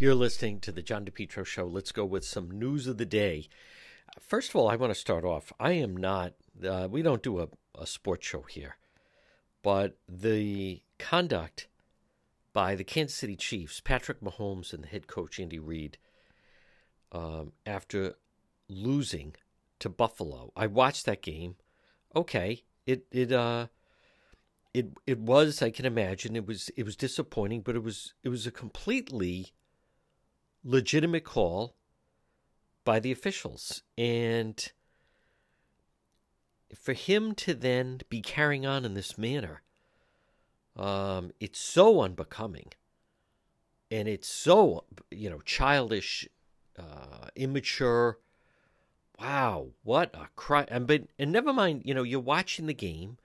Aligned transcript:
You're 0.00 0.14
listening 0.14 0.60
to 0.60 0.70
the 0.70 0.80
John 0.80 1.04
DePetro 1.04 1.44
Show. 1.44 1.66
Let's 1.66 1.90
go 1.90 2.04
with 2.04 2.24
some 2.24 2.52
news 2.52 2.86
of 2.86 2.98
the 2.98 3.04
day. 3.04 3.48
First 4.20 4.50
of 4.50 4.54
all, 4.54 4.68
I 4.68 4.76
want 4.76 4.94
to 4.94 4.98
start 4.98 5.24
off. 5.24 5.52
I 5.58 5.72
am 5.72 5.96
not, 5.96 6.34
uh, 6.64 6.86
we 6.88 7.02
don't 7.02 7.20
do 7.20 7.40
a, 7.40 7.48
a 7.76 7.84
sports 7.84 8.24
show 8.24 8.42
here, 8.42 8.76
but 9.60 9.96
the 10.08 10.82
conduct 11.00 11.66
by 12.52 12.76
the 12.76 12.84
Kansas 12.84 13.16
City 13.16 13.34
Chiefs, 13.34 13.80
Patrick 13.80 14.20
Mahomes 14.20 14.72
and 14.72 14.84
the 14.84 14.88
head 14.88 15.08
coach 15.08 15.40
Andy 15.40 15.58
Reid, 15.58 15.98
um, 17.10 17.50
after 17.66 18.14
losing 18.68 19.34
to 19.80 19.88
Buffalo. 19.88 20.52
I 20.54 20.68
watched 20.68 21.06
that 21.06 21.22
game. 21.22 21.56
Okay, 22.14 22.62
it 22.86 23.04
it 23.10 23.32
uh 23.32 23.66
it 24.72 24.92
it 25.08 25.18
was 25.18 25.60
I 25.60 25.70
can 25.70 25.86
imagine 25.86 26.36
it 26.36 26.46
was 26.46 26.70
it 26.76 26.84
was 26.84 26.94
disappointing, 26.94 27.62
but 27.62 27.74
it 27.74 27.82
was 27.82 28.14
it 28.22 28.28
was 28.28 28.46
a 28.46 28.52
completely 28.52 29.48
legitimate 30.64 31.24
call 31.24 31.74
by 32.84 33.00
the 33.00 33.12
officials. 33.12 33.82
And 33.96 34.72
for 36.74 36.92
him 36.92 37.34
to 37.34 37.54
then 37.54 38.00
be 38.08 38.20
carrying 38.20 38.66
on 38.66 38.84
in 38.84 38.94
this 38.94 39.18
manner, 39.18 39.62
um, 40.76 41.32
it's 41.40 41.58
so 41.58 42.00
unbecoming. 42.00 42.68
And 43.90 44.06
it's 44.06 44.28
so, 44.28 44.84
you 45.10 45.30
know, 45.30 45.40
childish, 45.40 46.28
uh, 46.78 47.28
immature. 47.34 48.18
Wow, 49.20 49.68
what 49.82 50.14
a 50.14 50.28
cry! 50.36 50.66
And 50.68 50.86
but 50.86 51.04
and 51.18 51.32
never 51.32 51.52
mind, 51.52 51.82
you 51.84 51.94
know, 51.94 52.02
you're 52.02 52.20
watching 52.20 52.66
the 52.66 52.74
game. 52.74 53.16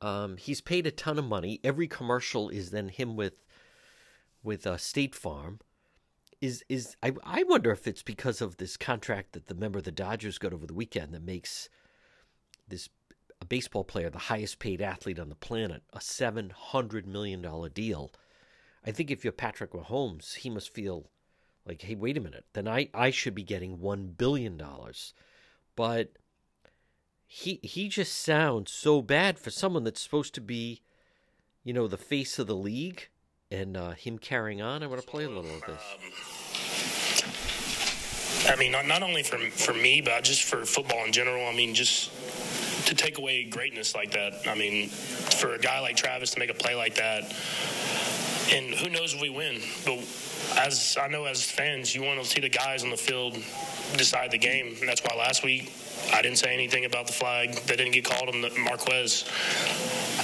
Um, 0.00 0.36
he's 0.36 0.60
paid 0.60 0.86
a 0.86 0.90
ton 0.90 1.18
of 1.18 1.24
money. 1.24 1.60
Every 1.64 1.88
commercial 1.88 2.48
is 2.48 2.70
then 2.70 2.88
him 2.88 3.16
with 3.16 3.44
with 4.42 4.66
uh, 4.66 4.76
State 4.76 5.14
Farm 5.14 5.60
is 6.40 6.64
is 6.68 6.96
I 7.02 7.12
I 7.24 7.42
wonder 7.44 7.70
if 7.70 7.86
it's 7.86 8.02
because 8.02 8.40
of 8.40 8.56
this 8.56 8.76
contract 8.76 9.32
that 9.32 9.46
the 9.46 9.54
member 9.54 9.78
of 9.78 9.84
the 9.84 9.92
Dodgers 9.92 10.38
got 10.38 10.52
over 10.52 10.66
the 10.66 10.74
weekend 10.74 11.12
that 11.14 11.22
makes 11.22 11.68
this 12.68 12.88
a 13.40 13.44
baseball 13.44 13.84
player 13.84 14.10
the 14.10 14.18
highest 14.18 14.58
paid 14.58 14.80
athlete 14.80 15.18
on 15.18 15.28
the 15.28 15.34
planet 15.34 15.82
a 15.92 16.00
seven 16.00 16.50
hundred 16.50 17.06
million 17.06 17.42
dollar 17.42 17.68
deal. 17.68 18.12
I 18.84 18.92
think 18.92 19.10
if 19.10 19.24
you're 19.24 19.32
Patrick 19.32 19.72
Mahomes, 19.72 20.36
he 20.36 20.50
must 20.50 20.72
feel 20.72 21.10
like, 21.66 21.82
hey, 21.82 21.96
wait 21.96 22.16
a 22.16 22.20
minute, 22.20 22.44
then 22.52 22.68
I 22.68 22.88
I 22.94 23.10
should 23.10 23.34
be 23.34 23.42
getting 23.42 23.80
one 23.80 24.14
billion 24.16 24.56
dollars, 24.56 25.14
but 25.74 26.12
he 27.26 27.60
he 27.62 27.88
just 27.88 28.14
sounds 28.14 28.70
so 28.70 29.02
bad 29.02 29.38
for 29.38 29.50
someone 29.50 29.84
that's 29.84 30.00
supposed 30.00 30.34
to 30.34 30.40
be, 30.40 30.82
you 31.64 31.72
know, 31.72 31.88
the 31.88 31.96
face 31.96 32.38
of 32.38 32.46
the 32.46 32.54
league 32.54 33.08
and 33.50 33.76
uh, 33.76 33.90
him 33.92 34.18
carrying 34.18 34.60
on. 34.60 34.82
I 34.82 34.86
want 34.86 35.00
to 35.00 35.06
play 35.06 35.24
a 35.24 35.28
little 35.28 35.54
of 35.54 35.62
this. 35.62 35.80
Um, 38.48 38.52
I 38.52 38.56
mean, 38.56 38.72
not, 38.72 38.86
not 38.86 39.02
only 39.02 39.22
for 39.22 39.38
for 39.38 39.74
me, 39.74 40.00
but 40.00 40.22
just 40.22 40.44
for 40.44 40.64
football 40.64 41.04
in 41.04 41.12
general. 41.12 41.46
I 41.46 41.54
mean, 41.54 41.74
just 41.74 42.10
to 42.86 42.94
take 42.94 43.18
away 43.18 43.44
greatness 43.44 43.94
like 43.94 44.12
that. 44.12 44.46
I 44.46 44.54
mean, 44.54 44.88
for 44.88 45.54
a 45.54 45.58
guy 45.58 45.80
like 45.80 45.96
Travis 45.96 46.32
to 46.32 46.38
make 46.38 46.50
a 46.50 46.54
play 46.54 46.74
like 46.74 46.94
that, 46.96 47.24
and 48.52 48.74
who 48.74 48.88
knows 48.88 49.14
if 49.14 49.20
we 49.20 49.30
win, 49.30 49.60
but 49.84 49.98
as 50.56 50.96
I 51.00 51.08
know 51.08 51.24
as 51.24 51.42
fans, 51.42 51.94
you 51.94 52.02
want 52.02 52.22
to 52.22 52.26
see 52.26 52.40
the 52.40 52.48
guys 52.48 52.84
on 52.84 52.90
the 52.90 52.96
field 52.96 53.34
decide 53.96 54.30
the 54.30 54.38
game. 54.38 54.76
And 54.80 54.88
that's 54.88 55.02
why 55.02 55.16
last 55.16 55.42
week 55.42 55.72
I 56.12 56.22
didn't 56.22 56.38
say 56.38 56.52
anything 56.54 56.84
about 56.84 57.06
the 57.06 57.12
flag 57.12 57.54
They 57.66 57.76
didn't 57.76 57.92
get 57.92 58.04
called 58.04 58.28
on 58.28 58.40
the 58.40 58.50
Marquez. 58.58 59.24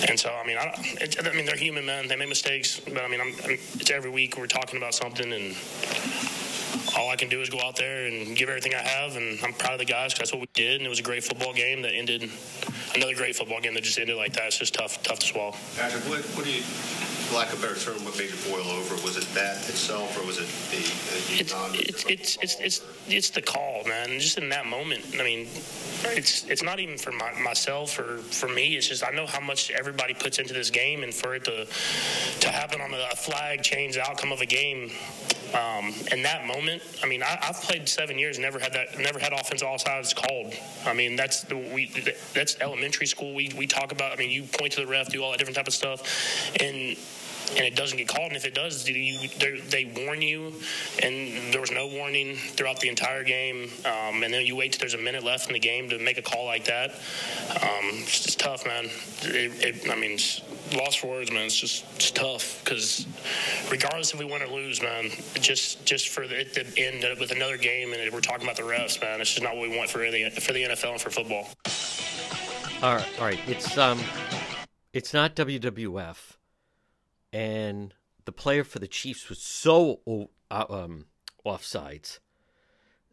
And 0.08 0.18
so, 0.18 0.30
I 0.32 0.46
mean, 0.46 0.56
I, 0.56 0.74
it, 1.00 1.16
I 1.24 1.34
mean, 1.34 1.46
they're 1.46 1.56
human, 1.56 1.86
men. 1.86 2.08
They 2.08 2.16
make 2.16 2.28
mistakes, 2.28 2.80
but 2.80 3.02
I 3.02 3.08
mean, 3.08 3.20
I'm, 3.20 3.34
I'm, 3.44 3.52
it's 3.52 3.90
every 3.90 4.10
week 4.10 4.36
we're 4.36 4.46
talking 4.46 4.78
about 4.78 4.94
something, 4.94 5.32
and 5.32 5.54
all 6.96 7.10
I 7.10 7.16
can 7.16 7.28
do 7.28 7.40
is 7.40 7.50
go 7.50 7.60
out 7.60 7.76
there 7.76 8.06
and 8.06 8.36
give 8.36 8.48
everything 8.48 8.74
I 8.74 8.78
have. 8.78 9.16
And 9.16 9.38
I'm 9.42 9.52
proud 9.52 9.74
of 9.74 9.78
the 9.78 9.84
guys 9.84 10.12
because 10.12 10.30
that's 10.30 10.32
what 10.32 10.40
we 10.40 10.48
did. 10.54 10.76
And 10.76 10.86
it 10.86 10.88
was 10.88 10.98
a 10.98 11.02
great 11.02 11.24
football 11.24 11.52
game 11.52 11.82
that 11.82 11.92
ended. 11.92 12.30
Another 12.94 13.14
great 13.14 13.36
football 13.36 13.60
game 13.60 13.74
that 13.74 13.84
just 13.84 13.98
ended 13.98 14.16
like 14.16 14.32
that. 14.34 14.46
It's 14.46 14.58
just 14.58 14.74
tough, 14.74 15.02
tough 15.02 15.18
to 15.20 15.26
swallow. 15.26 15.54
Patrick, 15.76 16.04
what, 16.04 16.20
what 16.36 16.44
do 16.44 16.52
you? 16.52 16.62
Lack 17.34 17.52
of 17.52 17.58
a 17.58 17.66
better 17.66 17.78
term, 17.78 18.04
what 18.04 18.16
made 18.18 18.30
it 18.30 18.50
boil 18.50 18.66
over? 18.68 18.94
Was 19.02 19.16
it 19.16 19.26
that 19.34 19.56
itself, 19.68 20.18
or 20.18 20.26
was 20.26 20.38
it 20.38 20.48
the? 20.70 20.82
the 20.82 21.88
it's, 21.88 22.04
it's, 22.04 22.04
it's, 22.04 22.38
it's, 22.42 22.60
it's, 22.60 22.82
it's 23.08 23.30
the 23.30 23.42
call, 23.42 23.82
man. 23.86 24.18
Just 24.18 24.38
in 24.38 24.48
that 24.50 24.66
moment, 24.66 25.04
I 25.18 25.22
mean, 25.22 25.48
it's 26.04 26.44
it's 26.48 26.62
not 26.62 26.80
even 26.80 26.98
for 26.98 27.12
my, 27.12 27.32
myself 27.40 27.98
or 27.98 28.18
for 28.18 28.48
me. 28.48 28.76
It's 28.76 28.88
just 28.88 29.04
I 29.04 29.10
know 29.10 29.26
how 29.26 29.40
much 29.40 29.70
everybody 29.70 30.14
puts 30.14 30.38
into 30.38 30.54
this 30.54 30.70
game, 30.70 31.02
and 31.02 31.12
for 31.12 31.34
it 31.34 31.44
to 31.44 31.66
to 32.40 32.48
happen 32.48 32.80
on 32.80 32.92
a 32.92 33.16
flag 33.16 33.62
change 33.62 33.94
the 33.94 34.02
outcome 34.02 34.32
of 34.32 34.40
a 34.40 34.46
game. 34.46 34.90
Um, 35.54 35.92
in 36.10 36.22
that 36.22 36.46
moment, 36.46 36.82
I 37.02 37.06
mean, 37.06 37.22
I, 37.22 37.36
have 37.42 37.60
played 37.60 37.86
seven 37.86 38.18
years, 38.18 38.38
never 38.38 38.58
had 38.58 38.72
that, 38.72 38.98
never 38.98 39.18
had 39.18 39.34
offensive 39.34 39.68
offsides 39.68 40.16
called. 40.16 40.54
I 40.86 40.94
mean, 40.94 41.14
that's 41.14 41.42
the, 41.42 41.56
we, 41.56 41.92
that's 42.32 42.58
elementary 42.62 43.06
school. 43.06 43.34
We 43.34 43.52
we 43.56 43.66
talk 43.66 43.92
about. 43.92 44.12
I 44.12 44.16
mean, 44.16 44.30
you 44.30 44.44
point 44.44 44.72
to 44.74 44.80
the 44.80 44.86
ref, 44.86 45.08
do 45.08 45.22
all 45.22 45.32
that 45.32 45.38
different 45.38 45.56
type 45.56 45.68
of 45.68 45.74
stuff, 45.74 46.00
and 46.58 46.96
and 47.50 47.60
it 47.60 47.76
doesn't 47.76 47.98
get 47.98 48.08
called. 48.08 48.28
And 48.28 48.36
if 48.36 48.44
it 48.44 48.54
does, 48.54 48.88
you, 48.88 49.28
they 49.68 49.84
warn 50.06 50.22
you, 50.22 50.54
and 51.02 51.52
there 51.52 51.60
was 51.60 51.70
no 51.70 51.86
warning 51.86 52.36
throughout 52.36 52.80
the 52.80 52.88
entire 52.88 53.24
game. 53.24 53.70
Um, 53.84 54.22
and 54.22 54.32
then 54.32 54.46
you 54.46 54.56
wait 54.56 54.72
till 54.72 54.80
there's 54.80 54.94
a 54.94 54.98
minute 54.98 55.22
left 55.24 55.48
in 55.48 55.52
the 55.52 55.60
game 55.60 55.88
to 55.90 55.98
make 55.98 56.18
a 56.18 56.22
call 56.22 56.46
like 56.46 56.64
that. 56.64 56.92
Um, 57.50 58.02
it's 58.02 58.22
just 58.22 58.40
tough, 58.40 58.66
man. 58.66 58.86
It, 59.22 59.84
it, 59.84 59.90
I 59.90 59.96
mean, 59.96 60.18
lost 60.76 61.00
for 61.00 61.08
words, 61.08 61.30
man. 61.30 61.46
It's 61.46 61.56
just 61.56 61.84
it's 61.96 62.10
tough 62.10 62.60
because 62.64 63.06
regardless 63.70 64.12
if 64.12 64.18
we 64.18 64.24
win 64.24 64.42
or 64.42 64.46
lose, 64.46 64.82
man, 64.82 65.10
just 65.34 65.84
just 65.84 66.08
for 66.08 66.26
the, 66.26 66.44
to 66.44 66.66
end 66.78 67.04
with 67.18 67.30
another 67.30 67.56
game 67.56 67.92
and 67.92 68.12
we're 68.12 68.20
talking 68.20 68.44
about 68.44 68.56
the 68.56 68.62
refs, 68.62 69.00
man. 69.00 69.20
It's 69.20 69.30
just 69.30 69.42
not 69.42 69.56
what 69.56 69.68
we 69.68 69.76
want 69.76 69.90
for 69.90 69.98
the 69.98 70.30
for 70.30 70.52
the 70.52 70.64
NFL 70.64 70.92
and 70.92 71.00
for 71.00 71.10
football. 71.10 71.48
All 72.82 72.96
right, 72.96 73.08
all 73.18 73.26
right. 73.26 73.38
It's 73.46 73.78
um, 73.78 74.00
it's 74.92 75.14
not 75.14 75.36
WWF 75.36 76.36
and 77.32 77.94
the 78.24 78.32
player 78.32 78.64
for 78.64 78.78
the 78.78 78.88
Chiefs 78.88 79.28
was 79.28 79.40
so 79.40 80.00
uh, 80.50 80.64
um, 80.68 81.06
offsides 81.44 82.18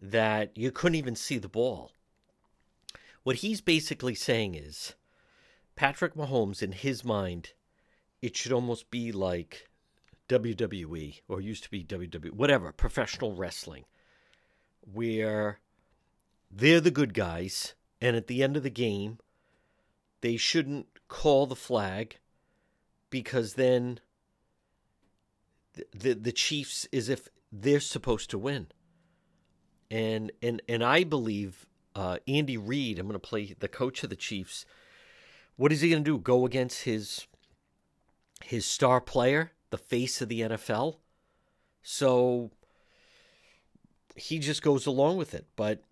that 0.02 0.58
you 0.58 0.72
couldn't 0.72 0.96
even 0.96 1.16
see 1.16 1.38
the 1.38 1.50
ball. 1.50 1.92
What 3.24 3.38
he's 3.38 3.62
basically 3.62 4.16
saying 4.16 4.56
is 4.56 4.96
Patrick 5.76 6.16
Mahomes, 6.16 6.62
in 6.62 6.72
his 6.72 7.04
mind, 7.04 7.54
it 8.22 8.36
should 8.36 8.52
almost 8.52 8.92
be 8.92 9.12
like 9.12 9.70
WWE 10.28 11.22
or 11.28 11.42
used 11.42 11.64
to 11.64 11.72
be 11.72 11.84
WWE, 11.84 12.32
whatever, 12.32 12.72
professional 12.72 13.36
wrestling, 13.36 13.86
where 14.82 15.60
they're 16.52 16.82
the 16.82 16.92
good 16.92 17.14
guys, 17.14 17.76
and 18.02 18.16
at 18.16 18.28
the 18.28 18.44
end 18.44 18.58
of 18.58 18.64
the 18.64 18.70
game, 18.70 19.20
they 20.22 20.38
shouldn't 20.38 20.88
call 21.08 21.46
the 21.46 21.56
flag 21.56 22.18
because 23.10 23.54
then 23.54 24.00
the 25.92 26.14
the 26.14 26.32
Chiefs 26.32 26.88
is 26.92 27.10
if 27.10 27.30
they're 27.52 27.80
supposed 27.80 28.30
to 28.32 28.38
win. 28.38 28.68
And 29.92 30.32
and 30.42 30.62
and 30.68 30.84
I 30.84 31.04
believe 31.04 31.66
uh, 31.96 32.18
Andy 32.28 32.58
Reid, 32.58 33.00
I'm 33.00 33.08
going 33.08 33.20
to 33.20 33.20
play 33.20 33.56
the 33.60 33.68
coach 33.68 34.04
of 34.04 34.10
the 34.10 34.16
Chiefs. 34.16 34.66
What 35.56 35.72
is 35.72 35.82
he 35.82 35.90
going 35.90 36.04
to 36.04 36.12
do? 36.12 36.18
Go 36.18 36.46
against 36.46 36.84
his 36.84 37.28
his 38.44 38.66
star 38.66 39.02
player, 39.02 39.52
the 39.70 39.78
face 39.78 40.22
of 40.22 40.30
the 40.30 40.42
NFL? 40.42 40.98
So 41.82 42.52
he 44.16 44.40
just 44.40 44.62
goes 44.62 44.86
along 44.86 45.18
with 45.18 45.34
it, 45.34 45.48
but 45.56 45.84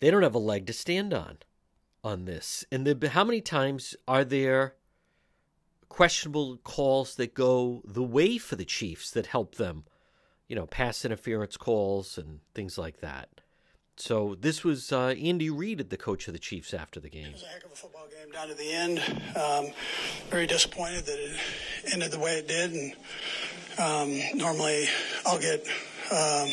they 0.00 0.10
don't 0.10 0.22
have 0.22 0.34
a 0.34 0.38
leg 0.38 0.66
to 0.66 0.72
stand 0.72 1.14
on 1.14 1.38
on 2.02 2.24
this. 2.24 2.64
And 2.70 2.86
the, 2.86 3.08
how 3.10 3.24
many 3.24 3.40
times 3.40 3.96
are 4.06 4.24
there 4.24 4.74
questionable 5.94 6.56
calls 6.64 7.14
that 7.14 7.34
go 7.34 7.80
the 7.84 8.02
way 8.02 8.36
for 8.36 8.56
the 8.56 8.64
Chiefs 8.64 9.12
that 9.12 9.26
help 9.26 9.54
them, 9.54 9.84
you 10.48 10.56
know, 10.56 10.66
pass 10.66 11.04
interference 11.04 11.56
calls 11.56 12.18
and 12.18 12.40
things 12.52 12.76
like 12.76 12.98
that. 12.98 13.28
So 13.94 14.34
this 14.40 14.64
was 14.64 14.90
uh, 14.90 15.10
Andy 15.10 15.50
Reid, 15.50 15.88
the 15.90 15.96
coach 15.96 16.26
of 16.26 16.32
the 16.32 16.40
Chiefs, 16.40 16.74
after 16.74 16.98
the 16.98 17.08
game. 17.08 17.26
It 17.26 17.34
was 17.34 17.44
a 17.44 17.46
heck 17.46 17.64
of 17.64 17.70
a 17.70 17.76
football 17.76 18.08
game 18.08 18.32
down 18.32 18.48
to 18.48 18.54
the 18.54 18.72
end. 18.72 18.98
Um, 19.36 19.72
very 20.30 20.48
disappointed 20.48 21.06
that 21.06 21.16
it 21.16 21.38
ended 21.92 22.10
the 22.10 22.18
way 22.18 22.38
it 22.38 22.48
did. 22.48 22.72
And 22.72 22.92
um, 23.78 24.36
normally, 24.36 24.88
I'll 25.24 25.38
get. 25.38 25.64
Um, 26.10 26.48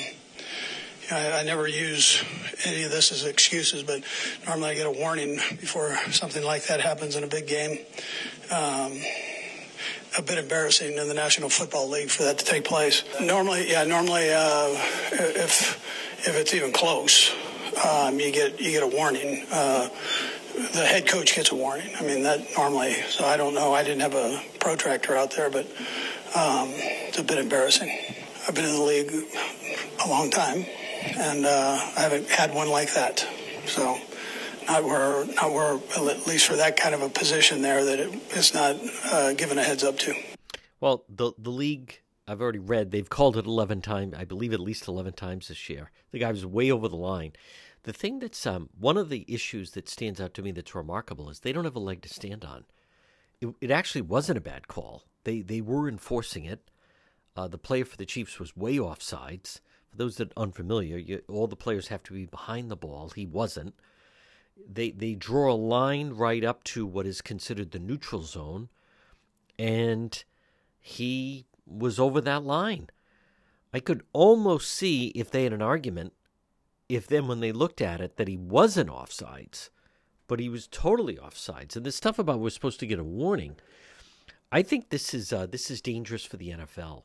I, 1.09 1.39
I, 1.39 1.44
never 1.44 1.67
use 1.67 2.23
any 2.63 2.83
of 2.83 2.91
this 2.91 3.11
as 3.11 3.25
excuses, 3.25 3.83
but 3.83 4.01
normally 4.45 4.69
I 4.69 4.75
get 4.75 4.85
a 4.85 4.91
warning 4.91 5.35
before 5.59 5.97
something 6.11 6.41
like 6.41 6.67
that 6.67 6.79
happens 6.79 7.17
in 7.17 7.23
a 7.25 7.27
big 7.27 7.47
game. 7.47 7.79
Um, 8.49 9.01
a 10.17 10.21
bit 10.21 10.37
embarrassing 10.37 10.97
in 10.97 11.07
the 11.07 11.13
National 11.13 11.49
Football 11.49 11.89
League 11.89 12.09
for 12.09 12.23
that 12.23 12.37
to 12.39 12.45
take 12.45 12.63
place. 12.65 13.03
Normally, 13.21 13.69
yeah, 13.69 13.83
normally 13.83 14.29
uh, 14.31 14.67
if 15.11 15.79
if 16.27 16.35
it's 16.35 16.53
even 16.53 16.71
close, 16.71 17.33
um, 17.87 18.19
you 18.19 18.31
get 18.31 18.59
you 18.59 18.71
get 18.71 18.83
a 18.83 18.87
warning. 18.87 19.45
Uh, 19.51 19.89
the 20.73 20.85
head 20.85 21.07
coach 21.07 21.35
gets 21.35 21.51
a 21.51 21.55
warning. 21.55 21.89
I 21.99 22.03
mean 22.03 22.23
that 22.23 22.45
normally. 22.57 22.93
So 23.09 23.25
I 23.25 23.37
don't 23.37 23.53
know. 23.53 23.73
I 23.73 23.83
didn't 23.83 24.01
have 24.01 24.15
a 24.15 24.41
protractor 24.59 25.15
out 25.15 25.31
there, 25.31 25.49
but 25.49 25.65
um, 26.35 26.69
it's 27.07 27.19
a 27.19 27.23
bit 27.23 27.37
embarrassing. 27.37 27.97
I've 28.47 28.55
been 28.55 28.65
in 28.65 28.75
the 28.75 28.81
league 28.81 29.11
a 30.03 30.09
long 30.09 30.29
time, 30.29 30.65
and 31.17 31.45
uh, 31.45 31.91
I 31.95 32.01
haven't 32.01 32.29
had 32.29 32.53
one 32.53 32.69
like 32.69 32.93
that. 32.95 33.25
So, 33.65 33.97
not 34.67 34.83
where, 34.83 35.25
not 35.35 35.51
where, 35.51 35.79
at 36.09 36.27
least 36.27 36.47
for 36.47 36.55
that 36.55 36.77
kind 36.77 36.95
of 36.95 37.01
a 37.01 37.09
position 37.09 37.61
there, 37.61 37.83
that 37.83 37.99
it, 37.99 38.13
it's 38.31 38.53
not 38.53 38.75
uh, 39.11 39.33
given 39.33 39.57
a 39.57 39.63
heads 39.63 39.83
up 39.83 39.97
to. 39.99 40.13
Well, 40.79 41.05
the 41.07 41.33
the 41.37 41.51
league 41.51 42.01
I've 42.27 42.41
already 42.41 42.59
read 42.59 42.91
they've 42.91 43.09
called 43.09 43.37
it 43.37 43.45
eleven 43.45 43.81
times. 43.81 44.15
I 44.17 44.25
believe 44.25 44.53
at 44.53 44.59
least 44.59 44.87
eleven 44.87 45.13
times 45.13 45.47
this 45.47 45.69
year. 45.69 45.91
The 46.11 46.19
guy 46.19 46.31
was 46.31 46.45
way 46.45 46.71
over 46.71 46.87
the 46.87 46.95
line. 46.95 47.33
The 47.83 47.93
thing 47.93 48.19
that's 48.19 48.45
um, 48.45 48.69
one 48.79 48.97
of 48.97 49.09
the 49.09 49.25
issues 49.27 49.71
that 49.71 49.89
stands 49.89 50.21
out 50.21 50.33
to 50.35 50.41
me 50.41 50.51
that's 50.51 50.75
remarkable 50.75 51.29
is 51.29 51.39
they 51.39 51.51
don't 51.51 51.65
have 51.65 51.75
a 51.75 51.79
leg 51.79 52.01
to 52.03 52.09
stand 52.09 52.45
on. 52.45 52.65
It, 53.39 53.55
it 53.59 53.71
actually 53.71 54.01
wasn't 54.01 54.37
a 54.37 54.41
bad 54.41 54.67
call. 54.67 55.03
They 55.23 55.41
they 55.41 55.61
were 55.61 55.87
enforcing 55.87 56.45
it. 56.45 56.69
Uh, 57.35 57.47
the 57.47 57.57
player 57.57 57.85
for 57.85 57.97
the 57.97 58.05
Chiefs 58.05 58.39
was 58.39 58.57
way 58.57 58.77
off 58.77 59.01
sides. 59.01 59.61
For 59.89 59.97
those 59.97 60.17
that 60.17 60.31
are 60.37 60.43
unfamiliar, 60.43 60.97
you, 60.97 61.21
all 61.27 61.47
the 61.47 61.55
players 61.55 61.89
have 61.89 62.03
to 62.03 62.13
be 62.13 62.25
behind 62.25 62.69
the 62.69 62.75
ball. 62.75 63.11
He 63.15 63.25
wasn't. 63.25 63.75
They 64.69 64.91
they 64.91 65.15
draw 65.15 65.51
a 65.51 65.55
line 65.55 66.11
right 66.11 66.43
up 66.43 66.63
to 66.65 66.85
what 66.85 67.05
is 67.05 67.21
considered 67.21 67.71
the 67.71 67.79
neutral 67.79 68.23
zone, 68.23 68.69
and 69.57 70.23
he 70.79 71.45
was 71.65 71.99
over 71.99 72.21
that 72.21 72.43
line. 72.43 72.89
I 73.73 73.79
could 73.79 74.03
almost 74.13 74.71
see 74.71 75.07
if 75.09 75.31
they 75.31 75.43
had 75.43 75.53
an 75.53 75.61
argument, 75.61 76.13
if 76.89 77.07
then 77.07 77.27
when 77.27 77.39
they 77.39 77.51
looked 77.51 77.81
at 77.81 78.01
it, 78.01 78.17
that 78.17 78.27
he 78.27 78.35
wasn't 78.37 78.89
offsides, 78.89 79.69
but 80.27 80.39
he 80.39 80.49
was 80.49 80.67
totally 80.67 81.15
offsides. 81.15 81.75
And 81.75 81.85
this 81.85 81.95
stuff 81.95 82.19
about 82.19 82.39
we're 82.39 82.49
supposed 82.49 82.79
to 82.81 82.87
get 82.87 82.99
a 82.99 83.03
warning, 83.03 83.55
I 84.51 84.61
think 84.61 84.89
this 84.89 85.13
is 85.13 85.31
uh, 85.31 85.45
this 85.45 85.71
is 85.71 85.81
dangerous 85.81 86.25
for 86.25 86.37
the 86.37 86.49
NFL 86.49 87.03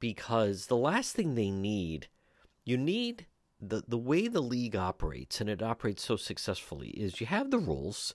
because 0.00 0.66
the 0.66 0.76
last 0.76 1.14
thing 1.14 1.34
they 1.34 1.50
need, 1.50 2.08
you 2.64 2.76
need 2.76 3.26
the 3.60 3.82
the 3.86 3.98
way 3.98 4.28
the 4.28 4.42
league 4.42 4.76
operates, 4.76 5.40
and 5.40 5.48
it 5.48 5.62
operates 5.62 6.04
so 6.04 6.16
successfully, 6.16 6.88
is 6.90 7.20
you 7.20 7.26
have 7.26 7.50
the 7.50 7.58
rules, 7.58 8.14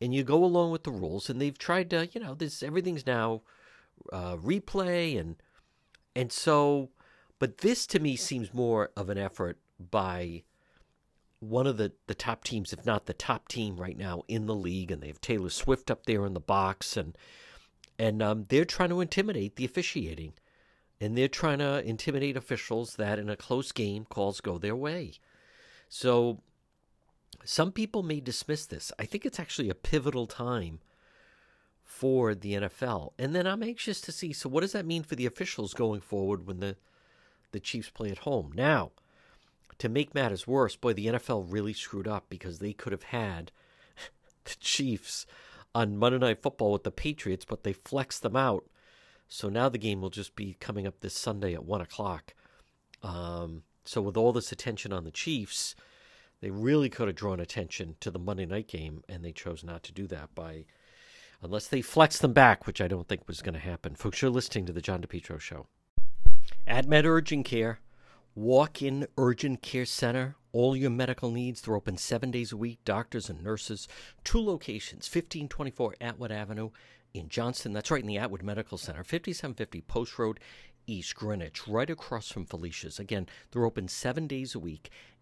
and 0.00 0.14
you 0.14 0.22
go 0.22 0.44
along 0.44 0.70
with 0.70 0.84
the 0.84 0.90
rules, 0.90 1.28
and 1.28 1.40
they've 1.40 1.58
tried 1.58 1.90
to, 1.90 2.08
you 2.12 2.20
know, 2.20 2.34
this 2.34 2.62
everything's 2.62 3.06
now 3.06 3.42
uh, 4.12 4.36
replay 4.36 5.18
and 5.18 5.36
and 6.14 6.30
so 6.30 6.90
but 7.38 7.58
this 7.58 7.86
to 7.88 7.98
me 7.98 8.16
seems 8.16 8.54
more 8.54 8.90
of 8.96 9.10
an 9.10 9.18
effort 9.18 9.58
by 9.78 10.42
one 11.40 11.66
of 11.66 11.76
the, 11.76 11.92
the 12.06 12.14
top 12.14 12.44
teams, 12.44 12.72
if 12.72 12.86
not 12.86 13.06
the 13.06 13.12
top 13.12 13.48
team 13.48 13.76
right 13.76 13.96
now 13.96 14.22
in 14.26 14.46
the 14.46 14.54
league, 14.54 14.90
and 14.90 15.02
they 15.02 15.08
have 15.08 15.20
Taylor 15.20 15.50
Swift 15.50 15.90
up 15.90 16.06
there 16.06 16.24
in 16.24 16.34
the 16.34 16.40
box, 16.40 16.96
and 16.96 17.16
and 17.98 18.22
um, 18.22 18.44
they're 18.48 18.64
trying 18.64 18.90
to 18.90 19.00
intimidate 19.00 19.56
the 19.56 19.64
officiating, 19.64 20.34
and 21.00 21.16
they're 21.16 21.28
trying 21.28 21.58
to 21.58 21.84
intimidate 21.84 22.36
officials 22.36 22.96
that 22.96 23.18
in 23.18 23.28
a 23.28 23.36
close 23.36 23.72
game 23.72 24.06
calls 24.06 24.40
go 24.40 24.58
their 24.58 24.76
way. 24.76 25.12
So 25.88 26.40
some 27.44 27.72
people 27.72 28.02
may 28.02 28.20
dismiss 28.20 28.66
this. 28.66 28.92
I 28.98 29.04
think 29.04 29.24
it's 29.24 29.40
actually 29.40 29.70
a 29.70 29.74
pivotal 29.74 30.26
time 30.26 30.80
for 31.84 32.34
the 32.34 32.54
NFL. 32.54 33.12
And 33.18 33.34
then 33.34 33.46
I'm 33.46 33.62
anxious 33.62 34.00
to 34.02 34.12
see 34.12 34.32
so 34.32 34.48
what 34.48 34.60
does 34.62 34.72
that 34.72 34.86
mean 34.86 35.02
for 35.02 35.14
the 35.14 35.26
officials 35.26 35.74
going 35.74 36.00
forward 36.00 36.46
when 36.46 36.60
the 36.60 36.76
the 37.52 37.60
Chiefs 37.60 37.90
play 37.90 38.10
at 38.10 38.18
home? 38.18 38.52
Now, 38.54 38.90
to 39.78 39.88
make 39.88 40.14
matters 40.14 40.46
worse, 40.46 40.76
boy, 40.76 40.94
the 40.94 41.06
NFL 41.06 41.46
really 41.48 41.72
screwed 41.72 42.08
up 42.08 42.26
because 42.28 42.58
they 42.58 42.72
could 42.72 42.92
have 42.92 43.04
had 43.04 43.52
the 44.44 44.56
Chiefs 44.58 45.26
on 45.74 45.96
Monday 45.96 46.18
Night 46.18 46.42
Football 46.42 46.72
with 46.72 46.84
the 46.84 46.90
Patriots, 46.90 47.44
but 47.44 47.62
they 47.62 47.72
flexed 47.72 48.22
them 48.22 48.36
out. 48.36 48.64
So 49.28 49.48
now 49.48 49.68
the 49.68 49.78
game 49.78 50.00
will 50.00 50.10
just 50.10 50.36
be 50.36 50.56
coming 50.60 50.86
up 50.86 51.00
this 51.00 51.14
Sunday 51.14 51.54
at 51.54 51.64
one 51.64 51.80
o'clock. 51.80 52.34
Um, 53.02 53.62
so 53.84 54.00
with 54.00 54.16
all 54.16 54.32
this 54.32 54.52
attention 54.52 54.92
on 54.92 55.04
the 55.04 55.10
Chiefs, 55.10 55.74
they 56.40 56.50
really 56.50 56.88
could 56.88 57.08
have 57.08 57.16
drawn 57.16 57.40
attention 57.40 57.96
to 58.00 58.10
the 58.10 58.18
Monday 58.18 58.46
night 58.46 58.68
game, 58.68 59.02
and 59.08 59.24
they 59.24 59.32
chose 59.32 59.64
not 59.64 59.82
to 59.84 59.92
do 59.92 60.06
that 60.08 60.34
by 60.34 60.66
unless 61.42 61.68
they 61.68 61.82
flex 61.82 62.18
them 62.18 62.32
back, 62.32 62.66
which 62.66 62.80
I 62.80 62.88
don't 62.88 63.08
think 63.08 63.26
was 63.26 63.42
going 63.42 63.54
to 63.54 63.60
happen. 63.60 63.94
Folks, 63.94 64.22
you're 64.22 64.30
listening 64.30 64.66
to 64.66 64.72
the 64.72 64.80
John 64.80 65.02
DePetro 65.02 65.40
Show. 65.40 65.66
AdMed 66.66 67.04
Urgent 67.04 67.46
Care, 67.46 67.80
walk 68.34 68.82
in 68.82 69.06
urgent 69.16 69.62
care 69.62 69.86
center. 69.86 70.36
All 70.52 70.76
your 70.76 70.90
medical 70.90 71.30
needs. 71.30 71.60
They're 71.60 71.76
open 71.76 71.98
seven 71.98 72.30
days 72.30 72.52
a 72.52 72.56
week. 72.56 72.78
Doctors 72.84 73.28
and 73.28 73.42
nurses. 73.42 73.88
Two 74.24 74.40
locations 74.40 75.06
1524 75.06 75.96
Atwood 76.00 76.32
Avenue 76.32 76.70
in 77.18 77.28
Johnston. 77.28 77.72
That's 77.72 77.90
right 77.90 78.00
in 78.00 78.06
the 78.06 78.18
Atwood 78.18 78.42
Medical 78.42 78.78
Center. 78.78 79.04
5750 79.04 79.80
Post 79.82 80.18
Road, 80.18 80.40
East 80.86 81.14
Greenwich, 81.14 81.66
right 81.66 81.90
across 81.90 82.30
from 82.30 82.46
Felicia's. 82.46 82.98
Again, 82.98 83.26
they're 83.50 83.64
open 83.64 83.88
seven 83.88 84.26
days 84.26 84.54
a 84.54 84.58
week. 84.58 84.90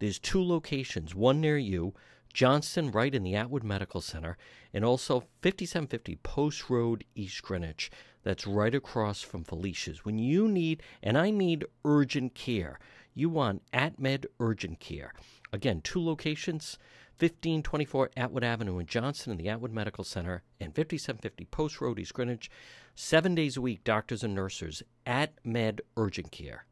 there's 0.00 0.18
two 0.18 0.42
locations, 0.42 1.14
one 1.14 1.40
near 1.40 1.58
you, 1.58 1.94
Johnston, 2.32 2.90
right 2.90 3.14
in 3.14 3.22
the 3.22 3.36
Atwood 3.36 3.62
Medical 3.62 4.00
Center, 4.00 4.36
and 4.72 4.84
also 4.84 5.20
5750 5.42 6.16
Post 6.22 6.70
Road, 6.70 7.04
East 7.14 7.42
Greenwich. 7.42 7.90
That's 8.22 8.46
right 8.46 8.74
across 8.74 9.22
from 9.22 9.44
Felicia's. 9.44 10.04
When 10.04 10.18
you 10.18 10.48
need, 10.48 10.82
and 11.02 11.18
I 11.18 11.30
need 11.30 11.66
urgent 11.84 12.34
care, 12.34 12.78
you 13.14 13.28
want 13.28 13.62
AtMed 13.72 14.26
Urgent 14.38 14.80
Care. 14.80 15.12
Again, 15.52 15.80
two 15.82 16.02
locations 16.02 16.78
1524 17.18 18.10
Atwood 18.16 18.44
Avenue 18.44 18.78
in 18.78 18.86
Johnston 18.86 19.32
in 19.32 19.36
the 19.36 19.50
Atwood 19.50 19.72
Medical 19.72 20.04
Center, 20.04 20.42
and 20.58 20.74
5750 20.74 21.44
Post 21.46 21.80
Road, 21.80 21.98
East 21.98 22.14
Greenwich. 22.14 22.50
Seven 22.94 23.34
days 23.34 23.58
a 23.58 23.60
week, 23.60 23.84
doctors 23.84 24.24
and 24.24 24.34
nurses 24.34 24.82
at 25.04 25.34
Med 25.44 25.82
Urgent 25.98 26.32
Care. 26.32 26.64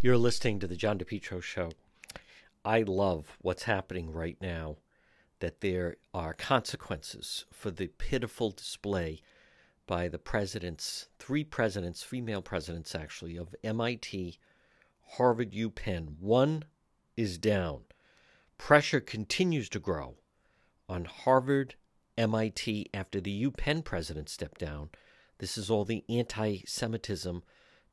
You're 0.00 0.18
listening 0.18 0.58
to 0.58 0.66
the 0.66 0.76
John 0.76 0.98
DePetro 0.98 1.40
Show. 1.40 1.70
I 2.64 2.82
love 2.82 3.36
what's 3.40 3.64
happening 3.64 4.10
right 4.10 4.38
now, 4.40 4.76
that 5.40 5.60
there 5.60 5.96
are 6.14 6.32
consequences 6.32 7.44
for 7.52 7.70
the 7.70 7.88
pitiful 7.88 8.50
display 8.50 9.20
by 9.86 10.08
the 10.08 10.18
presidents, 10.18 11.08
three 11.18 11.44
presidents, 11.44 12.02
female 12.02 12.40
presidents 12.40 12.94
actually, 12.94 13.36
of 13.36 13.54
MIT, 13.62 14.38
Harvard, 15.16 15.52
UPenn. 15.52 16.18
One 16.18 16.64
is 17.16 17.36
down. 17.36 17.82
Pressure 18.56 19.00
continues 19.00 19.68
to 19.70 19.78
grow 19.78 20.16
on 20.88 21.04
Harvard, 21.04 21.74
MIT 22.16 22.88
after 22.94 23.20
the 23.20 23.44
UPenn 23.44 23.84
president 23.84 24.28
stepped 24.28 24.60
down. 24.60 24.90
This 25.38 25.58
is 25.58 25.68
all 25.68 25.84
the 25.84 26.04
anti 26.08 26.60
Semitism 26.66 27.42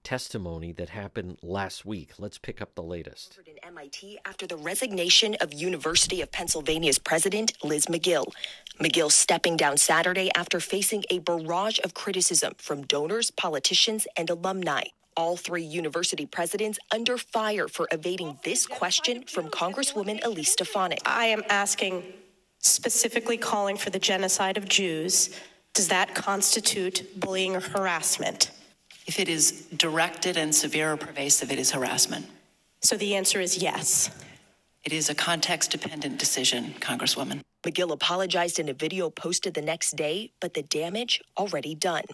testimony 0.03 0.71
that 0.73 0.89
happened 0.89 1.37
last 1.41 1.85
week. 1.85 2.11
Let's 2.17 2.37
pick 2.37 2.61
up 2.61 2.75
the 2.75 2.83
latest. 2.83 3.39
In 3.45 3.57
MIT 3.63 4.19
after 4.25 4.47
the 4.47 4.57
resignation 4.57 5.35
of 5.41 5.53
University 5.53 6.21
of 6.21 6.31
Pennsylvania's 6.31 6.99
president 6.99 7.53
Liz 7.63 7.85
Magill. 7.87 8.25
Magill 8.79 9.11
stepping 9.11 9.57
down 9.57 9.77
Saturday 9.77 10.31
after 10.35 10.59
facing 10.59 11.03
a 11.09 11.19
barrage 11.19 11.79
of 11.83 11.93
criticism 11.93 12.53
from 12.57 12.83
donors, 12.83 13.31
politicians, 13.31 14.07
and 14.17 14.29
alumni. 14.29 14.83
All 15.17 15.37
three 15.37 15.63
university 15.63 16.25
presidents 16.25 16.79
under 16.91 17.17
fire 17.17 17.67
for 17.67 17.87
evading 17.91 18.39
this 18.43 18.65
question 18.65 19.23
from 19.23 19.49
Congresswoman 19.49 20.23
Elise 20.23 20.53
Stefanik. 20.53 21.01
I 21.05 21.25
am 21.25 21.43
asking, 21.49 22.03
specifically 22.59 23.37
calling 23.37 23.77
for 23.77 23.89
the 23.89 23.99
genocide 23.99 24.57
of 24.57 24.67
Jews. 24.67 25.37
Does 25.73 25.89
that 25.89 26.15
constitute 26.15 27.19
bullying 27.19 27.55
or 27.55 27.59
harassment? 27.59 28.51
If 29.07 29.19
it 29.19 29.27
is 29.27 29.67
directed 29.75 30.37
and 30.37 30.53
severe 30.53 30.93
or 30.93 30.97
pervasive, 30.97 31.51
it 31.51 31.59
is 31.59 31.71
harassment. 31.71 32.25
So 32.81 32.97
the 32.97 33.15
answer 33.15 33.39
is 33.39 33.57
yes. 33.57 34.09
It 34.83 34.93
is 34.93 35.09
a 35.09 35.15
context 35.15 35.71
dependent 35.71 36.17
decision, 36.17 36.73
Congresswoman. 36.79 37.41
Magill 37.63 37.91
apologized 37.91 38.57
in 38.57 38.69
a 38.69 38.73
video 38.73 39.09
posted 39.09 39.53
the 39.53 39.61
next 39.61 39.95
day, 39.95 40.31
but 40.39 40.55
the 40.55 40.63
damage 40.63 41.21
already 41.37 41.75
done. 41.75 42.05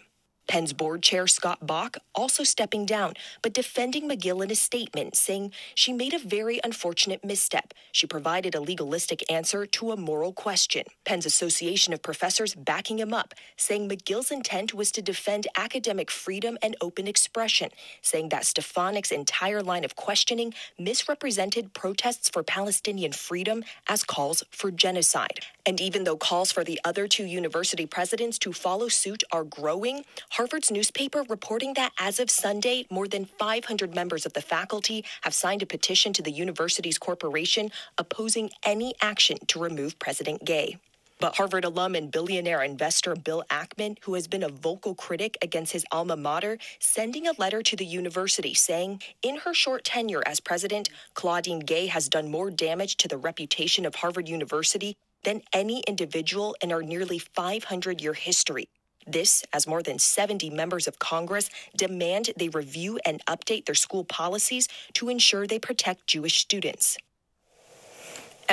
Penn's 0.47 0.73
board 0.73 1.03
chair 1.03 1.27
Scott 1.27 1.65
Bok 1.65 1.97
also 2.15 2.43
stepping 2.43 2.85
down, 2.85 3.13
but 3.41 3.53
defending 3.53 4.09
Magill 4.09 4.43
in 4.43 4.51
a 4.51 4.55
statement, 4.55 5.15
saying 5.15 5.51
she 5.75 5.93
made 5.93 6.13
a 6.13 6.19
very 6.19 6.59
unfortunate 6.63 7.23
misstep. 7.23 7.73
She 7.91 8.07
provided 8.07 8.55
a 8.55 8.61
legalistic 8.61 9.29
answer 9.31 9.65
to 9.65 9.91
a 9.91 9.97
moral 9.97 10.33
question. 10.33 10.85
Penn's 11.05 11.25
Association 11.25 11.93
of 11.93 12.01
Professors 12.01 12.55
backing 12.55 12.99
him 12.99 13.13
up, 13.13 13.33
saying 13.55 13.89
Magill's 13.89 14.31
intent 14.31 14.73
was 14.73 14.91
to 14.91 15.01
defend 15.01 15.47
academic 15.55 16.09
freedom 16.09 16.57
and 16.61 16.75
open 16.81 17.07
expression, 17.07 17.69
saying 18.01 18.29
that 18.29 18.45
Stefanik's 18.45 19.11
entire 19.11 19.61
line 19.61 19.83
of 19.83 19.95
questioning 19.95 20.53
misrepresented 20.79 21.73
protests 21.73 22.29
for 22.29 22.43
Palestinian 22.43 23.11
freedom 23.11 23.63
as 23.87 24.03
calls 24.03 24.43
for 24.51 24.71
genocide. 24.71 25.39
And 25.65 25.81
even 25.81 26.05
though 26.05 26.15
calls 26.15 26.51
for 26.51 26.63
the 26.63 26.79
other 26.85 27.07
two 27.07 27.25
university 27.25 27.85
presidents 27.85 28.39
to 28.39 28.53
follow 28.53 28.87
suit 28.87 29.23
are 29.31 29.43
growing, 29.43 30.05
Harvard's 30.37 30.69
newspaper 30.69 31.23
reporting 31.29 31.73
that 31.73 31.93
as 31.99 32.19
of 32.19 32.29
Sunday, 32.29 32.85
more 32.91 33.07
than 33.07 33.25
500 33.25 33.95
members 33.95 34.23
of 34.23 34.33
the 34.33 34.41
faculty 34.41 35.03
have 35.21 35.33
signed 35.33 35.63
a 35.63 35.65
petition 35.65 36.13
to 36.13 36.21
the 36.21 36.29
university's 36.29 36.99
corporation 36.99 37.71
opposing 37.97 38.51
any 38.61 38.93
action 39.01 39.39
to 39.47 39.59
remove 39.59 39.97
President 39.97 40.45
Gay. 40.45 40.77
But 41.19 41.37
Harvard 41.37 41.65
alum 41.65 41.95
and 41.95 42.11
billionaire 42.11 42.61
investor 42.61 43.15
Bill 43.15 43.43
Ackman, 43.49 43.97
who 44.03 44.13
has 44.13 44.27
been 44.27 44.43
a 44.43 44.49
vocal 44.49 44.93
critic 44.93 45.39
against 45.41 45.73
his 45.73 45.87
alma 45.91 46.15
mater, 46.15 46.59
sending 46.77 47.25
a 47.25 47.33
letter 47.39 47.63
to 47.63 47.75
the 47.75 47.87
university 47.87 48.53
saying, 48.53 49.01
in 49.23 49.37
her 49.37 49.55
short 49.55 49.85
tenure 49.85 50.21
as 50.27 50.39
president, 50.39 50.91
Claudine 51.15 51.61
Gay 51.61 51.87
has 51.87 52.07
done 52.07 52.29
more 52.29 52.51
damage 52.51 52.97
to 52.97 53.07
the 53.07 53.17
reputation 53.17 53.87
of 53.87 53.95
Harvard 53.95 54.29
University 54.29 54.93
than 55.23 55.41
any 55.51 55.83
individual 55.87 56.55
in 56.61 56.71
our 56.71 56.83
nearly 56.83 57.17
500 57.17 57.99
year 57.99 58.13
history. 58.13 58.69
This, 59.07 59.43
as 59.53 59.65
more 59.65 59.81
than 59.81 59.99
70 59.99 60.49
members 60.49 60.87
of 60.87 60.99
Congress 60.99 61.49
demand 61.75 62.31
they 62.37 62.49
review 62.49 62.99
and 63.05 63.25
update 63.25 63.65
their 63.65 63.75
school 63.75 64.03
policies 64.03 64.67
to 64.93 65.09
ensure 65.09 65.47
they 65.47 65.59
protect 65.59 66.07
Jewish 66.07 66.37
students. 66.37 66.97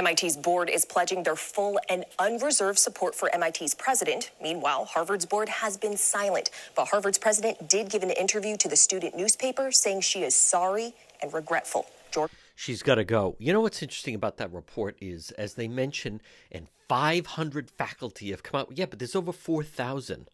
MIT's 0.01 0.37
board 0.37 0.71
is 0.71 0.85
pledging 0.85 1.23
their 1.23 1.37
full 1.37 1.79
and 1.89 2.05
unreserved 2.19 2.79
support 2.79 3.15
for 3.15 3.31
MIT's 3.37 3.75
president. 3.75 4.33
Meanwhile, 4.43 4.87
Harvard's 4.87 5.25
board 5.25 5.49
has 5.49 5.77
been 5.77 5.97
silent. 5.97 6.51
But 6.75 6.89
Harvard's 6.89 7.19
president 7.19 7.69
did 7.69 7.91
give 7.91 8.03
an 8.03 8.11
interview 8.11 8.57
to 8.57 8.69
the 8.69 8.77
student 8.77 9.17
newspaper 9.17 9.71
saying 9.71 10.01
she 10.01 10.25
is 10.25 10.35
sorry 10.35 10.95
and 11.23 11.33
regretful. 11.33 11.87
George- 12.11 12.33
She's 12.57 12.83
got 12.83 12.97
to 12.97 13.05
go. 13.05 13.37
You 13.39 13.53
know 13.53 13.61
what's 13.61 13.83
interesting 13.83 14.15
about 14.15 14.37
that 14.39 14.53
report 14.53 14.97
is, 15.01 15.31
as 15.33 15.55
they 15.55 15.69
mention, 15.69 16.21
and 16.51 16.69
500 16.89 17.71
faculty 17.71 18.31
have 18.31 18.43
come 18.43 18.61
out. 18.61 18.73
Yeah, 18.75 18.87
but 18.87 18.99
there's 18.99 19.17
over 19.17 19.33
4,000. 19.33 20.29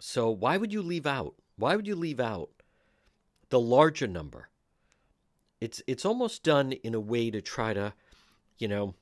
So 0.00 0.30
why 0.30 0.56
would 0.56 0.72
you 0.72 0.82
leave 0.82 1.06
out? 1.06 1.34
Why 1.56 1.76
would 1.76 1.86
you 1.86 1.94
leave 1.94 2.20
out 2.20 2.50
the 3.50 3.60
larger 3.60 4.06
number? 4.06 4.48
It's 5.60 5.82
it's 5.86 6.04
almost 6.04 6.42
done 6.42 6.72
in 6.72 6.94
a 6.94 7.00
way 7.00 7.30
to 7.30 7.40
try 7.40 7.72
to 7.74 7.94
you 8.58 8.68
know, 8.68 8.94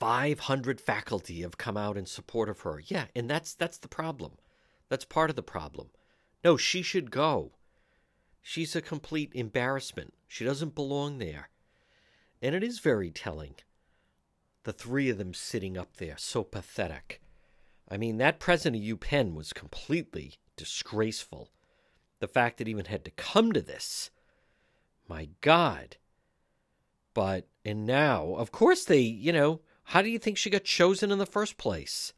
500 0.00 0.80
faculty 0.80 1.42
have 1.42 1.58
come 1.58 1.76
out 1.76 1.96
in 1.96 2.06
support 2.06 2.48
of 2.48 2.60
her. 2.60 2.82
Yeah, 2.84 3.06
and 3.14 3.28
that's 3.28 3.54
that's 3.54 3.78
the 3.78 3.88
problem. 3.88 4.32
That's 4.88 5.04
part 5.04 5.30
of 5.30 5.36
the 5.36 5.42
problem. 5.42 5.88
No, 6.44 6.56
she 6.56 6.82
should 6.82 7.10
go. 7.10 7.52
She's 8.42 8.74
a 8.74 8.80
complete 8.80 9.32
embarrassment. 9.34 10.14
She 10.26 10.44
doesn't 10.44 10.74
belong 10.74 11.18
there. 11.18 11.50
And 12.40 12.54
it 12.54 12.62
is 12.62 12.78
very 12.78 13.10
telling. 13.10 13.56
The 14.62 14.72
three 14.72 15.10
of 15.10 15.18
them 15.18 15.34
sitting 15.34 15.76
up 15.76 15.96
there, 15.96 16.16
so 16.16 16.44
pathetic. 16.44 17.20
I 17.90 17.96
mean, 17.96 18.18
that 18.18 18.38
president 18.38 18.82
of 18.82 18.98
UPenn 18.98 19.34
was 19.34 19.52
completely 19.52 20.34
disgraceful. 20.56 21.50
The 22.20 22.28
fact 22.28 22.58
that 22.58 22.68
even 22.68 22.86
had 22.86 23.04
to 23.04 23.10
come 23.12 23.52
to 23.52 23.62
this. 23.62 24.10
My 25.08 25.30
God. 25.40 25.96
But, 27.14 27.48
and 27.64 27.86
now, 27.86 28.34
of 28.34 28.52
course, 28.52 28.84
they, 28.84 29.00
you 29.00 29.32
know, 29.32 29.60
how 29.84 30.02
do 30.02 30.10
you 30.10 30.18
think 30.18 30.36
she 30.36 30.50
got 30.50 30.64
chosen 30.64 31.10
in 31.10 31.18
the 31.18 31.26
first 31.26 31.56
place? 31.56 32.12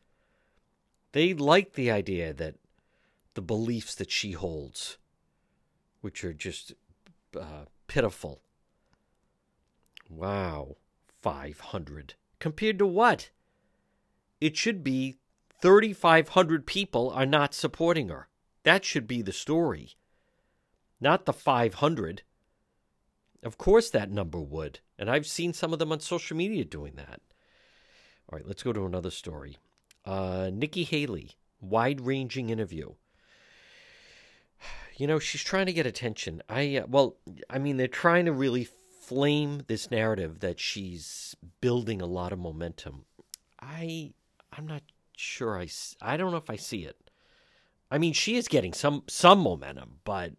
They 1.13 1.35
like 1.35 1.75
the 1.75 1.91
idea 1.91 2.33
that 2.33 2.57
the 3.35 3.43
beliefs 3.43 3.95
that 3.95 4.11
she 4.11 4.33
holds, 4.33 4.99
which 6.01 6.25
are 6.25 6.33
just 6.33 6.73
uh, 7.39 7.67
pitiful. 7.87 8.43
Wow, 10.09 10.77
500. 11.23 12.15
Compared 12.41 12.79
to 12.79 12.87
what? 12.87 13.31
It 14.41 14.57
should 14.57 14.83
be 14.83 15.19
3,500 15.61 16.67
people 16.67 17.11
are 17.11 17.27
not 17.27 17.55
supporting 17.55 18.09
her. 18.09 18.29
That 18.63 18.85
should 18.85 19.07
be 19.07 19.23
the 19.23 19.33
story. 19.33 19.97
Not 21.01 21.25
the 21.25 21.33
500. 21.33 22.23
Of 23.43 23.59
course, 23.59 23.91
that 23.91 24.11
number 24.11 24.41
would. 24.41 24.81
And 24.99 25.11
I've 25.11 25.27
seen 25.27 25.53
some 25.53 25.73
of 25.73 25.79
them 25.79 25.93
on 25.93 26.01
social 26.01 26.37
media 26.37 26.65
doing 26.65 26.95
that. 26.97 27.21
All 28.29 28.37
right, 28.37 28.47
let's 28.47 28.63
go 28.63 28.73
to 28.73 28.85
another 28.85 29.11
story. 29.11 29.57
Uh, 30.05 30.51
Nikki 30.53 30.85
Haley, 30.85 31.33
wide 31.61 32.01
ranging 32.01 32.51
interview. 32.51 32.95
You 34.97 35.07
know, 35.07 35.19
she's 35.19 35.43
trying 35.43 35.67
to 35.67 35.73
get 35.73 35.87
attention. 35.87 36.43
I, 36.49 36.77
uh, 36.77 36.87
well, 36.87 37.17
I 37.49 37.59
mean, 37.59 37.79
they're 37.79 37.89
trying 37.89 38.27
to 38.27 38.33
really 38.33 38.69
flame 39.01 39.63
this 39.67 39.91
narrative 39.91 40.41
that 40.41 40.61
she's 40.61 41.35
building 41.61 42.03
a 42.03 42.07
lot 42.07 42.33
of 42.33 42.39
momentum. 42.39 43.07
I, 43.59 44.13
I'm 44.53 44.67
not 44.67 44.83
sure 45.21 45.61
I, 45.61 45.69
I 46.01 46.17
don't 46.17 46.31
know 46.31 46.39
if 46.39 46.51
I 46.51 46.57
see 46.57 46.85
it. 46.85 46.97
I 47.91 47.99
mean, 47.99 48.13
she 48.13 48.37
is 48.37 48.49
getting 48.49 48.73
some 48.73 49.03
some 49.09 49.41
momentum, 49.41 49.99
but 50.05 50.33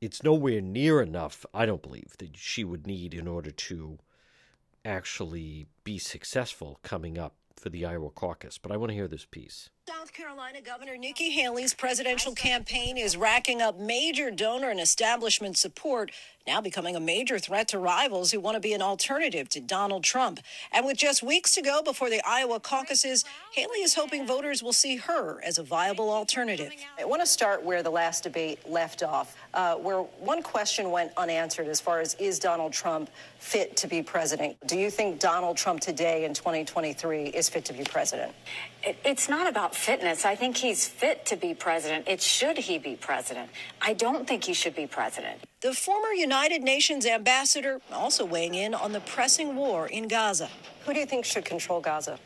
it's 0.00 0.22
nowhere 0.22 0.60
near 0.60 1.00
enough, 1.00 1.46
I 1.54 1.64
don't 1.64 1.82
believe, 1.82 2.14
that 2.18 2.36
she 2.36 2.64
would 2.64 2.86
need 2.86 3.14
in 3.14 3.26
order 3.26 3.50
to 3.50 3.98
actually 4.84 5.66
be 5.84 5.98
successful 5.98 6.80
coming 6.82 7.18
up 7.18 7.36
for 7.56 7.70
the 7.70 7.86
Iowa 7.86 8.10
caucus. 8.10 8.58
But 8.58 8.72
I 8.72 8.76
want 8.76 8.90
to 8.90 8.94
hear 8.94 9.08
this 9.08 9.24
piece. 9.24 9.70
South 9.88 10.12
Carolina 10.12 10.60
Governor 10.60 10.96
Nikki 10.96 11.30
Haley's 11.30 11.74
presidential 11.74 12.36
campaign 12.36 12.96
is 12.96 13.16
racking 13.16 13.60
up 13.60 13.80
major 13.80 14.30
donor 14.30 14.70
and 14.70 14.78
establishment 14.78 15.56
support, 15.56 16.12
now 16.46 16.60
becoming 16.60 16.94
a 16.94 17.00
major 17.00 17.36
threat 17.40 17.66
to 17.68 17.80
rivals 17.80 18.30
who 18.30 18.38
want 18.38 18.54
to 18.54 18.60
be 18.60 18.74
an 18.74 18.82
alternative 18.82 19.48
to 19.48 19.60
Donald 19.60 20.04
Trump. 20.04 20.38
And 20.70 20.86
with 20.86 20.98
just 20.98 21.20
weeks 21.20 21.50
to 21.54 21.62
go 21.62 21.82
before 21.82 22.10
the 22.10 22.20
Iowa 22.24 22.60
caucuses, 22.60 23.24
Haley 23.50 23.82
is 23.82 23.94
hoping 23.94 24.24
voters 24.24 24.62
will 24.62 24.72
see 24.72 24.96
her 24.98 25.42
as 25.42 25.58
a 25.58 25.64
viable 25.64 26.10
alternative. 26.10 26.72
I 26.96 27.04
want 27.04 27.20
to 27.20 27.26
start 27.26 27.64
where 27.64 27.82
the 27.82 27.90
last 27.90 28.22
debate 28.22 28.60
left 28.70 29.02
off, 29.02 29.36
uh, 29.52 29.74
where 29.74 30.02
one 30.20 30.44
question 30.44 30.92
went 30.92 31.10
unanswered 31.16 31.66
as 31.66 31.80
far 31.80 32.00
as 32.00 32.14
is 32.20 32.38
Donald 32.38 32.72
Trump 32.72 33.10
fit 33.40 33.76
to 33.78 33.88
be 33.88 34.00
president? 34.00 34.56
Do 34.66 34.78
you 34.78 34.90
think 34.90 35.18
Donald 35.18 35.56
Trump 35.56 35.80
today 35.80 36.24
in 36.24 36.34
2023 36.34 37.26
is 37.26 37.48
fit 37.48 37.64
to 37.64 37.72
be 37.72 37.82
president? 37.82 38.32
It's 39.04 39.28
not 39.28 39.48
about 39.48 39.71
fitness. 39.74 40.24
I 40.24 40.34
think 40.34 40.56
he's 40.56 40.86
fit 40.86 41.26
to 41.26 41.36
be 41.36 41.54
president. 41.54 42.06
It's 42.08 42.24
should 42.24 42.58
he 42.58 42.78
be 42.78 42.96
president. 42.96 43.50
I 43.80 43.92
don't 43.94 44.26
think 44.26 44.44
he 44.44 44.54
should 44.54 44.74
be 44.74 44.86
president. 44.86 45.40
The 45.60 45.72
former 45.72 46.12
United 46.12 46.62
Nations 46.62 47.06
ambassador 47.06 47.80
also 47.92 48.24
weighing 48.24 48.54
in 48.54 48.74
on 48.74 48.92
the 48.92 49.00
pressing 49.00 49.56
war 49.56 49.86
in 49.86 50.08
Gaza. 50.08 50.48
Who 50.84 50.94
do 50.94 51.00
you 51.00 51.06
think 51.06 51.24
should 51.24 51.44
control 51.44 51.80
Gaza? 51.80 52.18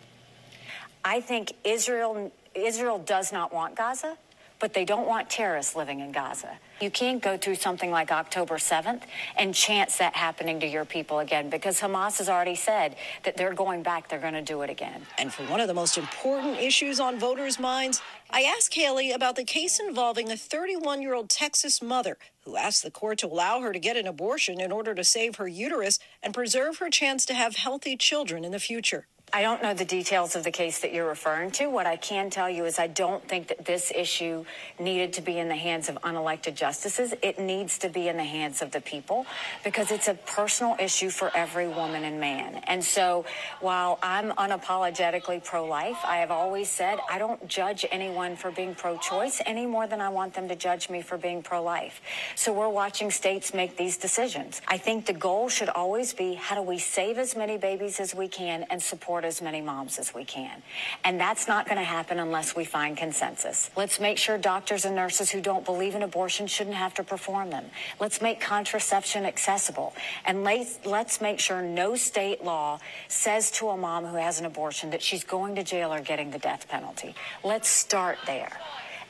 I 1.04 1.20
think 1.20 1.52
Israel 1.64 2.32
Israel 2.54 2.98
does 2.98 3.32
not 3.32 3.52
want 3.52 3.76
Gaza 3.76 4.16
but 4.58 4.74
they 4.74 4.84
don't 4.84 5.06
want 5.06 5.28
terrorists 5.30 5.76
living 5.76 6.00
in 6.00 6.12
Gaza. 6.12 6.58
You 6.80 6.90
can't 6.90 7.22
go 7.22 7.36
through 7.36 7.54
something 7.56 7.90
like 7.90 8.12
October 8.12 8.56
7th 8.56 9.02
and 9.36 9.54
chance 9.54 9.98
that 9.98 10.14
happening 10.14 10.60
to 10.60 10.66
your 10.66 10.84
people 10.84 11.20
again 11.20 11.48
because 11.48 11.80
Hamas 11.80 12.18
has 12.18 12.28
already 12.28 12.54
said 12.54 12.96
that 13.24 13.36
they're 13.36 13.54
going 13.54 13.82
back, 13.82 14.08
they're 14.08 14.18
going 14.18 14.34
to 14.34 14.42
do 14.42 14.62
it 14.62 14.70
again. 14.70 15.02
And 15.18 15.32
for 15.32 15.42
one 15.44 15.60
of 15.60 15.68
the 15.68 15.74
most 15.74 15.96
important 15.96 16.58
issues 16.58 17.00
on 17.00 17.18
voters' 17.18 17.58
minds, 17.58 18.02
I 18.30 18.42
asked 18.42 18.74
Haley 18.74 19.12
about 19.12 19.36
the 19.36 19.44
case 19.44 19.80
involving 19.80 20.30
a 20.30 20.36
31 20.36 21.02
year 21.02 21.14
old 21.14 21.30
Texas 21.30 21.80
mother 21.80 22.18
who 22.44 22.56
asked 22.56 22.82
the 22.82 22.90
court 22.90 23.18
to 23.18 23.26
allow 23.26 23.60
her 23.60 23.72
to 23.72 23.78
get 23.78 23.96
an 23.96 24.06
abortion 24.06 24.60
in 24.60 24.70
order 24.70 24.94
to 24.94 25.04
save 25.04 25.36
her 25.36 25.48
uterus 25.48 25.98
and 26.22 26.34
preserve 26.34 26.78
her 26.78 26.90
chance 26.90 27.24
to 27.26 27.34
have 27.34 27.56
healthy 27.56 27.96
children 27.96 28.44
in 28.44 28.52
the 28.52 28.60
future. 28.60 29.06
I 29.32 29.42
don't 29.42 29.60
know 29.60 29.74
the 29.74 29.84
details 29.84 30.36
of 30.36 30.44
the 30.44 30.52
case 30.52 30.78
that 30.78 30.94
you're 30.94 31.08
referring 31.08 31.50
to. 31.52 31.66
What 31.66 31.84
I 31.84 31.96
can 31.96 32.30
tell 32.30 32.48
you 32.48 32.64
is 32.64 32.78
I 32.78 32.86
don't 32.86 33.26
think 33.26 33.48
that 33.48 33.64
this 33.64 33.92
issue 33.94 34.44
needed 34.78 35.12
to 35.14 35.20
be 35.20 35.38
in 35.38 35.48
the 35.48 35.56
hands 35.56 35.88
of 35.88 35.96
unelected 36.02 36.54
justices. 36.54 37.12
It 37.22 37.38
needs 37.38 37.76
to 37.78 37.88
be 37.88 38.08
in 38.08 38.16
the 38.16 38.24
hands 38.24 38.62
of 38.62 38.70
the 38.70 38.80
people 38.80 39.26
because 39.64 39.90
it's 39.90 40.06
a 40.06 40.14
personal 40.14 40.76
issue 40.78 41.10
for 41.10 41.30
every 41.36 41.66
woman 41.66 42.04
and 42.04 42.20
man. 42.20 42.62
And 42.66 42.82
so 42.82 43.26
while 43.60 43.98
I'm 44.00 44.30
unapologetically 44.30 45.44
pro 45.44 45.66
life, 45.66 45.98
I 46.04 46.18
have 46.18 46.30
always 46.30 46.70
said 46.70 46.98
I 47.10 47.18
don't 47.18 47.46
judge 47.48 47.84
anyone 47.90 48.36
for 48.36 48.52
being 48.52 48.76
pro 48.76 48.96
choice 48.96 49.42
any 49.44 49.66
more 49.66 49.88
than 49.88 50.00
I 50.00 50.08
want 50.08 50.34
them 50.34 50.48
to 50.48 50.56
judge 50.56 50.88
me 50.88 51.02
for 51.02 51.18
being 51.18 51.42
pro 51.42 51.62
life. 51.62 52.00
So 52.36 52.52
we're 52.52 52.70
watching 52.70 53.10
states 53.10 53.52
make 53.52 53.76
these 53.76 53.98
decisions. 53.98 54.62
I 54.68 54.78
think 54.78 55.04
the 55.04 55.12
goal 55.12 55.48
should 55.48 55.68
always 55.68 56.14
be 56.14 56.34
how 56.34 56.54
do 56.54 56.62
we 56.62 56.78
save 56.78 57.18
as 57.18 57.36
many 57.36 57.58
babies 57.58 57.98
as 57.98 58.14
we 58.14 58.28
can 58.28 58.64
and 58.70 58.80
support 58.80 59.15
as 59.24 59.40
many 59.40 59.60
moms 59.60 59.98
as 59.98 60.14
we 60.14 60.24
can. 60.24 60.62
And 61.04 61.18
that's 61.18 61.48
not 61.48 61.66
going 61.66 61.78
to 61.78 61.84
happen 61.84 62.18
unless 62.18 62.54
we 62.54 62.64
find 62.64 62.96
consensus. 62.96 63.70
Let's 63.76 64.00
make 64.00 64.18
sure 64.18 64.38
doctors 64.38 64.84
and 64.84 64.94
nurses 64.94 65.30
who 65.30 65.40
don't 65.40 65.64
believe 65.64 65.94
in 65.94 66.02
abortion 66.02 66.46
shouldn't 66.46 66.76
have 66.76 66.94
to 66.94 67.04
perform 67.04 67.50
them. 67.50 67.64
Let's 68.00 68.20
make 68.20 68.40
contraception 68.40 69.24
accessible. 69.24 69.94
And 70.24 70.44
let's, 70.44 70.78
let's 70.84 71.20
make 71.20 71.40
sure 71.40 71.62
no 71.62 71.96
state 71.96 72.44
law 72.44 72.78
says 73.08 73.50
to 73.52 73.68
a 73.68 73.76
mom 73.76 74.04
who 74.04 74.16
has 74.16 74.40
an 74.40 74.46
abortion 74.46 74.90
that 74.90 75.02
she's 75.02 75.24
going 75.24 75.54
to 75.56 75.62
jail 75.62 75.92
or 75.92 76.00
getting 76.00 76.30
the 76.30 76.38
death 76.38 76.68
penalty. 76.68 77.14
Let's 77.44 77.68
start 77.68 78.18
there. 78.26 78.52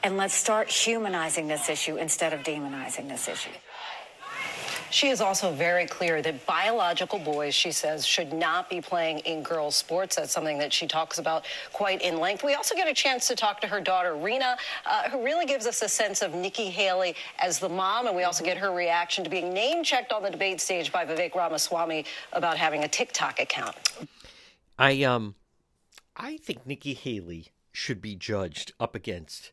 And 0.02 0.16
let's 0.16 0.34
start 0.34 0.70
humanizing 0.70 1.48
this 1.48 1.68
issue 1.68 1.96
instead 1.96 2.32
of 2.32 2.40
demonizing 2.40 3.08
this 3.08 3.28
issue. 3.28 3.50
She 4.90 5.08
is 5.08 5.20
also 5.20 5.52
very 5.52 5.86
clear 5.86 6.22
that 6.22 6.46
biological 6.46 7.18
boys, 7.18 7.54
she 7.54 7.70
says, 7.72 8.06
should 8.06 8.32
not 8.32 8.70
be 8.70 8.80
playing 8.80 9.18
in 9.20 9.42
girls' 9.42 9.76
sports. 9.76 10.16
That's 10.16 10.32
something 10.32 10.58
that 10.58 10.72
she 10.72 10.86
talks 10.86 11.18
about 11.18 11.44
quite 11.72 12.02
in 12.02 12.18
length. 12.18 12.44
We 12.44 12.54
also 12.54 12.74
get 12.74 12.88
a 12.88 12.94
chance 12.94 13.26
to 13.28 13.36
talk 13.36 13.60
to 13.62 13.66
her 13.66 13.80
daughter, 13.80 14.14
Rena, 14.14 14.56
uh, 14.86 15.10
who 15.10 15.24
really 15.24 15.46
gives 15.46 15.66
us 15.66 15.82
a 15.82 15.88
sense 15.88 16.22
of 16.22 16.34
Nikki 16.34 16.70
Haley 16.70 17.14
as 17.38 17.58
the 17.58 17.68
mom, 17.68 18.06
and 18.06 18.16
we 18.16 18.22
also 18.22 18.44
get 18.44 18.56
her 18.56 18.72
reaction 18.72 19.24
to 19.24 19.30
being 19.30 19.52
name 19.52 19.82
checked 19.82 20.12
on 20.12 20.22
the 20.22 20.30
debate 20.30 20.60
stage 20.60 20.92
by 20.92 21.04
Vivek 21.04 21.34
Ramaswamy 21.34 22.04
about 22.32 22.56
having 22.56 22.84
a 22.84 22.88
TikTok 22.88 23.40
account. 23.40 23.76
I 24.78 25.02
um, 25.02 25.34
I 26.16 26.36
think 26.38 26.66
Nikki 26.66 26.94
Haley 26.94 27.48
should 27.72 28.00
be 28.00 28.14
judged 28.14 28.72
up 28.80 28.94
against 28.94 29.52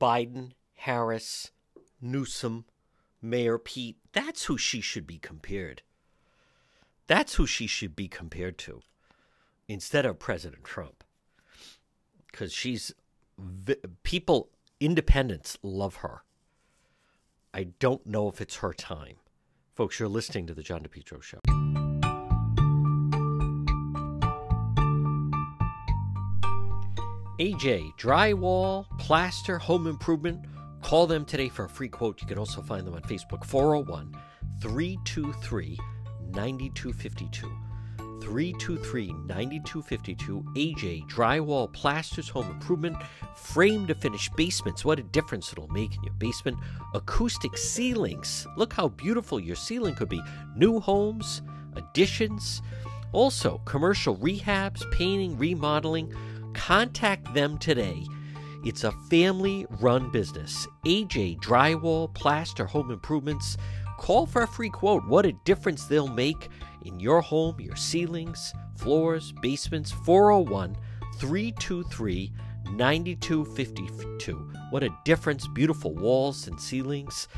Biden, 0.00 0.52
Harris, 0.74 1.50
Newsom, 2.00 2.64
Mayor 3.24 3.58
Pete. 3.58 3.96
That's 4.12 4.44
who 4.44 4.58
she 4.58 4.80
should 4.80 5.06
be 5.06 5.18
compared. 5.18 5.82
That's 7.06 7.34
who 7.34 7.46
she 7.46 7.66
should 7.66 7.96
be 7.96 8.06
compared 8.06 8.58
to 8.58 8.82
instead 9.66 10.04
of 10.04 10.18
President 10.18 10.62
Trump. 10.62 11.02
Because 12.30 12.52
she's 12.52 12.92
people, 14.02 14.50
independents 14.78 15.56
love 15.62 15.96
her. 15.96 16.22
I 17.52 17.68
don't 17.78 18.04
know 18.06 18.28
if 18.28 18.40
it's 18.40 18.56
her 18.56 18.72
time. 18.72 19.16
Folks, 19.74 19.98
you're 19.98 20.08
listening 20.08 20.46
to 20.46 20.54
the 20.54 20.62
John 20.62 20.82
DePetro 20.82 21.22
Show. 21.22 21.38
AJ, 27.40 27.96
drywall, 27.96 28.86
plaster, 28.98 29.58
home 29.58 29.86
improvement 29.86 30.44
Call 30.84 31.06
them 31.06 31.24
today 31.24 31.48
for 31.48 31.64
a 31.64 31.68
free 31.68 31.88
quote. 31.88 32.20
You 32.20 32.28
can 32.28 32.36
also 32.36 32.60
find 32.60 32.86
them 32.86 32.92
on 32.92 33.00
Facebook 33.00 33.42
401 33.46 34.14
323 34.60 35.78
9252. 36.28 37.46
323 38.20 39.06
9252. 39.26 40.44
AJ 40.54 41.08
Drywall 41.08 41.72
Plasters 41.72 42.28
Home 42.28 42.50
Improvement. 42.50 42.98
Frame 43.34 43.86
to 43.86 43.94
finish 43.94 44.28
basements. 44.36 44.84
What 44.84 44.98
a 44.98 45.04
difference 45.04 45.50
it'll 45.52 45.68
make 45.68 45.96
in 45.96 46.02
your 46.02 46.12
basement. 46.14 46.58
Acoustic 46.92 47.56
ceilings. 47.56 48.46
Look 48.58 48.74
how 48.74 48.88
beautiful 48.88 49.40
your 49.40 49.56
ceiling 49.56 49.94
could 49.94 50.10
be. 50.10 50.20
New 50.54 50.80
homes, 50.80 51.40
additions. 51.76 52.60
Also, 53.12 53.58
commercial 53.64 54.18
rehabs, 54.18 54.88
painting, 54.92 55.38
remodeling. 55.38 56.12
Contact 56.52 57.32
them 57.32 57.56
today 57.56 58.04
it's 58.64 58.84
a 58.84 58.92
family 59.10 59.66
run 59.80 60.10
business. 60.10 60.66
AJ 60.86 61.38
Drywall, 61.40 62.12
Plaster 62.14 62.64
Home 62.66 62.90
Improvements. 62.90 63.56
Call 63.98 64.26
for 64.26 64.42
a 64.42 64.48
free 64.48 64.70
quote. 64.70 65.04
What 65.06 65.26
a 65.26 65.32
difference 65.44 65.84
they'll 65.84 66.08
make 66.08 66.48
in 66.84 66.98
your 66.98 67.20
home, 67.20 67.60
your 67.60 67.76
ceilings, 67.76 68.54
floors, 68.76 69.32
basements. 69.42 69.92
401 69.92 70.76
323 71.18 72.32
9252. 72.72 74.52
What 74.70 74.82
a 74.82 74.96
difference. 75.04 75.46
Beautiful 75.48 75.94
walls 75.94 76.48
and 76.48 76.60
ceilings. 76.60 77.28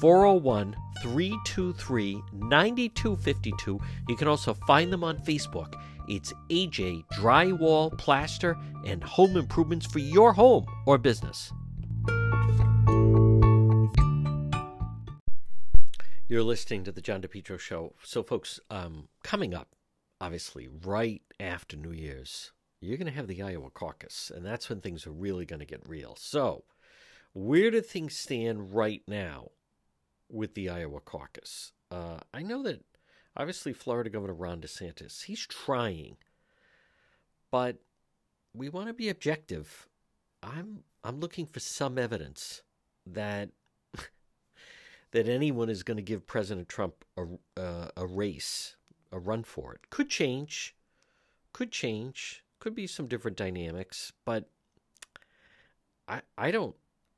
401 0.00 0.76
323 1.02 2.22
9252. 2.32 3.80
You 4.08 4.16
can 4.16 4.28
also 4.28 4.54
find 4.54 4.92
them 4.92 5.02
on 5.02 5.18
Facebook 5.18 5.74
it's 6.08 6.32
AJ 6.50 7.04
Drywall, 7.14 7.96
Plaster, 7.98 8.56
and 8.86 9.02
Home 9.04 9.36
Improvements 9.36 9.86
for 9.86 9.98
your 9.98 10.32
home 10.32 10.66
or 10.86 10.98
business. 10.98 11.52
You're 16.28 16.42
listening 16.42 16.84
to 16.84 16.92
the 16.92 17.00
John 17.00 17.22
DePetro 17.22 17.58
Show. 17.58 17.94
So, 18.02 18.22
folks, 18.22 18.60
um, 18.70 19.08
coming 19.22 19.54
up, 19.54 19.68
obviously, 20.20 20.68
right 20.84 21.22
after 21.40 21.76
New 21.76 21.92
Year's, 21.92 22.52
you're 22.80 22.98
going 22.98 23.06
to 23.06 23.12
have 23.12 23.28
the 23.28 23.42
Iowa 23.42 23.70
caucus, 23.70 24.30
and 24.34 24.44
that's 24.44 24.68
when 24.68 24.80
things 24.80 25.06
are 25.06 25.10
really 25.10 25.46
going 25.46 25.60
to 25.60 25.66
get 25.66 25.88
real. 25.88 26.16
So, 26.16 26.64
where 27.32 27.70
do 27.70 27.80
things 27.80 28.14
stand 28.14 28.74
right 28.74 29.02
now 29.06 29.52
with 30.28 30.54
the 30.54 30.68
Iowa 30.68 31.00
caucus? 31.00 31.72
Uh, 31.90 32.18
I 32.34 32.42
know 32.42 32.62
that 32.62 32.84
Obviously, 33.38 33.72
Florida 33.72 34.10
Governor 34.10 34.34
Ron 34.34 34.60
DeSantis, 34.60 35.24
he's 35.24 35.46
trying, 35.46 36.16
but 37.52 37.76
we 38.52 38.68
want 38.68 38.88
to 38.88 38.92
be 38.94 39.08
objective. 39.08 39.86
I'm 40.42 40.82
I'm 41.04 41.20
looking 41.20 41.46
for 41.46 41.60
some 41.60 41.98
evidence 41.98 42.62
that 43.06 43.50
that 45.12 45.28
anyone 45.28 45.70
is 45.70 45.84
going 45.84 45.98
to 45.98 46.02
give 46.02 46.26
President 46.26 46.68
Trump 46.68 47.04
a 47.16 47.26
uh, 47.56 47.88
a 47.96 48.06
race, 48.06 48.74
a 49.12 49.20
run 49.20 49.44
for 49.44 49.72
it. 49.72 49.88
Could 49.88 50.08
change, 50.08 50.74
could 51.52 51.70
change, 51.70 52.44
could 52.58 52.74
be 52.74 52.88
some 52.88 53.06
different 53.06 53.36
dynamics, 53.36 54.12
but 54.24 54.48
I 56.08 56.22
I 56.36 56.50
don't 56.50 56.74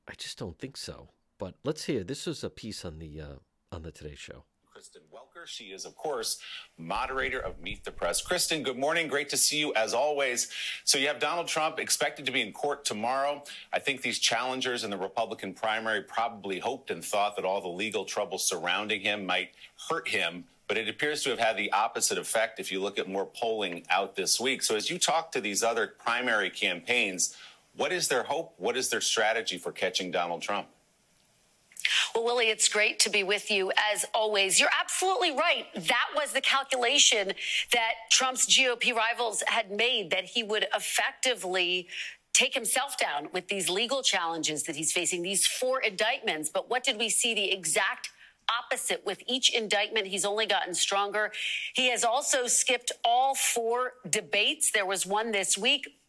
I 0.07 0.13
just 0.19 0.39
don't 0.39 0.59
think 0.59 0.77
so. 0.77 1.09
But 1.39 1.55
let's 1.65 1.85
hear. 1.85 2.05
This 2.05 2.27
was 2.27 2.45
a 2.45 2.51
piece 2.51 2.85
on 2.85 2.99
the 2.99 3.21
uh, 3.23 3.35
on 3.73 3.83
the 3.83 3.91
Today 3.91 4.17
Show. 4.17 4.45
Kristen 4.81 5.03
Welker. 5.13 5.47
She 5.47 5.65
is, 5.65 5.85
of 5.85 5.95
course, 5.95 6.39
moderator 6.79 7.39
of 7.39 7.61
Meet 7.61 7.85
the 7.85 7.91
Press. 7.91 8.23
Kristen, 8.23 8.63
good 8.63 8.79
morning. 8.79 9.09
Great 9.09 9.29
to 9.29 9.37
see 9.37 9.59
you 9.59 9.75
as 9.75 9.93
always. 9.93 10.51
So 10.85 10.97
you 10.97 11.07
have 11.09 11.19
Donald 11.19 11.49
Trump 11.49 11.79
expected 11.79 12.25
to 12.25 12.33
be 12.33 12.41
in 12.41 12.51
court 12.55 12.87
tomorrow. 12.87 13.45
I 13.75 13.79
think 13.79 14.01
these 14.01 14.19
challengers 14.19 14.83
in 14.83 14.89
the 14.89 14.97
Republican 14.97 15.53
primary 15.53 16.01
probably 16.01 16.61
hoped 16.61 16.91
and 16.91 17.05
thought 17.05 17.37
that 17.37 17.45
all 17.45 17.61
the 17.61 17.69
legal 17.69 18.07
trouble 18.07 18.39
surrounding 18.39 19.03
him 19.03 19.27
might 19.27 19.51
hurt 19.91 20.09
him. 20.09 20.45
But 20.67 20.79
it 20.79 20.89
appears 20.89 21.23
to 21.25 21.31
have 21.31 21.41
had 21.41 21.59
the 21.59 21.71
opposite 21.73 22.17
effect 22.17 22.59
if 22.59 22.73
you 22.73 22.81
look 22.81 22.99
at 22.99 23.07
more 23.07 23.27
polling 23.27 23.85
out 23.91 24.17
this 24.17 24.41
week. 24.41 24.63
So 24.63 24.77
as 24.77 24.89
you 24.89 24.99
talk 24.99 25.31
to 25.33 25.43
these 25.43 25.63
other 25.63 25.89
primary 25.89 26.49
campaigns, 26.49 27.37
what 27.77 27.93
is 27.93 28.09
their 28.09 28.23
hope? 28.23 28.55
What 28.57 28.79
is 28.79 28.89
their 28.89 29.03
strategy 29.03 29.59
for 29.59 29.73
catching 29.73 30.11
Donald 30.11 30.41
Trump? 30.41 30.69
Well, 32.15 32.25
Willie, 32.25 32.49
it's 32.49 32.69
great 32.69 32.99
to 33.01 33.11
be 33.11 33.23
with 33.23 33.51
you 33.51 33.73
as 33.93 34.05
always. 34.15 34.59
You're 34.59 34.71
absolutely 34.79 35.33
right. 35.33 35.67
That 35.75 36.09
was 36.17 36.33
the 36.33 36.41
calculation 36.41 37.33
that 37.73 37.93
Trump's 38.11 38.47
GOP 38.47 38.95
rivals 38.95 39.43
had 39.47 39.71
made 39.71 40.11
that 40.11 40.25
he 40.25 40.43
would 40.43 40.67
effectively 40.75 41.89
take 42.33 42.55
himself 42.55 42.97
down 42.97 43.29
with 43.33 43.49
these 43.49 43.69
legal 43.69 44.03
challenges 44.03 44.63
that 44.65 44.77
he's 44.77 44.93
facing, 44.93 45.23
these 45.23 45.47
four 45.47 45.81
indictments. 45.81 46.49
But 46.49 46.71
what 46.71 46.85
did 46.85 46.99
we 46.99 47.09
see? 47.09 47.35
The 47.35 47.51
exact 47.53 48.11
opposite. 48.51 49.05
With 49.05 49.23
each 49.27 49.55
indictment, 49.55 50.07
he's 50.07 50.25
only 50.25 50.47
gotten 50.47 50.75
stronger. 50.75 51.33
He 51.75 51.91
has 51.91 52.05
also 52.05 52.47
skipped 52.47 52.93
all 53.05 53.35
four 53.35 53.95
debates. 54.09 54.71
There 54.71 54.87
was 54.87 55.07
one 55.07 55.33
this 55.33 55.57
week 55.57 56.00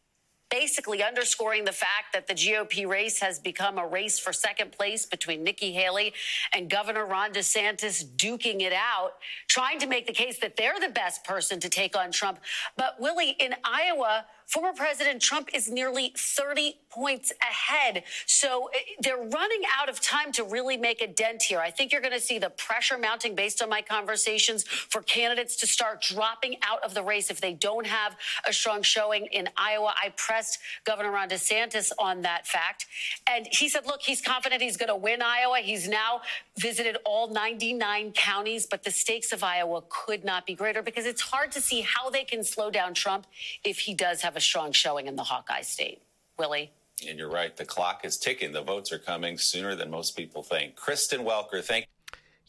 basically 0.52 1.02
underscoring 1.02 1.64
the 1.64 1.72
fact 1.72 2.14
that 2.14 2.28
the 2.28 2.34
GOP 2.34 2.86
race 2.86 3.20
has 3.20 3.40
become 3.40 3.78
a 3.78 3.88
race 3.88 4.20
for 4.20 4.34
second 4.34 4.72
place 4.72 5.06
between 5.06 5.44
Nikki 5.44 5.72
Haley 5.72 6.14
and 6.54 6.70
Governor 6.70 7.06
Ron 7.06 7.32
DeSantis 7.32 8.04
duking 8.18 8.62
it 8.62 8.74
out, 8.74 9.14
trying 9.48 9.80
to 9.80 9.88
make 9.88 10.06
the 10.06 10.14
case 10.14 10.40
that 10.40 10.58
they're 10.58 10.80
the 10.80 10.90
best 10.90 11.24
person 11.24 11.60
to 11.62 11.70
take 11.70 11.98
on 11.98 12.12
Trump. 12.12 12.40
But 12.78 13.00
Willie, 13.00 13.36
in 13.40 13.56
Iowa, 13.64 14.26
former 14.52 14.74
President 14.74 15.22
Trump 15.22 15.50
is 15.54 15.70
nearly 15.70 16.14
30 16.18 16.76
points 16.90 17.32
ahead. 17.42 18.04
So 18.26 18.70
eh, 18.74 18.80
they're 19.00 19.16
running 19.16 19.62
out 19.80 19.88
of 19.88 20.02
time 20.02 20.34
to 20.34 20.44
really 20.44 20.76
make 20.76 21.02
a 21.02 21.08
dent 21.08 21.42
here. 21.42 21.60
I 21.60 21.72
think 21.72 21.94
you're 21.94 22.02
going 22.02 22.14
to 22.14 22.20
see 22.20 22.38
the 22.38 22.50
pressure 22.50 22.98
mounting 22.98 23.34
based 23.34 23.64
on 23.64 23.70
my 23.70 23.82
conversations 23.82 24.64
for 24.64 25.02
candidates 25.04 25.56
to 25.62 25.68
start 25.68 26.02
dropping 26.02 26.58
out 26.64 26.84
of 26.84 26.94
the 26.94 27.02
race 27.02 27.32
if 27.32 27.40
they 27.40 27.54
don't 27.54 27.88
have 27.88 28.18
a 28.46 28.52
strong 28.52 28.82
showing 28.82 29.28
in 29.28 29.48
Iowa. 29.56 29.94
I 30.04 30.10
pressed 30.18 30.60
Governor 30.84 31.12
Ron 31.12 31.30
DeSantis 31.30 31.94
on 31.98 32.22
that 32.24 32.46
fact. 32.46 32.88
And 33.30 33.48
he 33.50 33.70
said, 33.70 33.88
look, 33.88 34.02
he's 34.02 34.20
confident 34.20 34.62
he's 34.62 34.76
going 34.76 34.90
to 34.90 34.98
win 34.98 35.22
Iowa. 35.22 35.60
He's 35.60 35.88
now 35.88 36.22
visited 36.58 36.98
all 37.06 37.30
99 37.30 38.12
counties, 38.12 38.66
but 38.66 38.84
the 38.84 38.92
stakes 38.92 39.32
of 39.32 39.46
Iowa 39.46 39.82
could 39.88 40.26
not 40.26 40.46
be 40.46 40.56
greater 40.56 40.82
because 40.82 41.06
it's 41.06 41.22
hard 41.22 41.54
to 41.54 41.62
see 41.62 41.82
how 41.82 42.10
they 42.10 42.26
can 42.26 42.44
slow 42.44 42.70
down 42.70 42.94
Trump 42.94 43.28
if 43.64 43.80
he 43.80 43.94
does 43.94 44.22
have 44.22 44.36
a 44.36 44.41
strong 44.42 44.72
showing 44.72 45.08
in 45.08 45.16
the 45.16 45.24
Hawkeye 45.24 45.62
state. 45.62 46.02
Willie? 46.38 46.72
And 47.08 47.18
you're 47.18 47.32
right. 47.32 47.56
The 47.56 47.66
clock 47.66 48.02
is 48.04 48.18
ticking. 48.18 48.52
The 48.52 48.62
votes 48.62 48.92
are 48.92 49.00
coming 49.00 49.38
sooner 49.38 49.76
than 49.76 49.90
most 49.90 50.16
people 50.16 50.44
think. 50.44 50.76
Kristen 50.76 51.22
Welker, 51.22 51.64
thank 51.64 51.88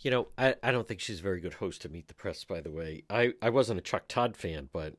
you. 0.00 0.10
know, 0.10 0.28
I, 0.36 0.56
I 0.62 0.72
don't 0.72 0.86
think 0.86 1.00
she's 1.00 1.20
a 1.20 1.22
very 1.22 1.40
good 1.40 1.54
host 1.54 1.82
to 1.82 1.88
meet 1.88 2.08
the 2.08 2.14
press, 2.14 2.44
by 2.44 2.60
the 2.60 2.70
way. 2.70 3.04
I, 3.08 3.32
I 3.40 3.50
wasn't 3.50 3.78
a 3.78 3.82
Chuck 3.82 4.08
Todd 4.08 4.36
fan, 4.36 4.68
but 4.72 4.94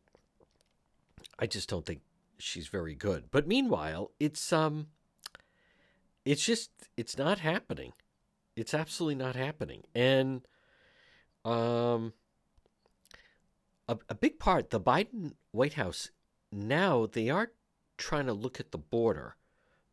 I 1.37 1.45
just 1.45 1.69
don't 1.69 1.85
think 1.85 2.01
she's 2.37 2.67
very 2.67 2.95
good. 2.95 3.25
But 3.31 3.47
meanwhile, 3.47 4.11
it's 4.19 4.53
um 4.53 4.87
it's 6.25 6.45
just 6.45 6.71
it's 6.97 7.17
not 7.17 7.39
happening. 7.39 7.93
It's 8.55 8.73
absolutely 8.73 9.15
not 9.15 9.35
happening. 9.35 9.83
And 9.95 10.41
um 11.45 12.13
a, 13.87 13.97
a 14.09 14.15
big 14.15 14.39
part 14.39 14.69
the 14.69 14.79
Biden 14.79 15.33
White 15.51 15.73
House 15.73 16.11
now 16.53 17.07
they 17.11 17.29
are 17.29 17.51
trying 17.97 18.25
to 18.27 18.33
look 18.33 18.59
at 18.59 18.71
the 18.71 18.77
border. 18.77 19.35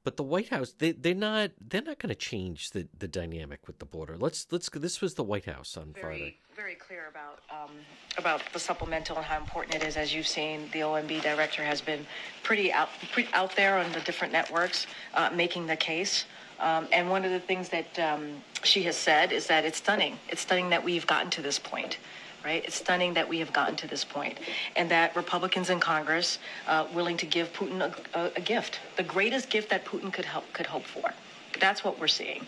But 0.03 0.17
the 0.17 0.23
White 0.23 0.49
House 0.49 0.75
they 0.79 0.93
they're 0.93 1.15
not 1.15 1.51
they're 1.61 1.83
not 1.83 1.99
going 1.99 2.09
to 2.09 2.15
change 2.15 2.71
the, 2.71 2.89
the 2.99 3.07
dynamic 3.07 3.67
with 3.67 3.81
the 3.81 3.85
border. 3.85 4.17
Let's 4.17 4.47
let's 4.51 4.71
this 4.71 5.03
was 5.03 5.15
the 5.15 5.23
White 5.23 5.45
House 5.45 5.77
on 5.77 5.93
very, 5.93 6.03
Friday. 6.03 6.39
Very 6.57 6.75
clear 6.75 7.09
about 7.11 7.41
um, 7.51 7.77
about 8.17 8.41
the 8.55 8.59
supplemental 8.59 9.17
and 9.19 9.27
how 9.27 9.37
important 9.37 9.75
it 9.75 9.83
is. 9.83 9.99
As 9.99 10.15
you've 10.15 10.27
seen, 10.27 10.71
the 10.73 10.81
OMB 10.81 11.21
director 11.21 11.63
has 11.63 11.83
been 11.83 12.07
pretty 12.43 12.73
out 12.73 12.89
pretty 13.13 13.29
out 13.35 13.55
there 13.57 13.77
on 13.77 13.93
the 13.93 14.01
different 14.01 14.33
networks 14.33 14.87
uh, 15.13 15.29
making 15.35 15.67
the 15.67 15.77
case. 15.77 16.25
Um, 16.61 16.89
and 16.93 17.11
one 17.11 17.25
of 17.25 17.31
the 17.31 17.41
things 17.41 17.69
that 17.71 17.99
um, 17.99 18.43
she 18.63 18.83
has 18.85 18.97
said 18.97 19.33
is 19.33 19.47
that 19.49 19.65
it's 19.65 19.79
stunning. 19.79 20.19
It's 20.29 20.43
stunning 20.43 20.71
that 20.71 20.83
we've 20.83 21.07
gotten 21.07 21.31
to 21.33 21.43
this 21.43 21.59
point 21.59 21.99
right? 22.45 22.65
It's 22.65 22.77
stunning 22.77 23.15
that 23.15 23.29
we 23.29 23.39
have 23.39 23.53
gotten 23.53 23.77
to 23.77 23.87
this 23.87 24.05
point, 24.05 24.39
and 24.77 24.91
that 24.91 25.15
Republicans 25.17 25.71
in 25.71 25.81
Congress 25.81 26.39
uh, 26.67 26.87
willing 26.95 27.17
to 27.19 27.27
give 27.27 27.53
Putin 27.53 27.81
a, 27.81 28.19
a, 28.19 28.33
a, 28.37 28.41
gift, 28.41 28.81
the 28.97 29.03
greatest 29.03 29.51
gift 29.51 29.71
that 29.71 29.85
Putin 29.85 30.13
could 30.13 30.25
help 30.25 30.51
could 30.53 30.67
hope 30.67 30.85
for. 30.85 31.13
That's 31.61 31.85
what 31.85 31.99
we're 31.99 32.09
seeing, 32.09 32.47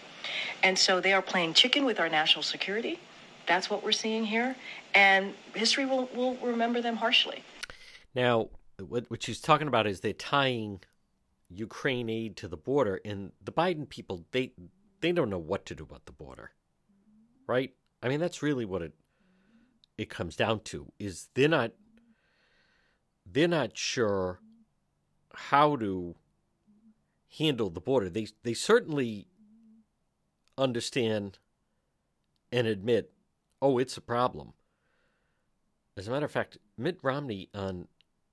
and 0.62 0.78
so 0.78 1.00
they 1.00 1.12
are 1.12 1.22
playing 1.22 1.54
chicken 1.54 1.84
with 1.84 2.00
our 2.00 2.08
national 2.08 2.42
security. 2.42 2.98
That's 3.46 3.68
what 3.68 3.82
we're 3.82 3.92
seeing 3.92 4.24
here, 4.24 4.56
and 4.94 5.34
history 5.54 5.84
will 5.84 6.08
will 6.14 6.36
remember 6.36 6.80
them 6.80 6.96
harshly. 6.96 7.42
Now, 8.14 8.48
what 8.78 9.10
what 9.10 9.22
she's 9.22 9.40
talking 9.40 9.68
about 9.68 9.86
is 9.86 10.00
they're 10.00 10.12
tying 10.12 10.80
Ukraine 11.48 12.08
aid 12.08 12.36
to 12.38 12.48
the 12.48 12.56
border, 12.56 13.00
and 13.04 13.32
the 13.42 13.52
Biden 13.52 13.88
people 13.88 14.24
they 14.30 14.52
they 15.00 15.12
don't 15.12 15.30
know 15.30 15.38
what 15.38 15.66
to 15.66 15.74
do 15.74 15.82
about 15.82 16.06
the 16.06 16.12
border, 16.12 16.52
right? 17.46 17.72
I 18.02 18.08
mean, 18.08 18.20
that's 18.20 18.42
really 18.42 18.64
what 18.64 18.82
it 18.82 18.92
it 19.98 20.08
comes 20.08 20.36
down 20.36 20.60
to 20.60 20.92
is 20.98 21.28
they're 21.34 21.48
not 21.48 21.72
they're 23.24 23.48
not 23.48 23.76
sure 23.76 24.40
how 25.34 25.76
to 25.76 26.14
handle 27.38 27.70
the 27.70 27.80
border. 27.80 28.08
They 28.08 28.28
they 28.42 28.54
certainly 28.54 29.26
understand 30.58 31.38
and 32.50 32.66
admit, 32.66 33.12
oh, 33.60 33.78
it's 33.78 33.96
a 33.96 34.02
problem. 34.02 34.52
As 35.96 36.08
a 36.08 36.10
matter 36.10 36.26
of 36.26 36.32
fact, 36.32 36.58
Mitt 36.76 36.98
Romney 37.02 37.48
on 37.54 37.88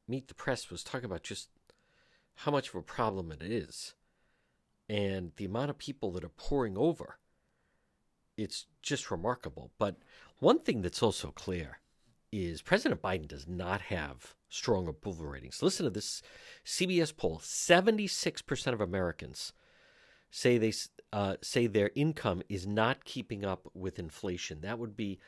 Meet 0.07 0.27
the 0.27 0.33
Press 0.33 0.69
was 0.69 0.83
talking 0.83 1.05
about 1.05 1.23
just 1.23 1.49
how 2.35 2.51
much 2.51 2.69
of 2.69 2.75
a 2.75 2.81
problem 2.81 3.31
it 3.31 3.41
is 3.41 3.95
and 4.89 5.31
the 5.35 5.45
amount 5.45 5.69
of 5.69 5.77
people 5.77 6.11
that 6.11 6.23
are 6.23 6.29
pouring 6.29 6.77
over. 6.77 7.19
It's 8.37 8.65
just 8.81 9.11
remarkable. 9.11 9.71
But 9.77 9.97
one 10.39 10.59
thing 10.59 10.81
that's 10.81 11.03
also 11.03 11.31
clear 11.31 11.79
is 12.31 12.61
President 12.61 13.01
Biden 13.01 13.27
does 13.27 13.47
not 13.47 13.81
have 13.81 14.35
strong 14.49 14.87
approval 14.87 15.25
ratings. 15.25 15.61
Listen 15.61 15.85
to 15.85 15.89
this 15.89 16.21
CBS 16.65 17.15
poll 17.15 17.39
76% 17.43 18.73
of 18.73 18.81
Americans 18.81 19.53
say 20.31 20.57
they 20.57 20.73
uh, 21.11 21.35
say 21.41 21.67
their 21.67 21.91
income 21.95 22.41
is 22.49 22.67
not 22.67 23.03
keeping 23.03 23.43
up 23.43 23.67
with 23.73 23.99
inflation. 23.99 24.61
That 24.61 24.79
would 24.79 24.95
be 24.95 25.19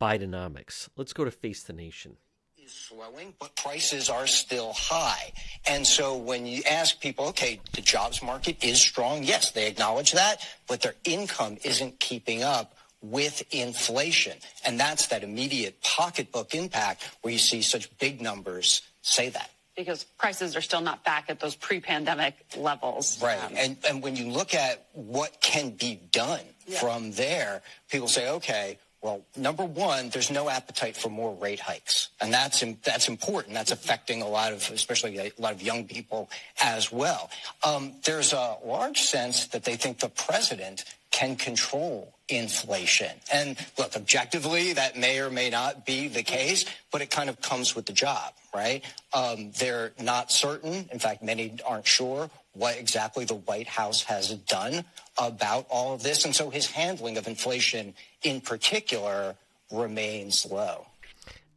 Bidenomics. 0.00 0.88
Let's 0.96 1.12
go 1.12 1.24
to 1.24 1.30
Face 1.30 1.62
the 1.62 1.72
Nation. 1.72 2.16
Is 2.56 2.72
slowing, 2.72 3.34
but 3.38 3.54
prices 3.56 4.10
are 4.10 4.26
still 4.26 4.72
high. 4.72 5.32
And 5.68 5.86
so 5.86 6.16
when 6.16 6.44
you 6.44 6.62
ask 6.68 7.00
people, 7.00 7.26
okay, 7.26 7.60
the 7.72 7.80
jobs 7.80 8.22
market 8.22 8.62
is 8.62 8.80
strong, 8.80 9.22
yes, 9.22 9.52
they 9.52 9.68
acknowledge 9.68 10.12
that, 10.12 10.46
but 10.66 10.82
their 10.82 10.94
income 11.04 11.56
isn't 11.64 12.00
keeping 12.00 12.42
up 12.42 12.74
with 13.02 13.42
inflation. 13.54 14.36
And 14.64 14.78
that's 14.78 15.06
that 15.08 15.22
immediate 15.22 15.80
pocketbook 15.82 16.54
impact 16.54 17.08
where 17.22 17.32
you 17.32 17.38
see 17.38 17.62
such 17.62 17.96
big 17.98 18.20
numbers 18.20 18.82
say 19.02 19.28
that. 19.30 19.50
Because 19.76 20.02
prices 20.02 20.56
are 20.56 20.60
still 20.60 20.80
not 20.80 21.04
back 21.04 21.26
at 21.28 21.38
those 21.38 21.54
pre 21.54 21.78
pandemic 21.80 22.34
levels. 22.56 23.22
Right. 23.22 23.38
Um, 23.42 23.52
and, 23.56 23.76
and 23.88 24.02
when 24.02 24.16
you 24.16 24.28
look 24.28 24.54
at 24.54 24.86
what 24.92 25.40
can 25.40 25.70
be 25.70 26.00
done 26.10 26.40
yeah. 26.66 26.80
from 26.80 27.12
there, 27.12 27.62
people 27.88 28.08
say, 28.08 28.28
okay, 28.30 28.78
well, 29.00 29.24
number 29.36 29.64
one, 29.64 30.08
there's 30.08 30.30
no 30.30 30.50
appetite 30.50 30.96
for 30.96 31.08
more 31.08 31.32
rate 31.36 31.60
hikes, 31.60 32.08
and 32.20 32.32
that's 32.34 32.64
that's 32.82 33.06
important. 33.06 33.54
That's 33.54 33.70
affecting 33.70 34.22
a 34.22 34.28
lot 34.28 34.52
of, 34.52 34.68
especially 34.72 35.18
a 35.18 35.30
lot 35.38 35.52
of 35.52 35.62
young 35.62 35.84
people 35.84 36.28
as 36.60 36.90
well. 36.90 37.30
Um, 37.62 37.92
there's 38.04 38.32
a 38.32 38.56
large 38.64 39.02
sense 39.02 39.46
that 39.48 39.62
they 39.62 39.76
think 39.76 40.00
the 40.00 40.08
president 40.08 40.84
can 41.12 41.36
control 41.36 42.12
inflation. 42.28 43.10
And 43.32 43.56
look, 43.78 43.96
objectively, 43.96 44.74
that 44.74 44.96
may 44.96 45.20
or 45.20 45.30
may 45.30 45.50
not 45.50 45.86
be 45.86 46.08
the 46.08 46.22
case, 46.22 46.64
but 46.90 47.00
it 47.00 47.10
kind 47.10 47.28
of 47.28 47.40
comes 47.40 47.74
with 47.74 47.86
the 47.86 47.92
job, 47.92 48.32
right? 48.54 48.84
Um, 49.12 49.52
they're 49.58 49.92
not 50.00 50.30
certain. 50.30 50.88
In 50.92 50.98
fact, 50.98 51.22
many 51.22 51.56
aren't 51.66 51.86
sure 51.86 52.30
what 52.52 52.76
exactly 52.76 53.24
the 53.24 53.34
White 53.34 53.68
House 53.68 54.02
has 54.04 54.30
done 54.34 54.84
about 55.16 55.66
all 55.70 55.94
of 55.94 56.02
this. 56.02 56.24
And 56.24 56.34
so 56.34 56.50
his 56.50 56.70
handling 56.70 57.16
of 57.16 57.26
inflation 57.26 57.94
in 58.22 58.40
particular 58.40 59.36
remains 59.72 60.46
low. 60.50 60.86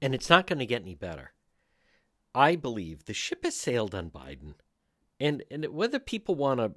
And 0.02 0.16
it's 0.16 0.30
not 0.30 0.48
going 0.48 0.60
to 0.60 0.66
get 0.66 0.82
any 0.82 0.96
better. 0.96 1.32
I 2.34 2.56
believe 2.56 3.06
the 3.06 3.14
ship 3.14 3.44
has 3.44 3.56
sailed 3.56 3.94
on 3.94 4.10
Biden. 4.10 4.54
And, 5.20 5.44
and 5.52 5.66
whether 5.66 6.00
people 6.00 6.36
want 6.36 6.60
to 6.60 6.72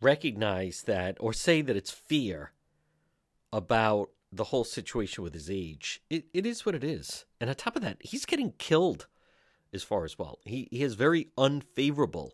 recognize 0.00 0.82
that 0.82 1.16
or 1.20 1.32
say 1.32 1.62
that 1.62 1.76
it's 1.76 1.90
fear 1.90 2.52
about 3.52 4.10
the 4.32 4.44
whole 4.44 4.64
situation 4.64 5.22
with 5.22 5.34
his 5.34 5.50
age, 5.50 6.00
it, 6.08 6.24
it 6.32 6.46
is 6.46 6.64
what 6.64 6.74
it 6.74 6.82
is. 6.82 7.26
And 7.40 7.50
on 7.50 7.56
top 7.56 7.76
of 7.76 7.82
that, 7.82 7.98
he's 8.00 8.24
getting 8.24 8.52
killed 8.58 9.06
as 9.72 9.82
far 9.82 10.04
as 10.04 10.18
well. 10.18 10.38
He, 10.44 10.68
he 10.70 10.82
is 10.82 10.94
very 10.94 11.28
unfavorable 11.36 12.32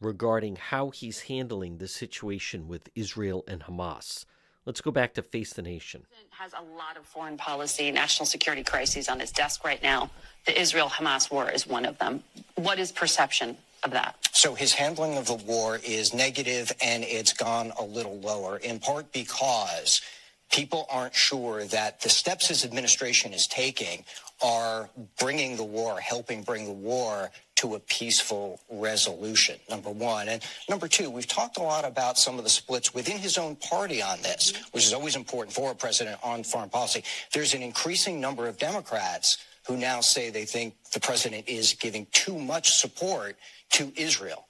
regarding 0.00 0.56
how 0.56 0.90
he's 0.90 1.22
handling 1.22 1.78
the 1.78 1.88
situation 1.88 2.68
with 2.68 2.88
Israel 2.94 3.44
and 3.48 3.62
Hamas. 3.62 4.24
Let's 4.64 4.80
go 4.80 4.90
back 4.90 5.14
to 5.14 5.22
Face 5.22 5.54
the 5.54 5.62
Nation. 5.62 6.04
Has 6.30 6.52
a 6.52 6.76
lot 6.76 6.96
of 6.96 7.04
foreign 7.04 7.36
policy, 7.36 7.90
national 7.90 8.26
security 8.26 8.62
crises 8.62 9.08
on 9.08 9.18
his 9.18 9.32
desk 9.32 9.64
right 9.64 9.82
now. 9.82 10.10
The 10.46 10.60
Israel 10.60 10.88
Hamas 10.88 11.30
war 11.30 11.50
is 11.50 11.66
one 11.66 11.84
of 11.84 11.98
them. 11.98 12.22
What 12.56 12.78
is 12.78 12.92
perception 12.92 13.56
of 13.82 13.90
that? 13.92 14.28
So 14.32 14.54
his 14.54 14.74
handling 14.74 15.16
of 15.16 15.26
the 15.26 15.34
war 15.34 15.80
is 15.84 16.12
negative 16.12 16.70
and 16.82 17.02
it's 17.02 17.32
gone 17.32 17.72
a 17.78 17.84
little 17.84 18.20
lower, 18.20 18.58
in 18.58 18.78
part 18.78 19.10
because 19.10 20.02
people 20.50 20.86
aren't 20.90 21.14
sure 21.14 21.64
that 21.64 22.00
the 22.00 22.08
steps 22.08 22.48
his 22.48 22.64
administration 22.64 23.32
is 23.32 23.46
taking 23.46 24.04
are 24.42 24.88
bringing 25.18 25.56
the 25.56 25.64
war, 25.64 25.98
helping 25.98 26.42
bring 26.42 26.64
the 26.64 26.72
war 26.72 27.30
to 27.56 27.74
a 27.74 27.80
peaceful 27.80 28.60
resolution, 28.70 29.56
number 29.68 29.90
one. 29.90 30.28
And 30.28 30.42
number 30.68 30.86
two, 30.86 31.10
we've 31.10 31.26
talked 31.26 31.58
a 31.58 31.62
lot 31.62 31.84
about 31.84 32.16
some 32.16 32.38
of 32.38 32.44
the 32.44 32.50
splits 32.50 32.94
within 32.94 33.18
his 33.18 33.36
own 33.36 33.56
party 33.56 34.00
on 34.00 34.22
this, 34.22 34.56
which 34.70 34.86
is 34.86 34.92
always 34.92 35.16
important 35.16 35.52
for 35.52 35.72
a 35.72 35.74
president 35.74 36.18
on 36.22 36.44
foreign 36.44 36.70
policy. 36.70 37.02
There's 37.32 37.54
an 37.54 37.62
increasing 37.62 38.20
number 38.20 38.46
of 38.46 38.58
Democrats 38.58 39.38
who 39.66 39.76
now 39.76 40.00
say 40.00 40.30
they 40.30 40.44
think 40.44 40.74
the 40.92 41.00
president 41.00 41.48
is 41.48 41.74
giving 41.74 42.06
too 42.12 42.38
much 42.38 42.74
support 42.74 43.36
to 43.70 43.92
Israel. 43.96 44.46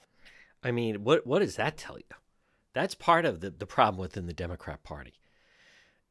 I 0.63 0.71
mean, 0.71 1.03
what 1.03 1.25
what 1.25 1.39
does 1.39 1.55
that 1.55 1.77
tell 1.77 1.97
you? 1.97 2.03
That's 2.73 2.93
part 2.93 3.25
of 3.25 3.41
the, 3.41 3.49
the 3.49 3.65
problem 3.65 3.99
within 3.99 4.27
the 4.27 4.33
Democrat 4.33 4.83
Party. 4.83 5.13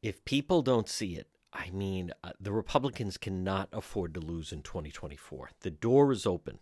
If 0.01 0.23
people 0.23 0.61
don't 0.61 0.87
see 0.87 1.15
it, 1.15 1.27
I 1.51 1.71
mean, 1.71 2.11
uh, 2.23 2.31
the 2.39 2.51
Republicans 2.51 3.17
cannot 3.17 3.69
afford 3.73 4.13
to 4.13 4.19
lose 4.19 4.51
in 4.51 4.61
2024. 4.61 5.51
The 5.61 5.71
door 5.71 6.11
is 6.11 6.25
open. 6.25 6.59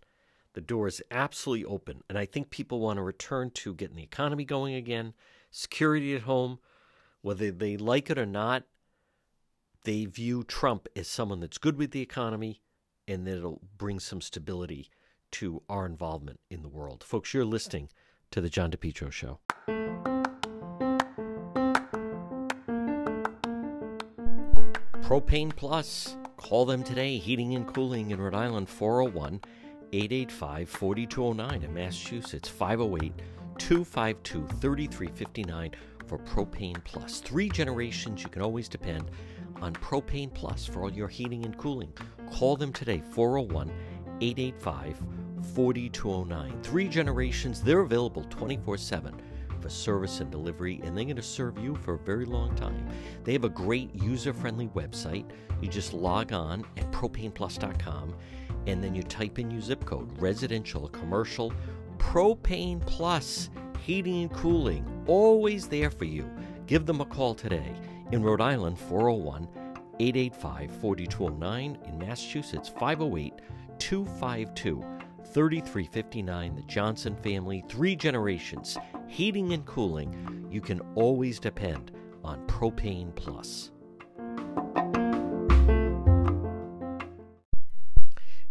The 0.54 0.62
door 0.62 0.88
is 0.88 1.04
absolutely 1.12 1.66
open. 1.66 2.04
And 2.10 2.18
I 2.18 2.26
think 2.26 2.50
people 2.50 2.80
want 2.80 2.98
to 2.98 3.04
return 3.04 3.52
to 3.52 3.76
getting 3.76 3.98
the 3.98 4.04
economy 4.04 4.44
going 4.44 4.74
again, 4.74 5.14
security 5.52 6.16
at 6.16 6.24
home. 6.24 6.60
Whether 7.22 7.52
they 7.52 7.78
like 7.78 8.10
it 8.10 8.18
or 8.18 8.26
not, 8.26 8.64
they 9.84 10.06
view 10.06 10.44
Trump 10.44 10.88
as 10.96 11.08
someone 11.08 11.40
that's 11.40 11.58
good 11.58 11.78
with 11.78 11.92
the 11.92 12.02
economy 12.02 12.62
and 13.08 13.28
that 13.28 13.38
it'll 13.38 13.62
bring 13.78 14.00
some 14.00 14.22
stability 14.22 14.90
to 15.32 15.62
our 15.70 15.86
involvement 15.86 16.40
in 16.50 16.62
the 16.62 16.70
world. 16.70 17.04
Folks, 17.04 17.34
you're 17.34 17.46
listening 17.46 17.90
to 18.32 18.42
The 18.42 18.50
John 18.50 18.72
DePetro 18.72 19.12
Show. 19.12 19.40
Propane 25.08 25.56
Plus. 25.56 26.18
Call 26.36 26.66
them 26.66 26.84
today. 26.84 27.18
Heating 27.18 27.56
and 27.56 27.66
cooling 27.66 28.12
in 28.12 28.20
Rhode 28.20 28.34
Island 28.34 28.68
401 28.68 29.40
885 29.94 30.68
4209 30.68 31.64
in 31.64 31.74
Massachusetts 31.74 32.50
508 32.50 33.14
252 33.58 34.46
3359 34.60 35.72
for 36.08 36.18
Propane 36.18 36.84
Plus. 36.84 37.22
Three 37.22 37.48
generations 37.48 38.22
you 38.22 38.28
can 38.28 38.42
always 38.42 38.68
depend 38.68 39.10
on 39.62 39.72
Propane 39.76 40.34
Plus 40.34 40.66
for 40.66 40.82
all 40.82 40.92
your 40.92 41.08
heating 41.08 41.46
and 41.46 41.58
cooling. 41.58 41.94
Call 42.30 42.58
them 42.58 42.74
today 42.74 43.02
401 43.12 43.72
885 44.20 44.98
4209. 45.56 46.62
Three 46.64 46.90
generations, 46.90 47.62
they're 47.62 47.80
available 47.80 48.26
24 48.30 48.76
7 48.76 49.16
for 49.62 49.70
service 49.70 50.20
and 50.20 50.32
delivery, 50.32 50.82
and 50.84 50.98
they're 50.98 51.06
going 51.06 51.16
to 51.16 51.22
serve 51.22 51.58
you 51.58 51.76
for 51.76 51.96
a 51.96 52.00
very 52.00 52.26
long 52.26 52.56
time. 52.56 52.88
They 53.24 53.34
have 53.34 53.44
a 53.44 53.50
great 53.50 53.94
user 53.96 54.34
friendly 54.34 54.68
website. 54.70 55.26
You 55.62 55.68
just 55.68 55.94
log 55.94 56.34
on 56.34 56.66
at 56.78 56.92
propaneplus.com 56.92 58.16
and 58.68 58.84
then 58.84 58.94
you 58.94 59.02
type 59.02 59.40
in 59.40 59.50
your 59.50 59.62
zip 59.62 59.86
code 59.86 60.10
residential, 60.22 60.88
commercial, 60.90 61.54
propane 61.98 62.86
plus, 62.86 63.50
heating 63.82 64.24
and 64.24 64.34
cooling, 64.34 64.86
always 65.08 65.68
there 65.68 65.90
for 65.90 66.06
you. 66.06 66.30
Give 66.68 66.86
them 66.86 67.02
a 67.02 67.06
call 67.06 67.34
today. 67.34 67.74
In 68.12 68.24
Rhode 68.24 68.42
Island, 68.42 68.78
401 68.78 69.48
885 70.00 70.72
4209. 70.82 71.78
In 71.86 71.98
Massachusetts, 71.98 72.70
508 72.70 73.34
252 73.80 74.97
3359. 75.34 76.56
The 76.56 76.62
Johnson 76.64 77.16
family, 77.16 77.64
three 77.70 77.96
generations, 77.96 78.78
heating 79.08 79.54
and 79.54 79.66
cooling. 79.66 80.48
You 80.52 80.62
can 80.62 80.82
always 80.96 81.40
depend 81.40 81.92
on 82.24 82.46
Propane 82.48 83.16
Plus. 83.16 83.72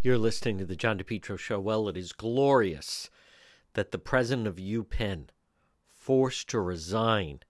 You're 0.03 0.19
listening 0.19 0.59
to 0.59 0.65
the 0.65 0.77
John 0.77 0.99
DePetro 0.99 1.39
Show. 1.39 1.59
Well, 1.59 1.89
it 1.89 1.97
is 1.97 2.13
glorious 2.13 3.11
that 3.75 3.91
the 3.91 3.99
president 3.99 4.47
of 4.47 4.57
UPenn 4.57 5.31
forced 5.93 6.49
to 6.51 6.61
resign. 6.61 7.41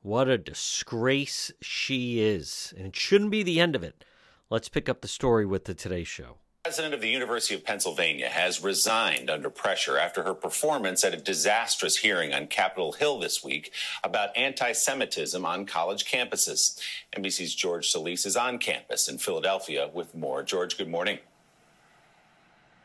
What 0.00 0.28
a 0.28 0.38
disgrace 0.38 1.52
she 1.60 2.20
is. 2.20 2.72
And 2.76 2.86
it 2.86 2.96
shouldn't 2.96 3.30
be 3.30 3.42
the 3.42 3.60
end 3.60 3.76
of 3.76 3.82
it. 3.82 4.04
Let's 4.48 4.70
pick 4.70 4.88
up 4.88 5.02
the 5.02 5.08
story 5.08 5.44
with 5.44 5.66
the 5.66 5.74
Today 5.74 6.02
Show. 6.02 6.39
President 6.70 6.94
of 6.94 7.00
the 7.00 7.08
University 7.08 7.56
of 7.56 7.64
Pennsylvania 7.64 8.28
has 8.28 8.62
resigned 8.62 9.28
under 9.28 9.50
pressure 9.50 9.98
after 9.98 10.22
her 10.22 10.34
performance 10.34 11.02
at 11.02 11.12
a 11.12 11.16
disastrous 11.16 11.96
hearing 11.96 12.32
on 12.32 12.46
Capitol 12.46 12.92
Hill 12.92 13.18
this 13.18 13.42
week 13.42 13.72
about 14.04 14.28
anti 14.36 14.70
Semitism 14.70 15.44
on 15.44 15.66
college 15.66 16.04
campuses. 16.04 16.78
NBC's 17.12 17.56
George 17.56 17.88
Solis 17.88 18.24
is 18.24 18.36
on 18.36 18.58
campus 18.58 19.08
in 19.08 19.18
Philadelphia 19.18 19.90
with 19.92 20.14
more. 20.14 20.44
George, 20.44 20.78
good 20.78 20.88
morning. 20.88 21.18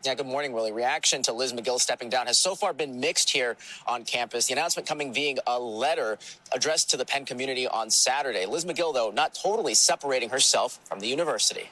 Yeah, 0.03 0.15
good 0.15 0.25
morning, 0.25 0.51
Willie. 0.51 0.71
Reaction 0.71 1.21
to 1.21 1.33
Liz 1.33 1.53
Magill 1.53 1.79
stepping 1.79 2.09
down 2.09 2.25
has 2.25 2.39
so 2.39 2.55
far 2.55 2.73
been 2.73 2.99
mixed 2.99 3.29
here 3.29 3.55
on 3.85 4.03
campus. 4.03 4.47
The 4.47 4.53
announcement 4.53 4.87
coming 4.87 5.13
via 5.13 5.35
a 5.45 5.59
letter 5.59 6.17
addressed 6.51 6.89
to 6.89 6.97
the 6.97 7.05
Penn 7.05 7.23
community 7.23 7.67
on 7.67 7.91
Saturday. 7.91 8.47
Liz 8.47 8.65
Magill, 8.65 8.95
though, 8.95 9.11
not 9.11 9.35
totally 9.35 9.75
separating 9.75 10.29
herself 10.29 10.79
from 10.85 11.01
the 11.01 11.07
university. 11.07 11.69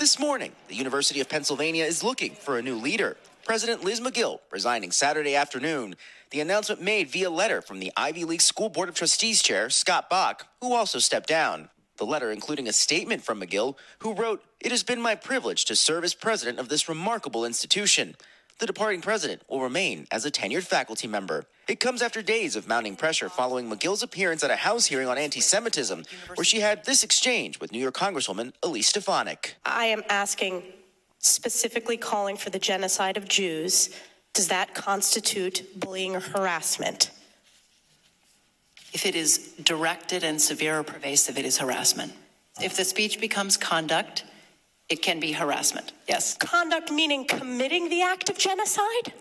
This 0.00 0.18
morning, 0.18 0.52
the 0.68 0.76
University 0.76 1.20
of 1.20 1.28
Pennsylvania 1.28 1.84
is 1.84 2.02
looking 2.02 2.32
for 2.32 2.56
a 2.56 2.62
new 2.62 2.74
leader. 2.74 3.18
President 3.44 3.84
Liz 3.84 4.00
Magill 4.00 4.38
resigning 4.50 4.92
Saturday 4.92 5.36
afternoon. 5.36 5.94
The 6.30 6.40
announcement 6.40 6.80
made 6.80 7.10
via 7.10 7.28
letter 7.28 7.60
from 7.60 7.80
the 7.80 7.92
Ivy 7.98 8.24
League 8.24 8.40
School 8.40 8.70
Board 8.70 8.88
of 8.88 8.94
Trustees 8.94 9.42
chair, 9.42 9.68
Scott 9.68 10.08
Bok, 10.08 10.46
who 10.62 10.72
also 10.72 11.00
stepped 11.00 11.28
down. 11.28 11.68
The 11.98 12.06
letter 12.06 12.32
including 12.32 12.66
a 12.66 12.72
statement 12.72 13.22
from 13.22 13.42
Magill, 13.42 13.76
who 13.98 14.14
wrote, 14.14 14.42
It 14.58 14.70
has 14.70 14.82
been 14.82 15.02
my 15.02 15.16
privilege 15.16 15.66
to 15.66 15.76
serve 15.76 16.02
as 16.02 16.14
president 16.14 16.58
of 16.58 16.70
this 16.70 16.88
remarkable 16.88 17.44
institution. 17.44 18.16
The 18.60 18.66
departing 18.66 19.00
president 19.00 19.40
will 19.48 19.62
remain 19.62 20.06
as 20.10 20.26
a 20.26 20.30
tenured 20.30 20.64
faculty 20.64 21.08
member. 21.08 21.46
It 21.66 21.80
comes 21.80 22.02
after 22.02 22.20
days 22.20 22.56
of 22.56 22.68
mounting 22.68 22.94
pressure 22.94 23.30
following 23.30 23.70
Magill's 23.70 24.02
appearance 24.02 24.44
at 24.44 24.50
a 24.50 24.56
House 24.56 24.84
hearing 24.84 25.08
on 25.08 25.16
anti 25.16 25.40
Semitism, 25.40 26.04
where 26.34 26.44
she 26.44 26.60
had 26.60 26.84
this 26.84 27.02
exchange 27.02 27.58
with 27.58 27.72
New 27.72 27.78
York 27.78 27.94
Congresswoman 27.96 28.52
Elise 28.62 28.88
Stefanik. 28.88 29.54
I 29.64 29.86
am 29.86 30.02
asking, 30.10 30.62
specifically 31.20 31.96
calling 31.96 32.36
for 32.36 32.50
the 32.50 32.58
genocide 32.58 33.16
of 33.16 33.26
Jews. 33.26 33.88
Does 34.34 34.48
that 34.48 34.74
constitute 34.74 35.80
bullying 35.80 36.14
or 36.14 36.20
harassment? 36.20 37.10
If 38.92 39.06
it 39.06 39.14
is 39.14 39.54
directed 39.64 40.22
and 40.22 40.38
severe 40.38 40.80
or 40.80 40.82
pervasive, 40.82 41.38
it 41.38 41.46
is 41.46 41.56
harassment. 41.56 42.12
If 42.62 42.76
the 42.76 42.84
speech 42.84 43.22
becomes 43.22 43.56
conduct, 43.56 44.24
it 44.90 45.02
can 45.02 45.20
be 45.20 45.32
harassment. 45.32 45.92
Yes. 46.08 46.36
Conduct 46.36 46.90
meaning 46.90 47.24
committing 47.24 47.88
the 47.88 48.02
act 48.02 48.28
of 48.28 48.36
genocide? 48.36 49.12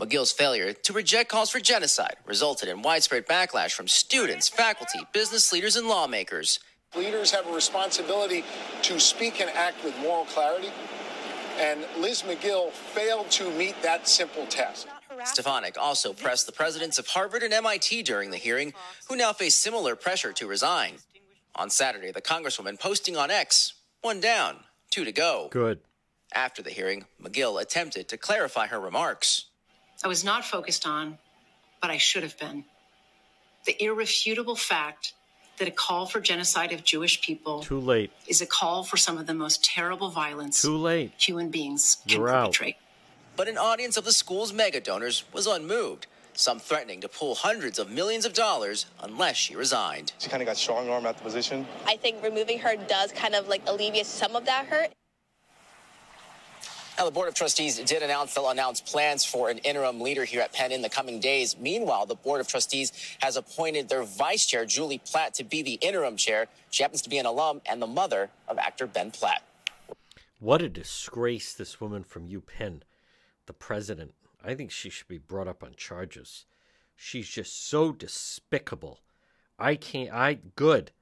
Magill's 0.00 0.30
failure 0.30 0.72
to 0.72 0.92
reject 0.92 1.28
calls 1.28 1.50
for 1.50 1.58
genocide 1.58 2.16
resulted 2.24 2.68
in 2.68 2.82
widespread 2.82 3.26
backlash 3.26 3.72
from 3.72 3.88
students, 3.88 4.48
faculty, 4.48 5.00
business 5.12 5.52
leaders, 5.52 5.74
and 5.74 5.88
lawmakers. 5.88 6.60
Leaders 6.96 7.32
have 7.32 7.46
a 7.48 7.52
responsibility 7.52 8.44
to 8.82 9.00
speak 9.00 9.40
and 9.40 9.50
act 9.50 9.82
with 9.84 9.98
moral 9.98 10.24
clarity, 10.26 10.70
and 11.58 11.84
Liz 11.98 12.22
Magill 12.22 12.70
failed 12.70 13.28
to 13.32 13.50
meet 13.50 13.74
that 13.82 14.06
simple 14.06 14.46
test. 14.46 14.86
Stefanik 15.24 15.76
also 15.76 16.12
pressed 16.12 16.46
the 16.46 16.52
presidents 16.52 16.98
of 16.98 17.08
Harvard 17.08 17.42
and 17.42 17.52
MIT 17.52 18.04
during 18.04 18.30
the 18.30 18.36
hearing, 18.36 18.72
who 19.08 19.16
now 19.16 19.32
face 19.32 19.56
similar 19.56 19.96
pressure 19.96 20.32
to 20.32 20.46
resign. 20.46 20.94
On 21.56 21.68
Saturday, 21.68 22.12
the 22.12 22.22
Congresswoman 22.22 22.78
posting 22.78 23.16
on 23.16 23.32
X, 23.32 23.74
one 24.00 24.20
down, 24.20 24.58
two 24.90 25.04
to 25.04 25.12
go. 25.12 25.48
Good. 25.50 25.80
After 26.34 26.62
the 26.62 26.70
hearing, 26.70 27.06
Magill 27.22 27.60
attempted 27.60 28.08
to 28.08 28.16
clarify 28.16 28.66
her 28.66 28.78
remarks. 28.80 29.46
I 30.04 30.08
was 30.08 30.24
not 30.24 30.44
focused 30.44 30.86
on, 30.86 31.18
but 31.80 31.90
I 31.90 31.96
should 31.96 32.22
have 32.22 32.38
been. 32.38 32.64
The 33.66 33.82
irrefutable 33.82 34.56
fact 34.56 35.14
that 35.58 35.68
a 35.68 35.72
call 35.72 36.06
for 36.06 36.20
genocide 36.20 36.72
of 36.72 36.84
Jewish 36.84 37.20
people 37.20 37.62
Too 37.62 37.80
late. 37.80 38.12
is 38.28 38.40
a 38.40 38.46
call 38.46 38.84
for 38.84 38.96
some 38.96 39.18
of 39.18 39.26
the 39.26 39.34
most 39.34 39.64
terrible 39.64 40.10
violence 40.10 40.62
Too 40.62 40.76
late. 40.76 41.12
human 41.18 41.50
beings 41.50 41.96
can 42.06 42.18
You're 42.20 42.28
out. 42.28 42.46
perpetrate. 42.52 42.76
But 43.36 43.48
an 43.48 43.58
audience 43.58 43.96
of 43.96 44.04
the 44.04 44.12
school's 44.12 44.52
mega 44.52 44.80
donors 44.80 45.24
was 45.32 45.46
unmoved, 45.46 46.06
some 46.38 46.58
threatening 46.58 47.00
to 47.00 47.08
pull 47.08 47.34
hundreds 47.34 47.78
of 47.78 47.90
millions 47.90 48.24
of 48.24 48.32
dollars 48.32 48.86
unless 49.02 49.36
she 49.36 49.56
resigned. 49.56 50.12
She 50.18 50.28
kind 50.28 50.42
of 50.42 50.46
got 50.46 50.56
strong 50.56 50.88
arm 50.88 51.04
at 51.06 51.16
the 51.18 51.24
position. 51.24 51.66
I 51.86 51.96
think 51.96 52.22
removing 52.22 52.58
her 52.60 52.76
does 52.76 53.12
kind 53.12 53.34
of 53.34 53.48
like 53.48 53.62
alleviate 53.66 54.06
some 54.06 54.36
of 54.36 54.44
that 54.46 54.66
hurt. 54.66 54.90
Now, 56.96 57.04
the 57.04 57.12
Board 57.12 57.28
of 57.28 57.34
Trustees 57.34 57.78
did 57.78 58.02
announce 58.02 58.34
they'll 58.34 58.48
announce 58.48 58.80
plans 58.80 59.24
for 59.24 59.50
an 59.50 59.58
interim 59.58 60.00
leader 60.00 60.24
here 60.24 60.40
at 60.40 60.52
Penn 60.52 60.72
in 60.72 60.82
the 60.82 60.88
coming 60.88 61.20
days. 61.20 61.56
Meanwhile, 61.56 62.06
the 62.06 62.16
Board 62.16 62.40
of 62.40 62.48
Trustees 62.48 62.90
has 63.20 63.36
appointed 63.36 63.88
their 63.88 64.02
vice 64.02 64.46
chair, 64.46 64.66
Julie 64.66 64.98
Platt, 64.98 65.34
to 65.34 65.44
be 65.44 65.62
the 65.62 65.74
interim 65.74 66.16
chair. 66.16 66.48
She 66.70 66.82
happens 66.82 67.02
to 67.02 67.08
be 67.08 67.18
an 67.18 67.26
alum 67.26 67.60
and 67.66 67.80
the 67.80 67.86
mother 67.86 68.30
of 68.48 68.58
actor 68.58 68.88
Ben 68.88 69.12
Platt. 69.12 69.44
What 70.40 70.60
a 70.60 70.68
disgrace, 70.68 71.52
this 71.52 71.80
woman 71.80 72.02
from 72.02 72.28
UPenn, 72.28 72.80
the 73.46 73.52
president. 73.52 74.14
I 74.44 74.54
think 74.54 74.70
she 74.70 74.90
should 74.90 75.08
be 75.08 75.18
brought 75.18 75.48
up 75.48 75.62
on 75.62 75.74
charges. 75.76 76.46
She's 76.96 77.28
just 77.28 77.68
so 77.68 77.92
despicable. 77.92 79.00
I 79.58 79.74
can't, 79.74 80.12
I, 80.12 80.38
good. 80.56 80.92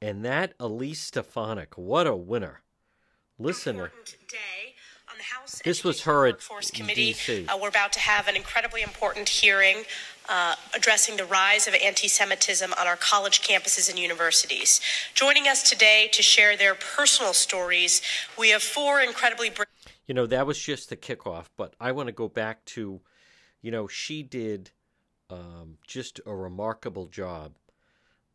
And 0.00 0.24
that 0.24 0.54
Elise 0.60 1.00
Stefanik, 1.00 1.76
what 1.76 2.06
a 2.06 2.14
winner. 2.14 2.62
Listener. 3.38 3.92
This 5.64 5.84
was 5.84 6.02
her 6.02 6.26
at 6.26 6.34
Workforce 6.34 6.70
Committee. 6.70 7.16
Uh, 7.48 7.58
we're 7.60 7.68
about 7.68 7.92
to 7.94 8.00
have 8.00 8.28
an 8.28 8.36
incredibly 8.36 8.82
important 8.82 9.28
hearing 9.28 9.84
uh, 10.28 10.54
addressing 10.74 11.16
the 11.16 11.24
rise 11.24 11.66
of 11.66 11.74
anti 11.74 12.08
Semitism 12.08 12.72
on 12.72 12.86
our 12.86 12.96
college 12.96 13.42
campuses 13.42 13.88
and 13.88 13.98
universities. 13.98 14.80
Joining 15.14 15.46
us 15.46 15.68
today 15.68 16.08
to 16.12 16.22
share 16.22 16.56
their 16.56 16.74
personal 16.74 17.32
stories, 17.32 18.02
we 18.38 18.50
have 18.50 18.62
four 18.62 19.00
incredibly 19.00 19.50
brave. 19.50 19.68
You 20.06 20.14
know, 20.14 20.26
that 20.26 20.46
was 20.46 20.58
just 20.58 20.88
the 20.88 20.96
kickoff, 20.96 21.46
but 21.56 21.74
I 21.80 21.92
want 21.92 22.06
to 22.08 22.12
go 22.12 22.28
back 22.28 22.64
to, 22.66 23.00
you 23.60 23.70
know, 23.70 23.88
she 23.88 24.22
did 24.22 24.70
um, 25.30 25.78
just 25.86 26.20
a 26.24 26.34
remarkable 26.34 27.06
job. 27.06 27.56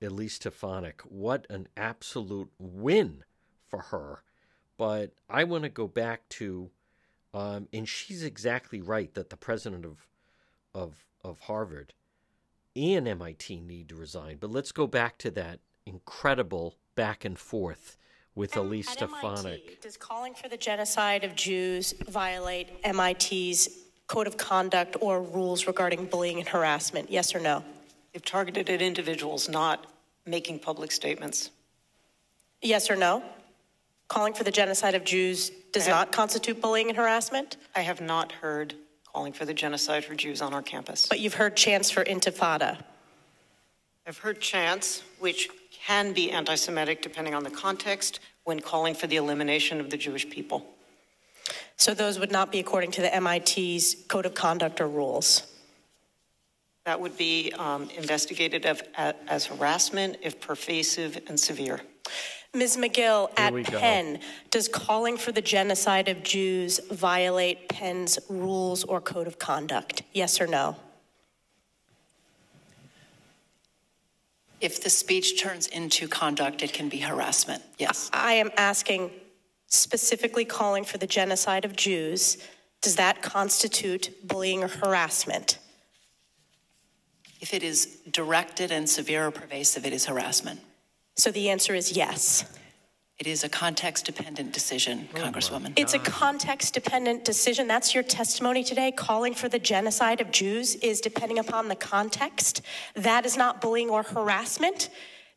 Elise 0.01 0.35
Stefanik, 0.35 1.01
what 1.03 1.45
an 1.49 1.67
absolute 1.77 2.51
win 2.57 3.23
for 3.67 3.79
her. 3.83 4.23
But 4.77 5.13
I 5.29 5.43
want 5.43 5.63
to 5.63 5.69
go 5.69 5.87
back 5.87 6.27
to, 6.29 6.71
um, 7.33 7.67
and 7.71 7.87
she's 7.87 8.23
exactly 8.23 8.81
right 8.81 9.13
that 9.13 9.29
the 9.29 9.37
president 9.37 9.85
of, 9.85 10.07
of, 10.73 11.05
of 11.23 11.39
Harvard 11.41 11.93
and 12.75 13.07
MIT 13.07 13.61
need 13.61 13.89
to 13.89 13.95
resign. 13.95 14.37
But 14.39 14.51
let's 14.51 14.71
go 14.71 14.87
back 14.87 15.17
to 15.19 15.31
that 15.31 15.59
incredible 15.85 16.75
back 16.95 17.23
and 17.23 17.37
forth 17.37 17.97
with 18.35 18.55
Elise 18.55 18.89
Stefanik. 18.89 19.45
MIT, 19.45 19.77
does 19.81 19.97
calling 19.97 20.33
for 20.33 20.47
the 20.49 20.57
genocide 20.57 21.23
of 21.23 21.35
Jews 21.35 21.93
violate 22.07 22.69
MIT's 22.85 23.69
code 24.07 24.27
of 24.27 24.37
conduct 24.37 24.97
or 25.01 25.21
rules 25.21 25.67
regarding 25.67 26.05
bullying 26.05 26.39
and 26.39 26.47
harassment? 26.47 27.09
Yes 27.11 27.35
or 27.35 27.39
no? 27.39 27.63
If 28.13 28.23
targeted 28.25 28.69
at 28.69 28.81
individuals, 28.81 29.47
not 29.49 29.87
making 30.25 30.59
public 30.59 30.91
statements. 30.91 31.49
Yes 32.61 32.89
or 32.89 32.95
no? 32.95 33.23
Calling 34.07 34.33
for 34.33 34.43
the 34.43 34.51
genocide 34.51 34.95
of 34.95 35.03
Jews 35.03 35.51
does 35.71 35.85
have- 35.85 35.95
not 35.95 36.11
constitute 36.11 36.61
bullying 36.61 36.89
and 36.89 36.97
harassment? 36.97 37.57
I 37.75 37.81
have 37.81 38.01
not 38.01 38.31
heard 38.33 38.75
calling 39.05 39.33
for 39.33 39.45
the 39.45 39.53
genocide 39.53 40.05
for 40.05 40.15
Jews 40.15 40.41
on 40.41 40.53
our 40.53 40.61
campus. 40.61 41.07
But 41.07 41.19
you've 41.19 41.33
heard 41.33 41.55
chants 41.57 41.89
for 41.89 42.03
intifada. 42.03 42.83
I've 44.05 44.17
heard 44.19 44.41
chants, 44.41 45.03
which 45.19 45.49
can 45.85 46.13
be 46.13 46.31
anti 46.31 46.55
Semitic 46.55 47.01
depending 47.01 47.33
on 47.33 47.43
the 47.43 47.49
context, 47.49 48.19
when 48.43 48.59
calling 48.59 48.93
for 48.93 49.07
the 49.07 49.17
elimination 49.17 49.79
of 49.79 49.89
the 49.89 49.97
Jewish 49.97 50.29
people. 50.29 50.65
So 51.75 51.93
those 51.93 52.19
would 52.19 52.31
not 52.31 52.51
be 52.51 52.59
according 52.59 52.91
to 52.91 53.01
the 53.01 53.21
MIT's 53.21 53.95
code 54.07 54.25
of 54.25 54.33
conduct 54.33 54.81
or 54.81 54.87
rules. 54.87 55.47
That 56.85 56.99
would 56.99 57.17
be 57.17 57.51
um, 57.57 57.89
investigated 57.97 58.65
of, 58.65 58.81
a- 58.97 59.15
as 59.27 59.45
harassment 59.45 60.17
if 60.21 60.39
pervasive 60.39 61.19
and 61.27 61.39
severe. 61.39 61.81
Ms. 62.53 62.75
Magill, 62.77 63.31
at 63.37 63.53
we 63.53 63.63
go. 63.63 63.79
Penn, 63.79 64.19
does 64.49 64.67
calling 64.67 65.17
for 65.17 65.31
the 65.31 65.41
genocide 65.41 66.09
of 66.09 66.21
Jews 66.21 66.79
violate 66.91 67.69
Penn's 67.69 68.19
rules 68.29 68.83
or 68.83 68.99
code 68.99 69.27
of 69.27 69.39
conduct? 69.39 70.03
Yes 70.11 70.41
or 70.41 70.47
no? 70.47 70.75
If 74.61 74.83
the 74.83 74.89
speech 74.89 75.41
turns 75.41 75.67
into 75.67 76.07
conduct, 76.07 76.61
it 76.61 76.71
can 76.71 76.87
be 76.87 76.99
harassment. 76.99 77.63
Yes. 77.79 78.09
I 78.13 78.33
am 78.33 78.51
asking 78.57 79.11
specifically 79.67 80.45
calling 80.45 80.83
for 80.83 80.99
the 80.99 81.07
genocide 81.07 81.65
of 81.65 81.75
Jews. 81.75 82.37
Does 82.81 82.95
that 82.97 83.21
constitute 83.21 84.27
bullying 84.27 84.63
or 84.63 84.67
harassment? 84.67 85.57
If 87.39 87.55
it 87.55 87.63
is 87.63 87.97
directed 88.11 88.71
and 88.71 88.87
severe 88.87 89.27
or 89.27 89.31
pervasive, 89.31 89.85
it 89.85 89.93
is 89.93 90.05
harassment. 90.05 90.59
So 91.15 91.31
the 91.31 91.49
answer 91.49 91.73
is 91.73 91.97
yes. 91.97 92.45
It 93.21 93.27
is 93.27 93.43
a 93.43 93.49
context 93.49 94.05
dependent 94.05 94.51
decision, 94.51 95.07
Congresswoman. 95.13 95.73
It's 95.75 95.93
a 95.93 95.99
context 95.99 96.73
dependent 96.73 97.23
decision. 97.23 97.67
That's 97.67 97.93
your 97.93 98.01
testimony 98.01 98.63
today. 98.63 98.91
Calling 98.91 99.35
for 99.35 99.47
the 99.47 99.59
genocide 99.59 100.21
of 100.21 100.31
Jews 100.31 100.73
is 100.77 101.01
depending 101.01 101.37
upon 101.37 101.67
the 101.67 101.75
context. 101.75 102.63
That 102.95 103.27
is 103.27 103.37
not 103.37 103.61
bullying 103.61 103.91
or 103.91 104.01
harassment. 104.01 104.89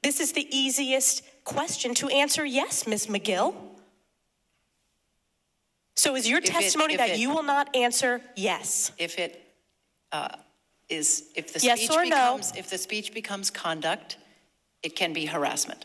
This 0.03 0.19
is 0.19 0.33
the 0.33 0.49
easiest 0.51 1.25
question 1.45 1.93
to 1.97 2.09
answer 2.09 2.43
yes, 2.47 2.87
Ms. 2.87 3.09
Magill. 3.09 3.55
So 5.95 6.17
is 6.17 6.27
your 6.27 6.39
If 6.39 6.47
testimony 6.47 6.95
if 6.95 7.01
that 7.01 7.11
it- 7.11 7.19
you 7.19 7.29
will 7.29 7.43
not 7.43 7.77
answer 7.77 8.23
yes? 8.35 8.93
If 8.97 9.19
it 9.19 9.45
uh, 10.11 10.29
is, 10.89 11.25
if 11.35 11.53
the 11.53 11.61
Yes 11.61 11.81
speech 11.81 11.91
or 11.91 12.07
no? 12.07 12.41
if 12.57 12.71
the 12.71 12.79
speech 12.79 13.13
becomes 13.13 13.51
conduct, 13.51 14.17
it 14.83 14.97
can 14.97 15.13
be 15.13 15.27
harassment. 15.27 15.85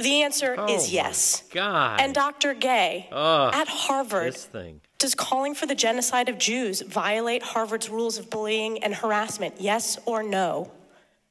The 0.00 0.22
answer 0.22 0.56
Oh, 0.58 0.66
is 0.66 0.88
my 0.88 0.92
yes. 0.94 1.44
God. 1.50 2.00
And 2.00 2.14
Dr. 2.14 2.54
Gay, 2.54 3.08
Ugh, 3.12 3.54
at 3.54 3.68
Harvard, 3.68 4.32
This 4.34 4.44
thing. 4.44 4.80
Does 4.98 5.14
calling 5.14 5.54
for 5.54 5.66
the 5.66 5.74
genocide 5.74 6.28
of 6.28 6.38
Jews 6.38 6.80
violate 6.80 7.42
Harvard's 7.42 7.88
rules 7.90 8.18
of 8.18 8.30
bullying 8.30 8.82
and 8.82 8.94
harassment? 8.94 9.60
Yes 9.60 9.98
or 10.06 10.22
no? 10.22 10.70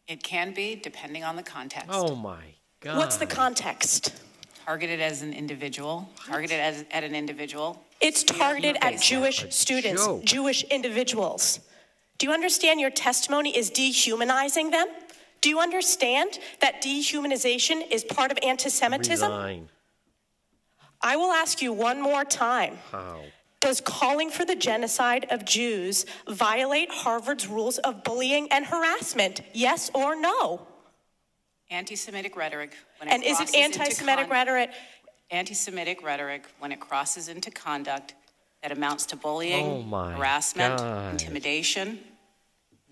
It 0.08 0.22
can 0.24 0.54
be, 0.54 0.76
depending 0.76 1.24
on 1.24 1.36
the 1.36 1.44
context. 1.44 1.90
Oh 1.92 2.16
my 2.16 2.42
God. 2.82 2.98
What's 2.98 3.18
the 3.18 3.26
context? 3.26 4.14
Targeted 4.66 5.02
as 5.02 5.22
an 5.24 5.34
individual, 5.34 6.10
targeted 6.26 6.60
as, 6.60 6.86
at 6.92 7.04
an 7.04 7.16
individual. 7.16 7.82
It's 8.00 8.24
targeted 8.24 8.78
at 8.82 9.02
Jewish 9.02 9.46
students, 9.54 10.06
joke. 10.06 10.24
Jewish 10.24 10.64
individuals. 10.66 11.60
Do 12.18 12.28
you 12.28 12.34
understand 12.34 12.80
your 12.80 12.92
testimony 12.92 13.58
is 13.58 13.70
dehumanizing 13.70 14.72
them? 14.72 14.88
Do 15.44 15.50
you 15.50 15.60
understand 15.60 16.40
that 16.62 16.82
dehumanization 16.82 17.92
is 17.92 18.06
part 18.06 18.32
of 18.32 18.40
anti 18.42 18.70
Semitism? 18.70 19.30
Resign. 19.30 19.70
I 21.02 21.18
will 21.18 21.34
ask 21.34 21.62
you 21.62 21.74
one 21.74 22.02
more 22.02 22.24
time. 22.24 22.78
How? 22.90 23.20
Does 23.60 23.82
calling 23.82 24.30
for 24.30 24.46
the 24.46 24.56
genocide 24.56 25.26
of 25.32 25.44
Jews 25.44 26.06
violate 26.30 26.90
Harvard's 26.92 27.46
rules 27.48 27.78
of 27.80 28.06
bullying 28.06 28.48
and 28.52 28.66
harassment? 28.66 29.42
Yes 29.54 29.92
or 29.94 30.16
no? 30.16 30.66
Anti-Semitic 31.70 32.38
rhetoric. 32.38 32.72
When 33.00 33.10
And 33.10 33.22
is 33.22 33.42
it 33.42 33.54
anti-Semitic 33.54 34.30
rhetoric? 34.30 34.70
Anti-Semitic 35.30 36.02
rhetoric 36.04 36.44
when 36.60 36.72
it 36.72 36.80
crosses 36.80 37.28
into 37.28 37.52
conduct 37.52 38.16
that 38.62 38.72
amounts 38.72 39.06
to 39.08 39.18
bullying, 39.18 39.66
Oh, 39.94 40.10
harassment, 40.10 40.78
God. 40.78 41.12
intimidation. 41.12 42.00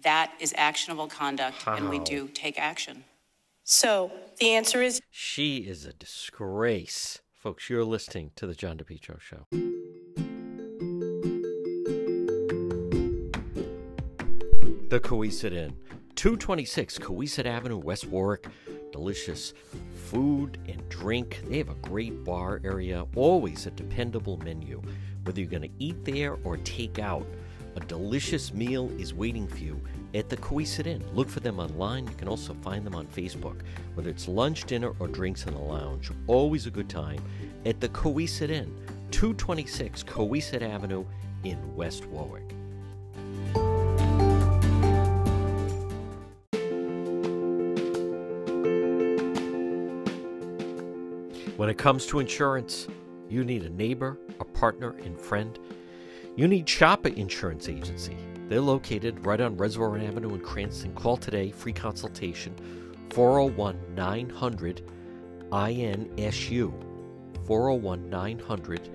That 0.03 0.31
is 0.39 0.53
actionable 0.57 1.07
conduct, 1.07 1.67
and 1.67 1.89
we 1.89 1.99
do 1.99 2.27
take 2.33 2.59
action. 2.59 3.03
So 3.63 4.11
the 4.39 4.51
answer 4.51 4.81
is 4.81 4.99
She 5.11 5.57
is 5.57 5.85
a 5.85 5.93
disgrace. 5.93 7.19
Folks, 7.33 7.69
you're 7.69 7.85
listening 7.85 8.31
to 8.35 8.47
the 8.47 8.55
John 8.55 8.77
DePetro 8.77 9.19
Show. 9.19 9.45
The 14.89 14.99
Cowesett 14.99 15.53
Inn, 15.53 15.75
226 16.15 16.97
Cowesett 16.97 17.45
Avenue, 17.45 17.77
West 17.77 18.07
Warwick. 18.07 18.47
Delicious 18.91 19.53
food 19.95 20.57
and 20.67 20.87
drink. 20.89 21.41
They 21.47 21.59
have 21.59 21.69
a 21.69 21.75
great 21.75 22.25
bar 22.25 22.59
area, 22.63 23.05
always 23.15 23.67
a 23.67 23.71
dependable 23.71 24.37
menu. 24.37 24.81
Whether 25.23 25.39
you're 25.41 25.49
going 25.49 25.61
to 25.61 25.69
eat 25.79 26.03
there 26.03 26.37
or 26.43 26.57
take 26.57 26.99
out, 26.99 27.25
a 27.75 27.79
delicious 27.81 28.53
meal 28.53 28.89
is 28.99 29.13
waiting 29.13 29.47
for 29.47 29.57
you 29.57 29.79
at 30.13 30.29
the 30.29 30.37
Cowesett 30.37 30.87
Inn. 30.87 31.03
Look 31.13 31.29
for 31.29 31.39
them 31.39 31.59
online. 31.59 32.05
You 32.05 32.13
can 32.15 32.27
also 32.27 32.53
find 32.55 32.85
them 32.85 32.95
on 32.95 33.07
Facebook. 33.07 33.61
Whether 33.93 34.09
it's 34.09 34.27
lunch, 34.27 34.65
dinner, 34.65 34.93
or 34.99 35.07
drinks 35.07 35.45
in 35.45 35.53
the 35.53 35.59
lounge, 35.59 36.11
always 36.27 36.65
a 36.65 36.71
good 36.71 36.89
time 36.89 37.23
at 37.65 37.79
the 37.79 37.89
Cowesett 37.89 38.49
Inn, 38.49 38.75
226 39.11 40.03
Cowesett 40.03 40.61
Avenue 40.61 41.05
in 41.43 41.75
West 41.75 42.05
Warwick. 42.07 42.55
When 51.57 51.69
it 51.69 51.77
comes 51.77 52.07
to 52.07 52.19
insurance, 52.19 52.87
you 53.29 53.43
need 53.43 53.63
a 53.63 53.69
neighbor, 53.69 54.17
a 54.39 54.45
partner, 54.45 54.95
and 55.05 55.17
friend. 55.17 55.59
You 56.37 56.47
need 56.47 56.65
Shoppa 56.65 57.13
Insurance 57.17 57.67
Agency. 57.67 58.15
They're 58.47 58.61
located 58.61 59.25
right 59.25 59.41
on 59.41 59.57
Reservoir 59.57 59.97
Avenue 59.97 60.33
in 60.33 60.39
Cranston. 60.39 60.95
Call 60.95 61.17
today, 61.17 61.51
free 61.51 61.73
consultation, 61.73 62.55
401 63.09 63.77
900 63.95 64.81
INSU. 65.51 66.73
401 67.45 68.09
900 68.09 68.89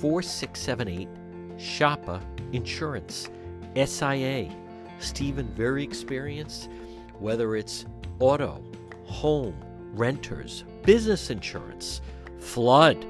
4678. 0.00 1.08
Shoppa 1.56 2.20
Insurance. 2.52 3.30
SIA. 3.74 4.54
Stephen, 4.98 5.48
very 5.54 5.82
experienced, 5.82 6.68
whether 7.18 7.56
it's 7.56 7.86
auto, 8.18 8.62
home, 9.04 9.56
renters, 9.94 10.64
business 10.82 11.30
insurance, 11.30 12.02
flood, 12.38 13.06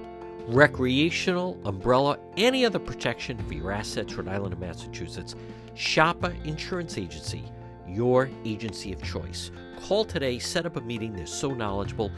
recreational, 0.48 1.60
umbrella, 1.64 2.18
any 2.36 2.64
other 2.64 2.78
protection 2.78 3.38
for 3.46 3.54
your 3.54 3.72
assets, 3.72 4.14
Rhode 4.14 4.28
Island 4.28 4.52
and 4.52 4.60
Massachusetts. 4.60 5.34
Shoppa 5.74 6.34
Insurance 6.46 6.96
Agency, 6.96 7.44
your 7.86 8.30
agency 8.44 8.92
of 8.92 9.02
choice. 9.02 9.50
Call 9.80 10.04
today, 10.04 10.38
set 10.38 10.64
up 10.64 10.76
a 10.76 10.80
meeting. 10.80 11.14
They're 11.14 11.26
so 11.26 11.52
knowledgeable, 11.52 12.10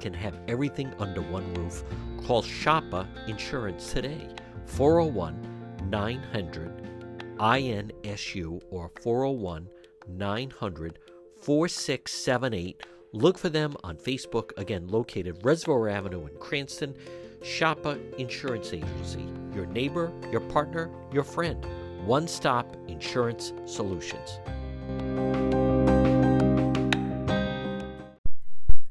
can 0.00 0.12
have 0.12 0.34
everything 0.48 0.92
under 0.98 1.22
one 1.22 1.52
roof. 1.54 1.84
Call 2.26 2.42
Shoppa 2.42 3.06
Insurance 3.28 3.92
today, 3.92 4.28
401 4.66 5.88
900 5.88 6.90
INSU 7.38 8.60
or 8.70 8.90
401 9.00 9.68
900 10.08 10.98
4678. 11.40 12.82
Look 13.12 13.38
for 13.38 13.48
them 13.48 13.76
on 13.82 13.96
Facebook, 13.96 14.50
again 14.56 14.86
located 14.88 15.38
Reservoir 15.42 15.88
Avenue 15.88 16.26
in 16.26 16.36
Cranston. 16.38 16.94
Shoppa 17.42 17.98
Insurance 18.18 18.72
Agency, 18.72 19.26
your 19.54 19.66
neighbor, 19.66 20.12
your 20.30 20.40
partner, 20.40 20.90
your 21.12 21.24
friend. 21.24 21.64
One 22.04 22.28
stop 22.28 22.76
insurance 22.88 23.52
solutions. 23.66 24.40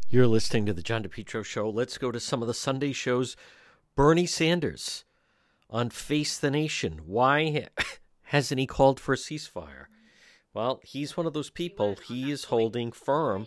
You're 0.10 0.28
listening 0.28 0.66
to 0.66 0.74
the 0.74 0.82
John 0.82 1.04
DePetro 1.04 1.46
Show. 1.46 1.70
Let's 1.70 2.00
go 2.00 2.12
to 2.12 2.20
some 2.20 2.42
of 2.42 2.48
the 2.48 2.54
Sunday 2.54 2.92
shows. 2.92 3.36
Bernie 3.96 4.26
Sanders 4.26 5.06
on 5.70 5.92
Face 5.92 6.38
the 6.40 6.50
Nation. 6.50 7.02
Why 7.06 7.68
hasn't 8.24 8.60
he 8.60 8.66
called 8.66 9.00
for 9.00 9.14
a 9.14 9.18
ceasefire? 9.18 9.86
Well, 10.54 10.80
he's 10.84 11.16
one 11.16 11.28
of 11.28 11.34
those 11.34 11.52
people. 11.52 11.96
He 12.08 12.32
is 12.32 12.46
holding 12.46 12.92
firm. 12.92 13.46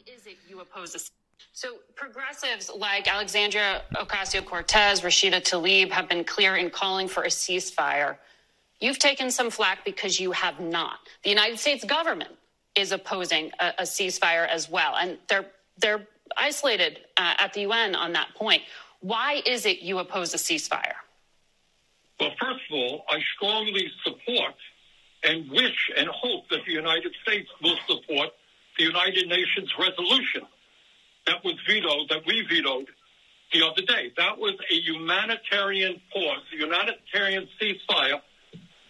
So 1.53 1.77
progressives 1.95 2.71
like 2.75 3.13
Alexandria 3.13 3.83
Ocasio-Cortez, 3.95 5.03
Rashida 5.03 5.43
Tlaib 5.43 5.91
have 5.91 6.09
been 6.09 6.25
clear 6.25 6.57
in 6.57 6.71
calling 6.71 7.09
for 7.09 7.25
a 7.25 7.29
ceasefire. 7.29 8.17
You've 8.81 8.99
taken 8.99 9.31
some 9.31 9.51
flack 9.51 9.85
because 9.85 10.19
you 10.19 10.33
have 10.33 10.61
not. 10.61 10.99
The 11.23 11.31
United 11.31 11.59
States 11.59 11.85
government 11.85 12.33
is 12.75 12.93
opposing 12.93 13.51
a, 13.61 13.73
a 13.79 13.83
ceasefire 13.83 14.49
as 14.49 14.71
well, 14.71 14.97
and 14.97 15.19
they're 15.29 15.47
they're 15.79 16.07
isolated 16.37 17.01
uh, 17.17 17.35
at 17.39 17.53
the 17.53 17.63
UN 17.63 17.95
on 17.95 18.13
that 18.13 18.29
point. 18.35 18.63
Why 19.01 19.43
is 19.45 19.67
it 19.67 19.81
you 19.81 19.99
oppose 19.99 20.33
a 20.35 20.37
ceasefire? 20.37 20.95
Well, 22.19 22.31
first 22.41 22.61
of 22.71 22.75
all, 22.75 23.05
I 23.09 23.21
strongly 23.37 23.91
support 24.05 24.55
and 25.25 25.51
wish 25.51 25.91
and 25.97 26.09
hope 26.09 26.49
that 26.51 26.65
the 26.67 26.73
United 26.73 27.13
States 27.23 27.49
will 27.63 27.77
support 27.87 28.31
the 28.79 28.85
United 28.85 29.29
Nations 29.29 29.73
resolution 29.79 30.43
that 31.27 31.45
was 31.45 31.55
vetoed, 31.69 32.09
that 32.11 32.27
we 32.27 32.43
vetoed 32.49 32.89
the 33.53 33.67
other 33.67 33.83
day. 33.83 34.13
That 34.17 34.39
was 34.39 34.55
a 34.71 34.75
humanitarian 34.75 36.01
pause, 36.13 36.43
a 36.53 36.57
humanitarian 36.57 37.49
ceasefire 37.61 38.21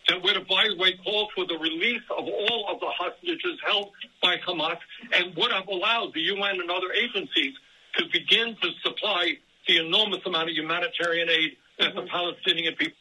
that 0.08 0.22
would 0.22 0.36
have, 0.36 0.48
by 0.48 0.68
the 0.68 0.76
way, 0.76 0.98
called 1.04 1.30
for 1.34 1.46
the 1.46 1.58
release 1.58 2.02
of 2.10 2.24
all 2.26 2.66
of 2.70 2.80
the 2.80 2.88
hostages 2.88 3.58
held 3.64 3.90
by 4.20 4.36
Hamas 4.38 4.78
and 5.12 5.34
would 5.36 5.52
have 5.52 5.68
allowed 5.68 6.12
the 6.14 6.20
UN 6.20 6.60
and 6.60 6.70
other 6.70 6.92
agencies 6.92 7.54
to 7.96 8.04
begin 8.12 8.56
to 8.62 8.70
supply 8.82 9.36
the 9.68 9.78
enormous 9.78 10.20
amount 10.26 10.50
of 10.50 10.56
humanitarian 10.56 11.28
aid 11.28 11.56
that 11.78 11.94
the 11.94 12.00
mm-hmm. 12.00 12.10
Palestinian 12.10 12.74
people. 12.74 12.96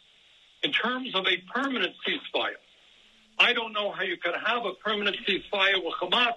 In 0.63 0.71
terms 0.71 1.15
of 1.15 1.25
a 1.25 1.37
permanent 1.53 1.93
ceasefire, 2.07 2.59
I 3.39 3.53
don't 3.53 3.73
know 3.73 3.91
how 3.91 4.03
you 4.03 4.17
could 4.17 4.35
have 4.45 4.65
a 4.65 4.73
permanent 4.73 5.17
ceasefire 5.27 5.83
with 5.83 5.95
Hamas, 5.99 6.33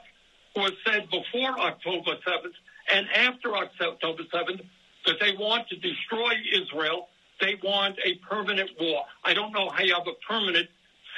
who 0.54 0.62
has 0.62 0.72
said 0.86 1.10
before 1.10 1.58
October 1.58 2.12
7th 2.26 2.54
and 2.92 3.06
after 3.14 3.54
October 3.54 4.22
7th 4.32 4.62
that 5.06 5.16
they 5.20 5.32
want 5.38 5.68
to 5.68 5.76
destroy 5.76 6.32
Israel. 6.52 7.08
They 7.40 7.56
want 7.62 7.96
a 8.04 8.14
permanent 8.28 8.70
war. 8.80 9.04
I 9.24 9.34
don't 9.34 9.52
know 9.52 9.68
how 9.68 9.82
you 9.82 9.94
have 9.94 10.06
a 10.06 10.14
permanent 10.26 10.68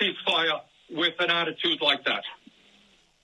ceasefire 0.00 0.60
with 0.90 1.14
an 1.18 1.30
attitude 1.30 1.80
like 1.80 2.04
that. 2.04 2.22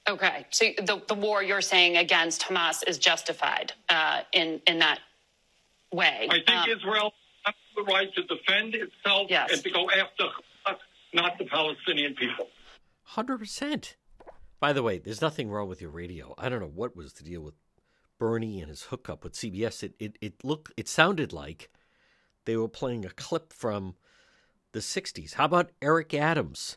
Okay, 0.08 0.46
so 0.50 0.66
the, 0.78 1.02
the 1.06 1.14
war 1.14 1.42
you're 1.42 1.60
saying 1.60 1.96
against 1.96 2.42
Hamas 2.42 2.82
is 2.86 2.98
justified 2.98 3.72
uh, 3.88 4.22
in 4.32 4.60
in 4.66 4.80
that 4.80 4.98
way. 5.92 6.26
I 6.28 6.38
think 6.44 6.50
um, 6.50 6.70
Israel 6.70 7.12
has 7.44 7.54
the 7.76 7.82
right 7.84 8.12
to 8.14 8.22
defend 8.24 8.74
itself 8.74 9.28
yes. 9.30 9.52
and 9.52 9.62
to 9.62 9.70
go 9.70 9.88
after 9.90 10.24
Hamas, 10.66 10.78
not 11.14 11.38
the 11.38 11.44
Palestinian 11.44 12.14
people. 12.14 12.48
Hundred 13.04 13.38
percent. 13.38 13.96
By 14.58 14.72
the 14.72 14.82
way, 14.82 14.98
there's 14.98 15.20
nothing 15.20 15.50
wrong 15.50 15.68
with 15.68 15.80
your 15.80 15.90
radio. 15.90 16.34
I 16.36 16.48
don't 16.48 16.60
know 16.60 16.70
what 16.72 16.96
was 16.96 17.12
the 17.14 17.24
deal 17.24 17.40
with 17.40 17.54
Bernie 18.22 18.60
and 18.60 18.68
his 18.68 18.82
hookup 18.82 19.24
with 19.24 19.32
CBS. 19.32 19.82
It 19.82 19.94
it 19.98 20.16
it 20.20 20.44
looked 20.44 20.72
it 20.76 20.86
sounded 20.86 21.32
like 21.32 21.72
they 22.44 22.56
were 22.56 22.68
playing 22.68 23.04
a 23.04 23.10
clip 23.10 23.52
from 23.52 23.96
the 24.70 24.78
'60s. 24.78 25.34
How 25.34 25.46
about 25.46 25.72
Eric 25.82 26.14
Adams 26.14 26.76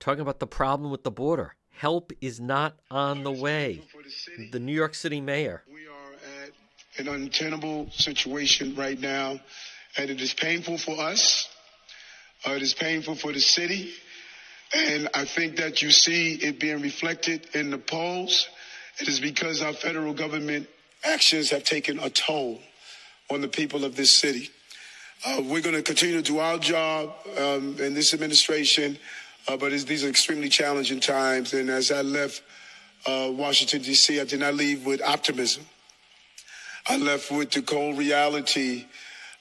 talking 0.00 0.20
about 0.20 0.40
the 0.40 0.48
problem 0.48 0.90
with 0.90 1.04
the 1.04 1.12
border? 1.12 1.54
Help 1.70 2.10
is 2.20 2.40
not 2.40 2.80
on 2.90 3.22
the 3.22 3.30
way. 3.30 3.82
The 4.50 4.58
New 4.58 4.72
York 4.72 4.96
City 4.96 5.20
mayor. 5.20 5.62
We 5.72 5.86
are 5.86 6.12
at 6.42 6.50
an 6.98 7.06
untenable 7.06 7.92
situation 7.92 8.74
right 8.74 8.98
now, 8.98 9.38
and 9.96 10.10
it 10.10 10.20
is 10.20 10.34
painful 10.34 10.78
for 10.78 10.98
us. 10.98 11.48
Uh, 12.44 12.54
it 12.54 12.62
is 12.62 12.74
painful 12.74 13.14
for 13.14 13.32
the 13.32 13.40
city. 13.40 13.92
And 14.74 15.08
I 15.14 15.24
think 15.24 15.54
that 15.58 15.82
you 15.82 15.92
see 15.92 16.34
it 16.34 16.58
being 16.58 16.82
reflected 16.82 17.46
in 17.54 17.70
the 17.70 17.78
polls. 17.78 18.48
It 19.00 19.08
is 19.08 19.20
because 19.20 19.62
our 19.62 19.72
federal 19.72 20.14
government 20.14 20.68
actions 21.04 21.50
have 21.50 21.64
taken 21.64 21.98
a 21.98 22.10
toll 22.10 22.60
on 23.30 23.40
the 23.40 23.48
people 23.48 23.84
of 23.84 23.96
this 23.96 24.10
city. 24.10 24.50
Uh, 25.26 25.42
we're 25.44 25.62
going 25.62 25.74
to 25.74 25.82
continue 25.82 26.16
to 26.16 26.22
do 26.22 26.38
our 26.38 26.58
job 26.58 27.14
um, 27.38 27.76
in 27.80 27.94
this 27.94 28.14
administration, 28.14 28.98
uh, 29.48 29.56
but 29.56 29.72
these 29.72 30.04
are 30.04 30.08
extremely 30.08 30.48
challenging 30.48 31.00
times. 31.00 31.54
And 31.54 31.70
as 31.70 31.90
I 31.90 32.02
left 32.02 32.42
uh, 33.06 33.30
Washington, 33.32 33.82
D.C., 33.82 34.20
I 34.20 34.24
did 34.24 34.40
not 34.40 34.54
leave 34.54 34.86
with 34.86 35.02
optimism. 35.02 35.64
I 36.86 36.98
left 36.98 37.30
with 37.30 37.50
the 37.50 37.62
cold 37.62 37.98
reality 37.98 38.84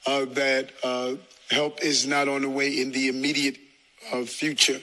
uh, 0.05 0.25
that 0.25 0.69
uh, 0.83 1.15
help 1.49 1.83
is 1.83 2.07
not 2.07 2.27
on 2.27 2.41
the 2.41 2.49
way 2.49 2.81
in 2.81 2.91
the 2.91 3.09
immediate 3.09 3.57
uh, 4.11 4.23
future. 4.23 4.81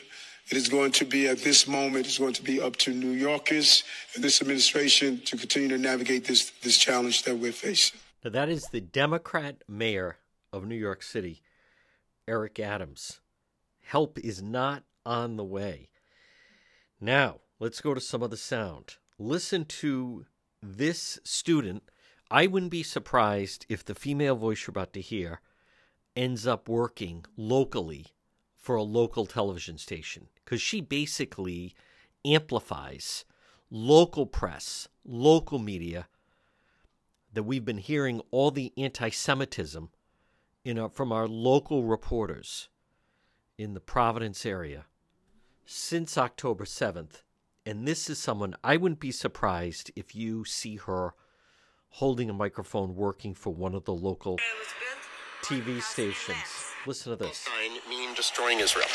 It 0.50 0.56
is 0.56 0.68
going 0.68 0.90
to 0.92 1.04
be 1.04 1.28
at 1.28 1.38
this 1.38 1.68
moment, 1.68 2.06
it's 2.06 2.18
going 2.18 2.32
to 2.32 2.42
be 2.42 2.60
up 2.60 2.74
to 2.78 2.92
New 2.92 3.12
Yorkers 3.12 3.84
and 4.14 4.24
this 4.24 4.42
administration 4.42 5.20
to 5.26 5.36
continue 5.36 5.68
to 5.68 5.78
navigate 5.78 6.24
this, 6.24 6.50
this 6.62 6.76
challenge 6.76 7.22
that 7.22 7.38
we're 7.38 7.52
facing. 7.52 8.00
Now, 8.24 8.30
that 8.30 8.48
is 8.48 8.64
the 8.64 8.80
Democrat 8.80 9.62
mayor 9.68 10.16
of 10.52 10.66
New 10.66 10.74
York 10.74 11.04
City, 11.04 11.40
Eric 12.26 12.58
Adams. 12.58 13.20
Help 13.84 14.18
is 14.18 14.42
not 14.42 14.82
on 15.06 15.36
the 15.36 15.44
way. 15.44 15.88
Now, 17.00 17.38
let's 17.60 17.80
go 17.80 17.94
to 17.94 18.00
some 18.00 18.22
of 18.22 18.30
the 18.30 18.36
sound. 18.36 18.96
Listen 19.20 19.64
to 19.66 20.26
this 20.60 21.20
student. 21.22 21.84
I 22.28 22.48
wouldn't 22.48 22.72
be 22.72 22.82
surprised 22.82 23.66
if 23.68 23.84
the 23.84 23.94
female 23.94 24.34
voice 24.34 24.66
you're 24.66 24.72
about 24.72 24.92
to 24.94 25.00
hear 25.00 25.40
ends 26.16 26.44
up 26.44 26.68
working 26.68 27.24
locally 27.36 28.06
for 28.60 28.76
a 28.76 28.82
local 28.82 29.26
television 29.26 29.78
station 29.78 30.28
because 30.44 30.60
she 30.60 30.80
basically 30.80 31.74
amplifies 32.24 33.24
local 33.70 34.26
press, 34.26 34.86
local 35.04 35.58
media 35.58 36.06
that 37.32 37.44
we've 37.44 37.64
been 37.64 37.78
hearing 37.78 38.20
all 38.30 38.50
the 38.50 38.72
anti 38.76 39.08
Semitism 39.08 39.90
from 40.92 41.10
our 41.10 41.26
local 41.26 41.84
reporters 41.84 42.68
in 43.56 43.72
the 43.74 43.80
Providence 43.80 44.44
area 44.44 44.84
since 45.64 46.18
October 46.18 46.64
7th. 46.64 47.22
And 47.64 47.86
this 47.86 48.10
is 48.10 48.18
someone 48.18 48.54
I 48.62 48.76
wouldn't 48.76 49.00
be 49.00 49.12
surprised 49.12 49.90
if 49.96 50.14
you 50.14 50.44
see 50.44 50.76
her 50.76 51.14
holding 51.90 52.28
a 52.28 52.34
microphone 52.34 52.94
working 52.94 53.34
for 53.34 53.50
one 53.54 53.74
of 53.74 53.84
the 53.84 53.94
local 53.94 54.38
TV 55.42 55.80
stations. 55.80 56.69
Listen 56.86 57.12
to 57.12 57.16
this. 57.16 57.46
Mean 57.88 58.14
destroying 58.14 58.60
Israel. 58.60 58.86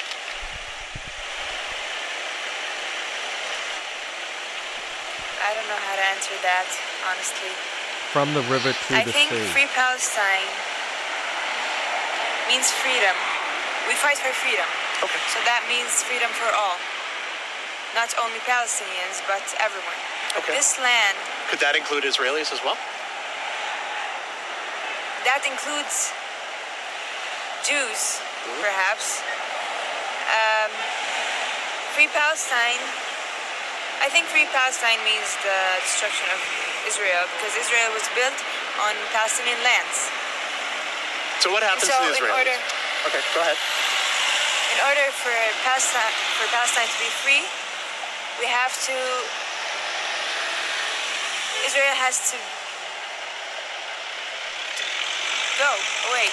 I 5.45 5.53
don't 5.53 5.67
know 5.69 5.77
how 5.77 5.95
to 5.95 6.05
answer 6.17 6.33
that, 6.41 6.65
honestly. 7.05 7.53
From 8.09 8.33
the 8.33 8.41
river 8.49 8.73
to 8.73 8.91
I 8.95 9.03
the 9.05 9.13
think 9.13 9.29
sea. 9.29 9.45
free 9.53 9.69
Palestine 9.77 10.49
means 12.49 12.71
freedom. 12.81 13.13
We 13.86 13.93
fight 14.01 14.17
for 14.17 14.33
freedom. 14.33 14.65
Okay. 15.05 15.21
So 15.29 15.38
that 15.45 15.61
means 15.69 16.01
freedom 16.09 16.31
for 16.33 16.49
all. 16.57 16.79
Not 17.93 18.09
only 18.17 18.41
Palestinians, 18.49 19.21
but 19.29 19.43
everyone. 19.61 19.99
But 20.33 20.43
Okay. 20.49 20.57
this 20.57 20.79
land, 20.81 21.15
Could 21.53 21.59
that 21.61 21.75
include 21.77 22.03
Israelis 22.03 22.49
as 22.51 22.59
well? 22.65 22.77
that 25.29 25.41
includes 25.45 26.13
Jews, 27.66 28.22
perhaps. 28.61 29.26
Um, 30.30 30.70
free 31.97 32.05
Palestine. 32.13 32.78
I 34.05 34.07
think 34.13 34.30
free 34.30 34.45
Palestine 34.53 35.01
means 35.01 35.26
the 35.41 35.59
destruction 35.82 36.30
of 36.30 36.38
Israel 36.86 37.26
because 37.34 37.57
Israel 37.57 37.89
was 37.97 38.05
built 38.13 38.38
on 38.86 38.93
Palestinian 39.09 39.57
lands. 39.66 39.97
So 41.41 41.49
what 41.49 41.66
happens 41.66 41.89
so 41.89 41.97
to 42.05 42.13
the 42.13 42.22
in 42.22 42.30
order, 42.30 42.53
Okay, 43.09 43.22
go 43.34 43.41
ahead. 43.41 43.57
in 43.57 44.80
order 44.86 45.09
for 45.18 45.34
Palestine, 45.66 46.13
for 46.38 46.45
Palestine 46.53 46.86
to 46.86 46.99
be 47.01 47.09
free, 47.26 47.41
we 48.38 48.45
have 48.45 48.78
to. 48.86 48.97
Israel 51.66 51.97
has 51.97 52.30
to 52.30 52.38
go 55.57 55.72
away. 56.13 56.30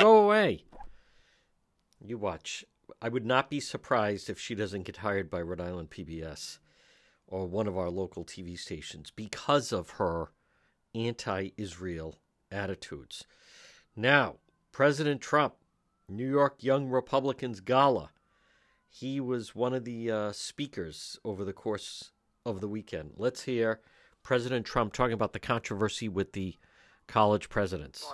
Go 0.00 0.24
away. 0.24 0.64
You 2.04 2.18
watch. 2.18 2.64
I 3.00 3.08
would 3.08 3.24
not 3.24 3.50
be 3.50 3.60
surprised 3.60 4.28
if 4.28 4.38
she 4.38 4.54
doesn't 4.54 4.82
get 4.84 4.98
hired 4.98 5.30
by 5.30 5.40
Rhode 5.40 5.60
Island 5.60 5.90
PBS 5.90 6.58
or 7.26 7.46
one 7.46 7.66
of 7.66 7.78
our 7.78 7.90
local 7.90 8.24
TV 8.24 8.58
stations 8.58 9.10
because 9.10 9.72
of 9.72 9.90
her 9.90 10.32
anti 10.94 11.50
Israel 11.56 12.18
attitudes. 12.50 13.24
Now, 13.96 14.36
President 14.72 15.20
Trump, 15.20 15.54
New 16.08 16.28
York 16.28 16.62
Young 16.62 16.88
Republicans 16.88 17.60
Gala. 17.60 18.10
He 18.88 19.20
was 19.20 19.54
one 19.54 19.72
of 19.72 19.84
the 19.84 20.10
uh, 20.10 20.32
speakers 20.32 21.18
over 21.24 21.44
the 21.44 21.54
course 21.54 22.12
of 22.44 22.60
the 22.60 22.68
weekend. 22.68 23.12
Let's 23.16 23.42
hear 23.44 23.80
President 24.22 24.66
Trump 24.66 24.92
talking 24.92 25.14
about 25.14 25.32
the 25.32 25.38
controversy 25.38 26.08
with 26.08 26.32
the 26.32 26.56
college 27.06 27.48
presidents. 27.48 28.04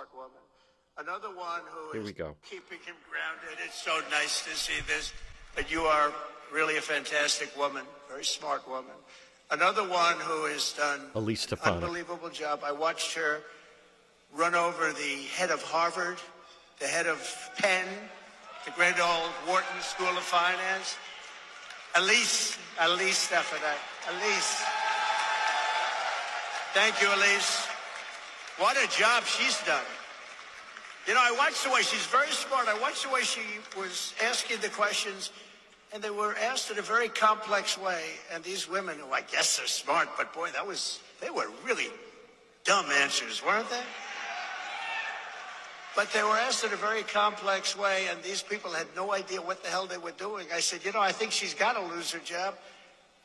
Another 0.99 1.29
one 1.29 1.61
who 1.69 1.91
Here 1.93 2.01
is 2.01 2.07
we 2.07 2.11
go. 2.13 2.35
keeping 2.43 2.79
him 2.85 2.95
grounded. 3.09 3.57
It's 3.65 3.81
so 3.81 4.01
nice 4.11 4.43
to 4.43 4.49
see 4.49 4.81
this. 4.85 5.13
But 5.55 5.71
you 5.71 5.83
are 5.83 6.11
really 6.51 6.75
a 6.77 6.81
fantastic 6.81 7.55
woman, 7.57 7.83
very 8.09 8.25
smart 8.25 8.67
woman. 8.67 8.95
Another 9.49 9.87
one 9.87 10.15
who 10.19 10.45
has 10.45 10.73
done 10.73 10.99
Elise 11.15 11.41
Stefanik. 11.41 11.81
unbelievable 11.83 12.29
job. 12.29 12.61
I 12.65 12.71
watched 12.73 13.13
her 13.15 13.39
run 14.33 14.55
over 14.55 14.91
the 14.91 15.23
head 15.35 15.51
of 15.51 15.63
Harvard, 15.63 16.17
the 16.79 16.87
head 16.87 17.07
of 17.07 17.17
Penn, 17.57 17.87
the 18.65 18.71
great 18.71 18.99
old 18.99 19.31
Wharton 19.47 19.81
School 19.81 20.09
of 20.09 20.23
Finance. 20.23 20.97
Elise, 21.95 22.57
Elise 22.81 23.17
Stefanik, 23.17 23.79
Elise. 24.09 24.61
Thank 26.73 27.01
you, 27.01 27.07
Elise. 27.15 27.65
What 28.57 28.77
a 28.77 28.87
job 28.95 29.23
she's 29.23 29.57
done. 29.65 29.81
You 31.09 31.15
know, 31.15 31.21
I 31.23 31.31
watched 31.31 31.63
the 31.63 31.71
way 31.71 31.81
she's 31.81 32.05
very 32.05 32.29
smart. 32.29 32.67
I 32.67 32.79
watched 32.79 33.01
the 33.01 33.09
way 33.09 33.21
she 33.21 33.41
was 33.75 34.13
asking 34.23 34.59
the 34.61 34.69
questions, 34.69 35.31
and 35.91 36.03
they 36.03 36.11
were 36.11 36.35
asked 36.35 36.69
in 36.69 36.77
a 36.77 36.83
very 36.83 37.09
complex 37.09 37.79
way. 37.79 38.03
And 38.31 38.43
these 38.43 38.69
women, 38.69 38.99
who 38.99 39.11
I 39.11 39.21
guess 39.21 39.57
they're 39.57 39.65
smart, 39.65 40.09
but 40.17 40.31
boy, 40.35 40.49
that 40.53 40.67
was 40.67 40.99
they 41.19 41.31
were 41.31 41.47
really 41.65 41.87
dumb 42.63 42.85
answers, 43.01 43.43
weren't 43.43 43.67
they? 43.71 43.81
But 45.95 46.13
they 46.13 46.21
were 46.21 46.37
asked 46.37 46.63
in 46.63 46.73
a 46.73 46.75
very 46.75 47.01
complex 47.01 47.75
way, 47.75 48.05
and 48.11 48.21
these 48.21 48.43
people 48.43 48.69
had 48.69 48.85
no 48.95 49.11
idea 49.11 49.41
what 49.41 49.63
the 49.63 49.69
hell 49.69 49.87
they 49.87 49.97
were 49.97 50.11
doing. 50.11 50.45
I 50.53 50.59
said, 50.59 50.85
you 50.85 50.91
know, 50.91 51.01
I 51.01 51.11
think 51.11 51.31
she's 51.31 51.55
got 51.55 51.73
to 51.73 51.81
lose 51.91 52.11
her 52.11 52.19
job. 52.19 52.53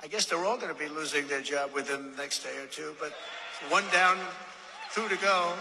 I 0.03 0.07
guess 0.07 0.24
they're 0.24 0.43
all 0.47 0.57
going 0.57 0.72
to 0.72 0.80
be 0.80 0.89
losing 0.89 1.28
their 1.28 1.43
job 1.43 1.74
within 1.74 2.12
the 2.12 2.16
next 2.16 2.45
day 2.45 2.57
or 2.62 2.66
two, 2.66 2.95
but 2.99 3.12
one 3.68 3.85
down, 3.93 4.16
two 4.95 5.07
to 5.07 5.16
go. 5.16 5.53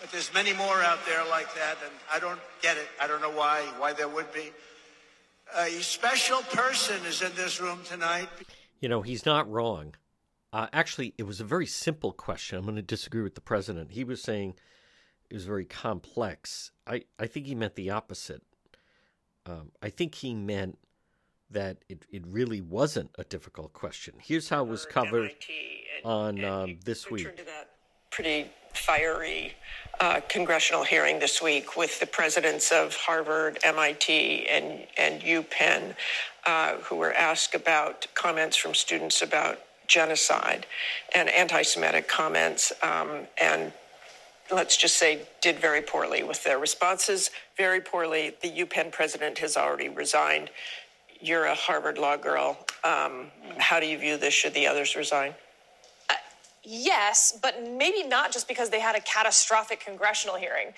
But 0.00 0.10
there's 0.10 0.32
many 0.32 0.52
more 0.54 0.80
out 0.82 1.04
there 1.06 1.22
like 1.28 1.54
that, 1.54 1.76
and 1.84 1.92
I 2.12 2.18
don't 2.18 2.40
get 2.62 2.76
it. 2.78 2.88
I 3.00 3.06
don't 3.06 3.20
know 3.20 3.30
why, 3.30 3.60
why 3.78 3.92
there 3.92 4.08
would 4.08 4.32
be. 4.32 4.50
A 5.58 5.68
special 5.82 6.42
person 6.42 7.04
is 7.06 7.22
in 7.22 7.32
this 7.34 7.60
room 7.60 7.80
tonight. 7.84 8.28
You 8.80 8.88
know, 8.88 9.02
he's 9.02 9.26
not 9.26 9.50
wrong. 9.50 9.94
Uh, 10.52 10.68
actually, 10.72 11.12
it 11.18 11.24
was 11.24 11.40
a 11.40 11.44
very 11.44 11.66
simple 11.66 12.12
question. 12.12 12.58
I'm 12.58 12.64
going 12.64 12.76
to 12.76 12.82
disagree 12.82 13.22
with 13.22 13.34
the 13.34 13.40
president. 13.40 13.92
He 13.92 14.04
was 14.04 14.22
saying 14.22 14.54
it 15.28 15.34
was 15.34 15.44
very 15.44 15.64
complex. 15.64 16.70
I, 16.86 17.04
I 17.18 17.26
think 17.26 17.46
he 17.46 17.54
meant 17.54 17.74
the 17.74 17.90
opposite. 17.90 18.42
Um, 19.46 19.72
I 19.82 19.90
think 19.90 20.14
he 20.16 20.34
meant 20.34 20.78
that 21.50 21.84
it, 21.88 22.06
it 22.10 22.26
really 22.26 22.60
wasn't 22.60 23.10
a 23.18 23.24
difficult 23.24 23.72
question. 23.72 24.14
Here's 24.22 24.48
how 24.48 24.64
it 24.64 24.68
was 24.68 24.86
covered 24.86 25.32
on 26.04 26.44
um, 26.44 26.78
this 26.84 27.10
week. 27.10 27.28
pretty 28.10 28.50
fiery 28.72 29.54
uh, 30.00 30.20
congressional 30.28 30.82
hearing 30.82 31.18
this 31.18 31.42
week 31.42 31.76
with 31.76 32.00
the 32.00 32.06
presidents 32.06 32.72
of 32.72 32.96
Harvard, 32.96 33.58
MIT, 33.62 34.46
and, 34.48 34.86
and 34.96 35.20
UPenn, 35.20 35.94
uh, 36.46 36.76
who 36.76 36.96
were 36.96 37.12
asked 37.12 37.54
about 37.54 38.06
comments 38.14 38.56
from 38.56 38.74
students 38.74 39.20
about 39.20 39.60
genocide 39.86 40.64
and 41.14 41.28
anti 41.28 41.62
Semitic 41.62 42.08
comments. 42.08 42.72
Um, 42.82 43.26
and 43.40 43.72
let's 44.50 44.76
just 44.76 44.96
say 44.96 45.20
did 45.42 45.58
very 45.58 45.82
poorly 45.82 46.22
with 46.22 46.42
their 46.44 46.58
responses. 46.58 47.30
Very 47.56 47.80
poorly. 47.80 48.34
The 48.40 48.50
UPenn 48.50 48.90
president 48.92 49.38
has 49.38 49.56
already 49.56 49.90
resigned. 49.90 50.50
You're 51.20 51.44
a 51.44 51.54
Harvard 51.54 51.98
law 51.98 52.16
girl. 52.16 52.56
Um, 52.84 53.26
how 53.58 53.80
do 53.80 53.86
you 53.86 53.98
view 53.98 54.16
this? 54.16 54.32
Should 54.32 54.54
the 54.54 54.66
others 54.66 54.96
resign? 54.96 55.34
Yes, 56.62 57.38
but 57.40 57.66
maybe 57.66 58.02
not 58.02 58.32
just 58.32 58.46
because 58.46 58.68
they 58.68 58.80
had 58.80 58.94
a 58.94 59.00
catastrophic 59.00 59.80
congressional 59.80 60.36
hearing. 60.36 60.68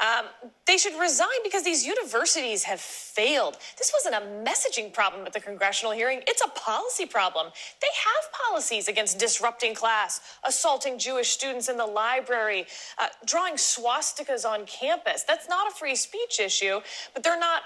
Um, 0.00 0.26
they 0.66 0.76
should 0.76 0.98
resign 1.00 1.42
because 1.42 1.64
these 1.64 1.84
universities 1.84 2.62
have 2.62 2.80
failed. 2.80 3.56
This 3.76 3.92
wasn't 3.92 4.22
a 4.22 4.26
messaging 4.48 4.92
problem 4.92 5.26
at 5.26 5.32
the 5.32 5.40
congressional 5.40 5.92
hearing, 5.92 6.22
it's 6.28 6.42
a 6.42 6.48
policy 6.50 7.06
problem. 7.06 7.48
They 7.80 7.88
have 7.88 8.32
policies 8.32 8.86
against 8.86 9.18
disrupting 9.18 9.74
class, 9.74 10.20
assaulting 10.46 10.96
Jewish 10.96 11.30
students 11.30 11.68
in 11.68 11.76
the 11.76 11.86
library, 11.86 12.66
uh, 12.98 13.08
drawing 13.26 13.54
swastikas 13.54 14.44
on 14.44 14.64
campus. 14.66 15.24
That's 15.24 15.48
not 15.48 15.66
a 15.66 15.74
free 15.74 15.96
speech 15.96 16.38
issue, 16.38 16.80
but 17.14 17.24
they're 17.24 17.38
not 17.38 17.62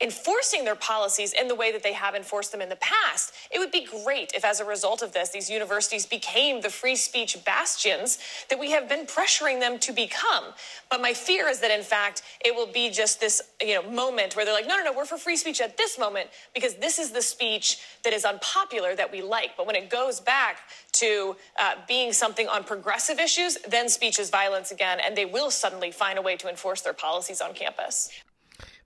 enforcing 0.00 0.64
their 0.64 0.74
policies 0.74 1.34
in 1.34 1.48
the 1.48 1.54
way 1.54 1.70
that 1.70 1.82
they 1.82 1.92
have 1.92 2.14
enforced 2.14 2.52
them 2.52 2.60
in 2.60 2.68
the 2.68 2.76
past. 2.76 3.34
It 3.50 3.58
would 3.58 3.70
be 3.70 3.84
great 3.84 4.32
if, 4.34 4.44
as 4.44 4.60
a 4.60 4.64
result 4.64 5.02
of 5.02 5.12
this, 5.12 5.28
these 5.28 5.50
universities 5.50 6.06
became 6.06 6.62
the 6.62 6.70
free 6.70 6.96
speech 6.96 7.36
bastions 7.44 8.18
that 8.48 8.58
we 8.58 8.70
have 8.70 8.88
been 8.88 9.06
pressuring 9.06 9.60
them 9.60 9.78
to 9.80 9.92
become. 9.92 10.44
But 10.90 11.02
my 11.02 11.12
fear 11.12 11.48
is 11.48 11.60
that, 11.60 11.70
in 11.70 11.82
fact, 11.82 12.22
it 12.44 12.54
will 12.54 12.66
be 12.66 12.90
just 12.90 13.20
this 13.20 13.42
you 13.60 13.74
know, 13.74 13.90
moment 13.90 14.36
where 14.36 14.44
they're 14.44 14.54
like, 14.54 14.66
no, 14.66 14.76
no, 14.78 14.84
no, 14.84 14.92
we're 14.92 15.04
for 15.04 15.18
free 15.18 15.36
speech 15.36 15.60
at 15.60 15.76
this 15.76 15.98
moment 15.98 16.30
because 16.54 16.74
this 16.76 16.98
is 16.98 17.10
the 17.10 17.22
speech 17.22 17.78
that 18.02 18.14
is 18.14 18.24
unpopular 18.24 18.96
that 18.96 19.12
we 19.12 19.20
like. 19.20 19.50
But 19.56 19.66
when 19.66 19.76
it 19.76 19.90
goes 19.90 20.18
back 20.20 20.60
to 20.92 21.36
uh, 21.58 21.74
being 21.86 22.12
something 22.12 22.48
on 22.48 22.64
progressive 22.64 23.18
issues, 23.18 23.58
then 23.68 23.88
speech 23.88 24.18
is 24.18 24.30
violence 24.30 24.70
again, 24.70 24.98
and 25.04 25.14
they 25.16 25.26
will 25.26 25.50
suddenly 25.50 25.90
find 25.90 26.18
a 26.18 26.22
way 26.22 26.36
to 26.36 26.48
enforce 26.48 26.80
their 26.80 26.94
policies 26.94 27.40
on 27.40 27.52
campus. 27.52 28.10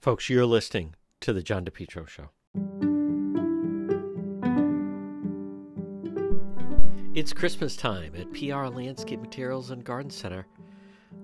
Folks, 0.00 0.28
you're 0.28 0.44
listening 0.44 0.94
to 1.24 1.32
the 1.32 1.42
John 1.42 1.64
DePetro 1.64 2.06
Show. 2.06 2.28
It's 7.14 7.32
Christmas 7.32 7.76
time 7.76 8.12
at 8.14 8.30
PR 8.34 8.66
Landscape 8.66 9.22
Materials 9.22 9.70
and 9.70 9.82
Garden 9.82 10.10
Center. 10.10 10.46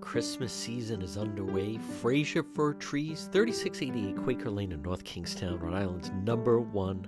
Christmas 0.00 0.54
season 0.54 1.02
is 1.02 1.18
underway. 1.18 1.76
Fraser 2.00 2.42
Fir 2.42 2.72
Trees, 2.72 3.28
3688 3.30 4.24
Quaker 4.24 4.50
Lane 4.50 4.72
in 4.72 4.80
North 4.80 5.04
Kingstown, 5.04 5.58
Rhode 5.58 5.74
Island's 5.74 6.10
number 6.24 6.60
one 6.60 7.06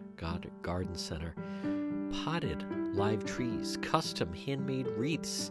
garden 0.60 0.94
center. 0.94 1.34
Potted 2.22 2.62
live 2.94 3.24
trees, 3.24 3.78
custom 3.80 4.34
handmade 4.34 4.88
wreaths, 4.98 5.50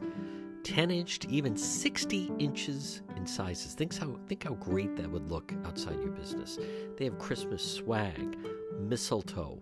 10 0.64 0.92
inch 0.92 1.20
to 1.20 1.30
even 1.30 1.56
60 1.56 2.32
inches 2.40 3.02
in 3.16 3.26
sizes. 3.26 3.74
Think 3.74 3.98
how, 3.98 4.18
think 4.28 4.44
how 4.44 4.54
great 4.56 4.96
that 4.96 5.10
would 5.10 5.30
look 5.30 5.54
outside 5.66 6.00
your 6.02 6.12
business. 6.12 6.58
They 6.98 7.06
have 7.06 7.20
Christmas 7.20 7.64
swag, 7.64 8.38
mistletoe, 8.80 9.62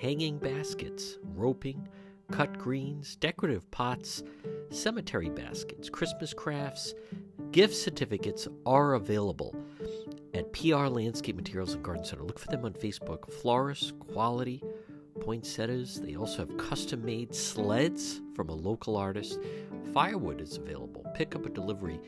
hanging 0.00 0.38
baskets, 0.38 1.18
roping, 1.34 1.86
cut 2.30 2.58
greens, 2.58 3.16
decorative 3.16 3.70
pots, 3.70 4.22
cemetery 4.70 5.30
baskets, 5.30 5.88
Christmas 5.88 6.34
crafts, 6.34 6.94
gift 7.52 7.74
certificates 7.74 8.48
are 8.66 8.94
available 8.94 9.54
at 10.34 10.52
PR 10.52 10.86
Landscape 10.86 11.36
Materials 11.36 11.74
and 11.74 11.84
Garden 11.84 12.04
Center. 12.04 12.24
Look 12.24 12.38
for 12.38 12.48
them 12.48 12.64
on 12.64 12.72
Facebook. 12.72 13.32
Florist 13.32 13.98
quality, 14.00 14.62
poinsettias. 15.20 16.00
They 16.00 16.16
also 16.16 16.46
have 16.46 16.56
custom 16.56 17.04
made 17.04 17.34
sleds 17.34 18.20
from 18.34 18.48
a 18.48 18.54
local 18.54 18.96
artist. 18.96 19.38
Firewood 19.92 20.40
is 20.40 20.56
available. 20.56 21.04
Pick 21.14 21.34
up 21.34 21.46
a 21.46 21.50
delivery. 21.50 22.00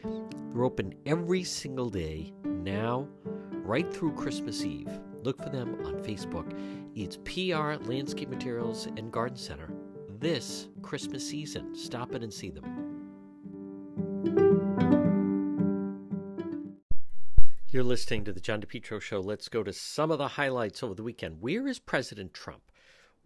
They're 0.52 0.64
open 0.64 0.94
every 1.06 1.44
single 1.44 1.88
day 1.88 2.32
now, 2.44 3.08
right 3.52 3.92
through 3.92 4.14
Christmas 4.14 4.64
Eve. 4.64 4.90
Look 5.22 5.42
for 5.42 5.50
them 5.50 5.76
on 5.84 6.02
Facebook. 6.02 6.52
It's 6.94 7.16
PR 7.18 7.82
Landscape 7.88 8.28
Materials 8.28 8.86
and 8.96 9.12
Garden 9.12 9.36
Center 9.36 9.70
this 10.20 10.68
Christmas 10.82 11.28
season. 11.28 11.74
Stop 11.74 12.14
in 12.14 12.22
and 12.22 12.32
see 12.32 12.50
them. 12.50 12.64
You're 17.70 17.84
listening 17.84 18.24
to 18.24 18.32
the 18.32 18.40
John 18.40 18.62
DePetro 18.62 19.00
Show. 19.00 19.20
Let's 19.20 19.48
go 19.48 19.62
to 19.62 19.72
some 19.72 20.10
of 20.10 20.18
the 20.18 20.28
highlights 20.28 20.82
over 20.82 20.94
the 20.94 21.02
weekend. 21.02 21.42
Where 21.42 21.66
is 21.68 21.78
President 21.78 22.32
Trump? 22.32 22.62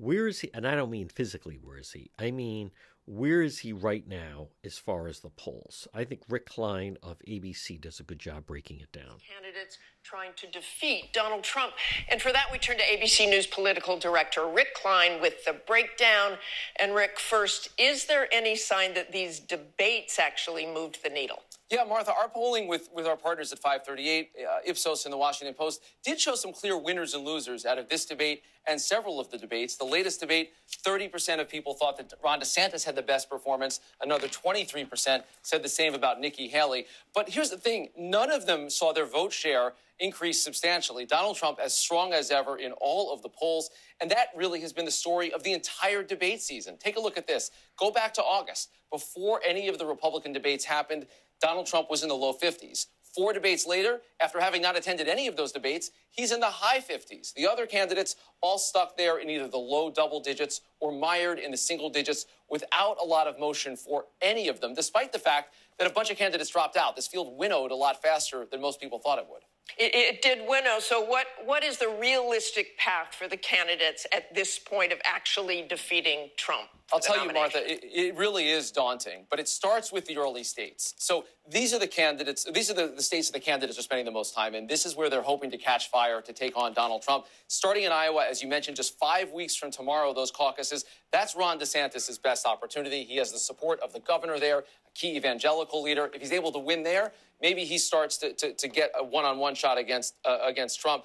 Where 0.01 0.29
is 0.29 0.41
he? 0.41 0.51
And 0.55 0.67
I 0.67 0.75
don't 0.75 0.91
mean 0.91 1.09
physically, 1.09 1.59
where 1.63 1.77
is 1.77 1.93
he? 1.93 2.11
I 2.19 2.31
mean, 2.31 2.71
where 3.05 3.43
is 3.43 3.59
he 3.59 3.75
right 3.75 4.09
now 4.09 4.49
as 4.65 4.79
far 4.79 5.09
as 5.09 5.21
the 5.21 5.29
polls? 5.29 5.87
I 5.93 6.05
think 6.05 6.23
Rick 6.27 6.47
Klein 6.47 6.97
of 7.03 7.19
ABC 7.29 7.79
does 7.79 8.01
a 8.01 8.03
good 8.03 8.19
job 8.19 8.47
breaking 8.47 8.81
it 8.81 8.91
down. 8.93 9.19
Candidates 9.31 9.77
trying 10.03 10.31
to 10.37 10.47
defeat 10.47 11.13
Donald 11.13 11.45
Trump. 11.45 11.75
And 12.09 12.23
for 12.23 12.33
that, 12.33 12.47
we 12.51 12.57
turn 12.57 12.79
to 12.79 12.83
ABC 12.83 13.29
News 13.29 13.47
political 13.47 13.99
director 13.99 14.47
Rick 14.47 14.73
Klein 14.75 15.21
with 15.21 15.45
the 15.45 15.53
breakdown. 15.67 16.39
And 16.79 16.95
Rick, 16.95 17.21
first, 17.21 17.69
is 17.77 18.07
there 18.07 18.27
any 18.33 18.57
sign 18.57 18.95
that 18.95 19.13
these 19.13 19.39
debates 19.39 20.19
actually 20.19 20.65
moved 20.65 21.05
the 21.05 21.11
needle? 21.11 21.43
Yeah, 21.71 21.85
Martha, 21.85 22.12
our 22.12 22.29
polling 22.29 22.66
with, 22.66 22.89
with 22.93 23.07
our 23.07 23.16
partners 23.16 23.53
at 23.53 23.61
538, 23.61 24.33
uh, 24.37 24.59
Ipsos 24.66 25.05
and 25.05 25.12
the 25.12 25.16
Washington 25.16 25.55
Post, 25.55 25.81
did 26.05 26.18
show 26.18 26.35
some 26.35 26.53
clear 26.53 26.77
winners 26.77 27.14
and 27.14 27.25
losers 27.25 27.64
out 27.64 27.79
of 27.79 27.89
this 27.89 28.05
debate 28.05 28.43
and 28.66 28.81
several 28.81 29.21
of 29.21 29.31
the 29.31 29.39
debates. 29.39 29.77
The 29.77 29.85
latest 29.85 30.18
debate, 30.18 30.51
30% 30.85 31.39
of 31.39 31.49
people 31.49 31.75
thought 31.75 31.97
that 31.99 32.12
Ron 32.25 32.41
DeSantis 32.41 32.85
had 32.85 32.97
the 32.97 33.03
best 33.03 33.31
performance. 33.31 33.79
Another 34.03 34.27
23% 34.27 35.23
said 35.43 35.62
the 35.62 35.68
same 35.68 35.95
about 35.95 36.21
Nikki 36.21 36.49
Haley. 36.49 36.87
But 37.14 37.29
here's 37.29 37.51
the 37.51 37.57
thing 37.57 37.91
none 37.97 38.33
of 38.33 38.47
them 38.47 38.68
saw 38.68 38.93
their 38.93 39.07
vote 39.07 39.33
share 39.33 39.75
increase 40.01 40.43
substantially. 40.43 41.07
Donald 41.07 41.37
Trump 41.37 41.59
as 41.62 41.73
strong 41.73 42.12
as 42.12 42.33
ever 42.33 42.59
in 42.59 42.73
all 42.81 43.12
of 43.12 43.23
the 43.23 43.29
polls. 43.29 43.71
And 44.01 44.11
that 44.11 44.29
really 44.35 44.61
has 44.62 44.73
been 44.73 44.87
the 44.87 44.91
story 44.91 45.33
of 45.33 45.43
the 45.45 45.53
entire 45.53 46.03
debate 46.03 46.43
season. 46.43 46.79
Take 46.79 46.97
a 46.97 47.01
look 47.01 47.16
at 47.16 47.27
this. 47.27 47.51
Go 47.77 47.91
back 47.91 48.14
to 48.14 48.23
August. 48.23 48.71
Before 48.91 49.41
any 49.47 49.68
of 49.68 49.79
the 49.79 49.87
Republican 49.87 50.33
debates 50.33 50.64
happened, 50.64 51.07
Donald 51.41 51.66
Trump 51.66 51.91
was 51.91 52.03
in 52.03 52.09
the 52.09 52.14
low 52.14 52.32
50s. 52.32 52.86
Four 53.14 53.32
debates 53.32 53.66
later, 53.66 54.03
after 54.20 54.41
having 54.41 54.62
not 54.62 54.76
attended 54.76 55.09
any 55.09 55.26
of 55.26 55.36
those 55.36 55.51
debates, 55.51 55.91
he's 56.11 56.30
in 56.30 56.38
the 56.38 56.47
high 56.47 56.78
50s. 56.78 57.34
The 57.34 57.47
other 57.47 57.66
candidates 57.66 58.14
all 58.41 58.57
stuck 58.57 58.97
there 58.97 59.18
in 59.18 59.28
either 59.28 59.49
the 59.49 59.59
low 59.59 59.91
double 59.91 60.20
digits 60.20 60.61
or 60.78 60.93
mired 60.93 61.41
in 61.41 61.51
the 61.51 61.57
single 61.57 61.91
digits 61.91 62.26
without 62.49 62.99
a 63.03 63.05
lot 63.05 63.26
of 63.26 63.38
motion 63.38 63.76
for 63.76 64.05
any 64.22 64.47
of 64.47 64.61
them, 64.61 64.74
despite 64.74 65.12
the 65.12 65.18
fact 65.18 65.55
that 65.78 65.91
a 65.91 65.93
bunch 65.93 66.11
of 66.11 66.16
candidates 66.16 66.51
dropped 66.51 66.76
out. 66.76 66.95
This 66.95 67.09
field 67.09 67.36
winnowed 67.36 67.72
a 67.72 67.74
lot 67.74 68.01
faster 68.01 68.47
than 68.49 68.61
most 68.61 68.80
people 68.80 69.01
thought 69.01 69.18
it 69.18 69.26
would. 69.28 69.43
It, 69.76 69.95
it 69.95 70.22
did 70.22 70.49
winnow. 70.49 70.78
So, 70.78 71.01
what, 71.01 71.26
what 71.45 71.64
is 71.64 71.78
the 71.78 71.88
realistic 72.01 72.76
path 72.78 73.14
for 73.14 73.28
the 73.28 73.36
candidates 73.36 74.07
at 74.12 74.34
this 74.34 74.59
point 74.59 74.93
of 74.93 75.01
actually 75.05 75.62
defeating 75.68 76.30
Trump? 76.36 76.68
I'll 76.93 77.01
tell 77.01 77.24
you. 77.24 77.32
Martha, 77.32 77.59
it, 77.70 77.80
it 77.82 78.16
really 78.16 78.49
is 78.49 78.70
daunting, 78.70 79.26
but 79.30 79.38
it 79.38 79.49
starts 79.49 79.93
with 79.93 80.07
the 80.07 80.16
early 80.16 80.43
states. 80.43 80.95
So 80.99 81.24
these 81.49 81.72
are 81.72 81.78
the 81.78 81.86
candidates, 81.86 82.45
these 82.53 82.70
are 82.70 82.74
the, 82.74 82.88
the 82.88 83.03
states 83.03 83.28
that 83.28 83.32
the 83.32 83.45
candidates 83.45 83.78
are 83.78 83.82
spending 83.82 84.05
the 84.05 84.11
most 84.12 84.34
time 84.34 84.55
in. 84.55 84.66
This 84.66 84.86
is 84.86 84.97
where 84.97 85.09
they're 85.09 85.22
hoping 85.22 85.51
to 85.51 85.59
catch 85.59 85.88
fire 85.91 86.20
to 86.20 86.32
take 86.32 86.57
on 86.57 86.72
Donald 86.72 87.03
Trump. 87.03 87.26
Starting 87.49 87.84
in 87.84 87.93
Iowa, 87.93 88.26
as 88.28 88.43
you 88.43 88.49
mentioned, 88.49 88.76
just 88.76 88.99
five 88.99 89.30
weeks 89.30 89.55
from 89.55 89.70
tomorrow, 89.70 90.12
those 90.12 90.30
caucuses, 90.30 90.84
that's 91.12 91.34
Ron 91.36 91.59
DeSantis' 91.59 92.20
best 92.20 92.47
opportunity. 92.47 93.05
He 93.05 93.16
has 93.16 93.32
the 93.32 93.38
support 93.38 93.80
of 93.80 93.93
the 93.93 94.01
governor 94.01 94.38
there, 94.38 94.59
a 94.59 94.64
key 94.95 95.16
evangelical 95.16 95.82
leader. 95.82 96.11
If 96.12 96.20
he's 96.20 96.32
able 96.32 96.53
to 96.53 96.59
win 96.59 96.82
there, 96.82 97.12
maybe 97.41 97.64
he 97.64 97.78
starts 97.78 98.16
to, 98.18 98.32
to, 98.34 98.53
to 98.53 98.68
get 98.68 98.93
a 98.99 99.05
one-on-one 99.05 99.55
shot 99.55 99.78
against, 99.78 100.14
uh, 100.24 100.38
against 100.45 100.80
Trump. 100.80 101.05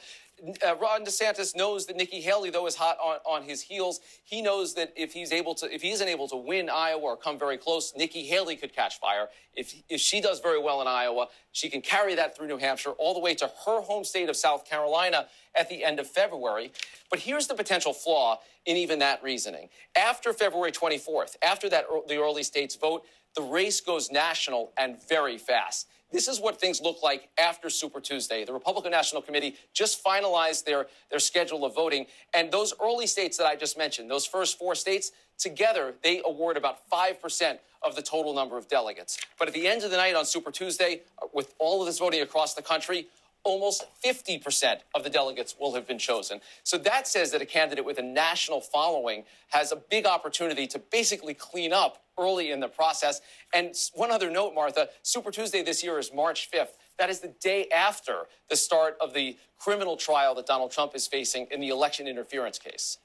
Uh, 0.65 0.75
Ron 0.75 1.05
DeSantis 1.05 1.55
knows 1.55 1.85
that 1.85 1.95
Nikki 1.95 2.19
Haley, 2.19 2.49
though, 2.49 2.67
is 2.67 2.75
hot 2.75 2.97
on, 2.99 3.17
on 3.25 3.43
his 3.43 3.61
heels. 3.61 4.01
He 4.23 4.41
knows 4.41 4.73
that 4.75 4.93
if 4.95 5.13
he's 5.13 5.31
able 5.31 5.55
to, 5.55 5.73
if 5.73 5.81
he 5.81 5.91
isn't 5.91 6.07
able 6.07 6.27
to 6.27 6.35
win 6.35 6.69
Iowa 6.69 7.01
or 7.01 7.17
come 7.17 7.39
very 7.39 7.57
close, 7.57 7.93
Nikki 7.95 8.23
Haley 8.23 8.55
could 8.55 8.75
catch 8.75 8.99
fire. 8.99 9.29
If 9.55 9.73
if 9.89 10.01
she 10.01 10.19
does 10.21 10.39
very 10.41 10.61
well 10.61 10.81
in 10.81 10.87
Iowa, 10.87 11.27
she 11.51 11.69
can 11.69 11.81
carry 11.81 12.15
that 12.15 12.35
through 12.35 12.47
New 12.47 12.57
Hampshire 12.57 12.91
all 12.91 13.13
the 13.13 13.19
way 13.19 13.33
to 13.35 13.49
her 13.65 13.81
home 13.81 14.03
state 14.03 14.29
of 14.29 14.35
South 14.35 14.65
Carolina 14.65 15.27
at 15.57 15.69
the 15.69 15.83
end 15.83 15.99
of 15.99 16.07
February. 16.07 16.71
But 17.09 17.19
here's 17.19 17.47
the 17.47 17.55
potential 17.55 17.93
flaw 17.93 18.39
in 18.65 18.75
even 18.77 18.99
that 18.99 19.23
reasoning. 19.23 19.69
After 19.95 20.33
February 20.33 20.71
24th, 20.71 21.37
after 21.41 21.69
that 21.69 21.85
the 22.07 22.17
early 22.17 22.43
states 22.43 22.75
vote, 22.75 23.05
the 23.35 23.41
race 23.41 23.79
goes 23.81 24.11
national 24.11 24.71
and 24.77 24.97
very 25.07 25.37
fast. 25.37 25.87
This 26.15 26.29
is 26.29 26.39
what 26.39 26.61
things 26.61 26.79
look 26.79 27.03
like 27.03 27.27
after 27.37 27.69
Super 27.69 27.99
Tuesday. 27.99 28.45
The 28.45 28.53
Republican 28.53 28.89
National 28.89 29.21
Committee 29.21 29.57
just 29.73 30.01
finalized 30.01 30.63
their, 30.63 30.87
their 31.09 31.19
schedule 31.19 31.65
of 31.65 31.75
voting. 31.75 32.05
And 32.33 32.49
those 32.49 32.73
early 32.81 33.05
states 33.05 33.35
that 33.35 33.45
I 33.45 33.57
just 33.57 33.77
mentioned, 33.77 34.09
those 34.09 34.25
first 34.25 34.57
four 34.57 34.75
states, 34.75 35.11
together, 35.37 35.93
they 36.03 36.21
award 36.25 36.55
about 36.55 36.89
5% 36.89 37.59
of 37.83 37.97
the 37.97 38.01
total 38.01 38.33
number 38.33 38.57
of 38.57 38.69
delegates. 38.69 39.19
But 39.37 39.49
at 39.49 39.53
the 39.53 39.67
end 39.67 39.83
of 39.83 39.91
the 39.91 39.97
night 39.97 40.15
on 40.15 40.23
Super 40.23 40.51
Tuesday, 40.51 41.01
with 41.33 41.53
all 41.59 41.81
of 41.81 41.85
this 41.85 41.99
voting 41.99 42.21
across 42.21 42.53
the 42.53 42.61
country, 42.61 43.07
almost 43.45 43.85
50% 44.03 44.79
of 44.95 45.03
the 45.03 45.09
delegates 45.09 45.55
will 45.59 45.73
have 45.75 45.87
been 45.87 45.99
chosen. 45.99 46.41
So 46.63 46.77
that 46.79 47.07
says 47.07 47.31
that 47.31 47.41
a 47.41 47.45
candidate 47.45 47.85
with 47.85 47.99
a 47.99 48.03
national 48.03 48.59
following 48.61 49.23
has 49.49 49.71
a 49.71 49.77
big 49.77 50.05
opportunity 50.05 50.67
to 50.67 50.79
basically 50.79 51.33
clean 51.35 51.71
up 51.71 52.03
early 52.19 52.51
in 52.51 52.59
the 52.59 52.67
process. 52.67 53.21
And 53.53 53.73
one 53.93 54.11
other 54.11 54.29
note, 54.29 54.53
Martha 54.55 54.89
Super 55.03 55.31
Tuesday 55.31 55.63
this 55.63 55.83
year 55.83 55.99
is 55.99 56.13
March 56.13 56.49
5th. 56.51 56.75
That 56.97 57.09
is 57.09 57.19
the 57.21 57.33
day 57.39 57.67
after 57.75 58.27
the 58.49 58.55
start 58.55 58.97
of 58.99 59.13
the 59.13 59.37
criminal 59.59 59.95
trial 59.97 60.35
that 60.35 60.45
Donald 60.47 60.71
Trump 60.71 60.95
is 60.95 61.07
facing 61.07 61.47
in 61.51 61.59
the 61.61 61.69
election 61.69 62.07
interference 62.07 62.57
case. 62.59 62.97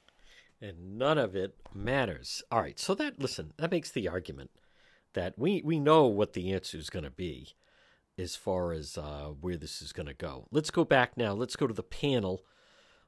and 0.60 0.98
none 0.98 1.18
of 1.18 1.34
it 1.34 1.54
matters. 1.74 2.42
All 2.50 2.60
right, 2.60 2.78
so 2.78 2.94
that 2.96 3.18
listen, 3.20 3.52
that 3.58 3.70
makes 3.70 3.90
the 3.90 4.08
argument 4.08 4.50
that 5.14 5.38
we 5.38 5.62
we 5.64 5.78
know 5.80 6.06
what 6.06 6.34
the 6.34 6.52
answer 6.52 6.78
is 6.78 6.90
going 6.90 7.04
to 7.04 7.10
be 7.10 7.54
as 8.20 8.36
far 8.36 8.72
as 8.72 8.96
uh, 8.98 9.30
where 9.40 9.56
this 9.56 9.82
is 9.82 9.92
going 9.92 10.06
to 10.06 10.14
go. 10.14 10.46
Let's 10.50 10.70
go 10.70 10.84
back 10.84 11.16
now. 11.16 11.32
Let's 11.32 11.56
go 11.56 11.66
to 11.66 11.74
the 11.74 11.82
panel 11.82 12.44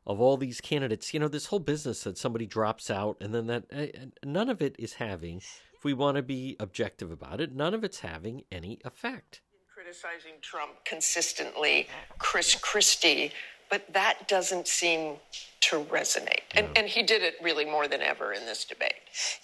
of 0.07 0.21
all 0.21 0.37
these 0.37 0.61
candidates. 0.61 1.15
You 1.15 1.21
know, 1.21 1.29
this 1.29 1.47
whole 1.47 1.61
business 1.61 2.03
that 2.05 2.19
somebody 2.19 2.47
drops 2.47 2.91
out 2.91 3.17
and 3.21 3.35
then 3.35 3.47
that 3.47 3.65
uh, 3.73 4.07
none 4.25 4.49
of 4.49 4.61
it 4.63 4.75
is 4.79 4.95
having. 4.95 5.43
If 5.75 5.85
we 5.85 5.95
want 5.95 6.17
to 6.17 6.23
be 6.23 6.57
objective 6.59 7.11
about 7.11 7.41
it, 7.41 7.55
none 7.55 7.75
of 7.75 7.85
it's 7.85 8.01
having 8.01 8.45
any 8.51 8.79
effect. 8.85 9.41
criticizing 9.73 10.35
Trump 10.41 10.85
consistently, 10.85 11.89
Chris 12.19 12.55
Christie, 12.55 13.33
but 13.71 13.93
that 13.93 14.29
doesn't 14.29 14.69
seem 14.69 15.17
to 15.63 15.85
resonate. 15.85 16.43
And, 16.57 16.67
and 16.77 16.89
he 16.89 17.03
did 17.03 17.23
it 17.23 17.35
really 17.41 17.65
more 17.65 17.87
than 17.87 18.01
ever 18.03 18.33
in 18.33 18.45
this 18.47 18.65
debate. 18.65 18.95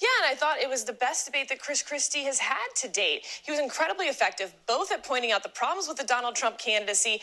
Yeah, 0.02 0.08
and 0.22 0.32
I 0.32 0.34
thought 0.34 0.58
it 0.58 0.68
was 0.68 0.82
the 0.82 0.92
best 0.92 1.26
debate 1.26 1.48
that 1.48 1.60
Chris 1.60 1.80
Christie 1.80 2.24
has 2.24 2.40
had 2.40 2.66
to 2.76 2.88
date. 2.88 3.24
He 3.44 3.52
was 3.52 3.60
incredibly 3.60 4.06
effective, 4.06 4.52
both 4.66 4.90
at 4.90 5.04
pointing 5.04 5.30
out 5.30 5.44
the 5.44 5.48
problems 5.48 5.86
with 5.86 5.96
the 5.96 6.04
Donald 6.04 6.34
Trump 6.34 6.58
candidacy 6.58 7.20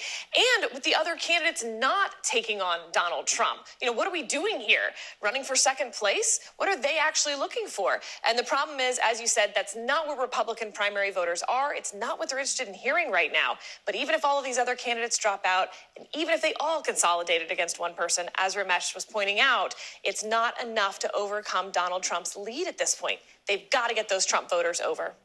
and 0.59 0.69
with 0.73 0.83
the 0.83 0.95
other 0.95 1.15
candidates 1.15 1.63
not 1.63 2.11
taking 2.23 2.61
on 2.61 2.79
Donald 2.93 3.27
Trump. 3.27 3.61
You 3.81 3.87
know, 3.87 3.93
what 3.93 4.07
are 4.07 4.11
we 4.11 4.23
doing 4.23 4.61
here? 4.61 4.91
Running 5.21 5.43
for 5.43 5.57
second 5.57 5.91
place? 5.91 6.39
What 6.55 6.69
are 6.69 6.81
they 6.81 6.97
actually 6.97 7.35
looking 7.35 7.67
for? 7.67 7.99
And 8.27 8.39
the 8.39 8.43
problem 8.43 8.79
is, 8.79 8.97
as 9.03 9.19
you 9.19 9.27
said, 9.27 9.51
that's 9.53 9.75
not 9.75 10.07
where 10.07 10.19
Republican 10.19 10.71
primary 10.71 11.11
voters 11.11 11.43
are. 11.49 11.75
It's 11.75 11.93
not 11.93 12.17
what 12.17 12.29
they're 12.29 12.39
interested 12.39 12.69
in 12.69 12.73
hearing 12.73 13.11
right 13.11 13.31
now. 13.33 13.57
But 13.85 13.95
even 13.95 14.15
if 14.15 14.23
all 14.23 14.39
of 14.39 14.45
these 14.45 14.57
other 14.57 14.75
candidates 14.75 15.17
drop 15.17 15.43
out, 15.45 15.69
and 15.97 16.07
even 16.15 16.33
if 16.33 16.41
they 16.41 16.53
all 16.61 16.81
consolidated 16.81 17.51
against 17.51 17.77
one 17.77 17.93
person, 17.93 18.27
as 18.37 18.55
Was 18.93 19.05
pointing 19.05 19.39
out, 19.39 19.73
it's 20.03 20.23
not 20.23 20.61
enough 20.63 20.99
to 20.99 21.11
overcome 21.13 21.71
Donald 21.71 22.03
Trump's 22.03 22.35
lead 22.35 22.67
at 22.67 22.77
this 22.77 22.95
point. 22.95 23.19
They've 23.47 23.69
got 23.71 23.87
to 23.87 23.95
get 23.95 24.09
those 24.09 24.25
Trump 24.25 24.49
voters 24.49 24.79
over. 24.79 25.15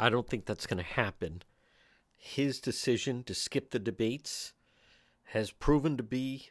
I 0.00 0.08
don't 0.08 0.28
think 0.28 0.46
that's 0.46 0.66
going 0.66 0.78
to 0.78 0.90
happen. 0.90 1.42
His 2.16 2.60
decision 2.60 3.24
to 3.24 3.34
skip 3.34 3.70
the 3.70 3.78
debates 3.78 4.52
has 5.26 5.50
proven 5.50 5.96
to 5.96 6.02
be 6.02 6.50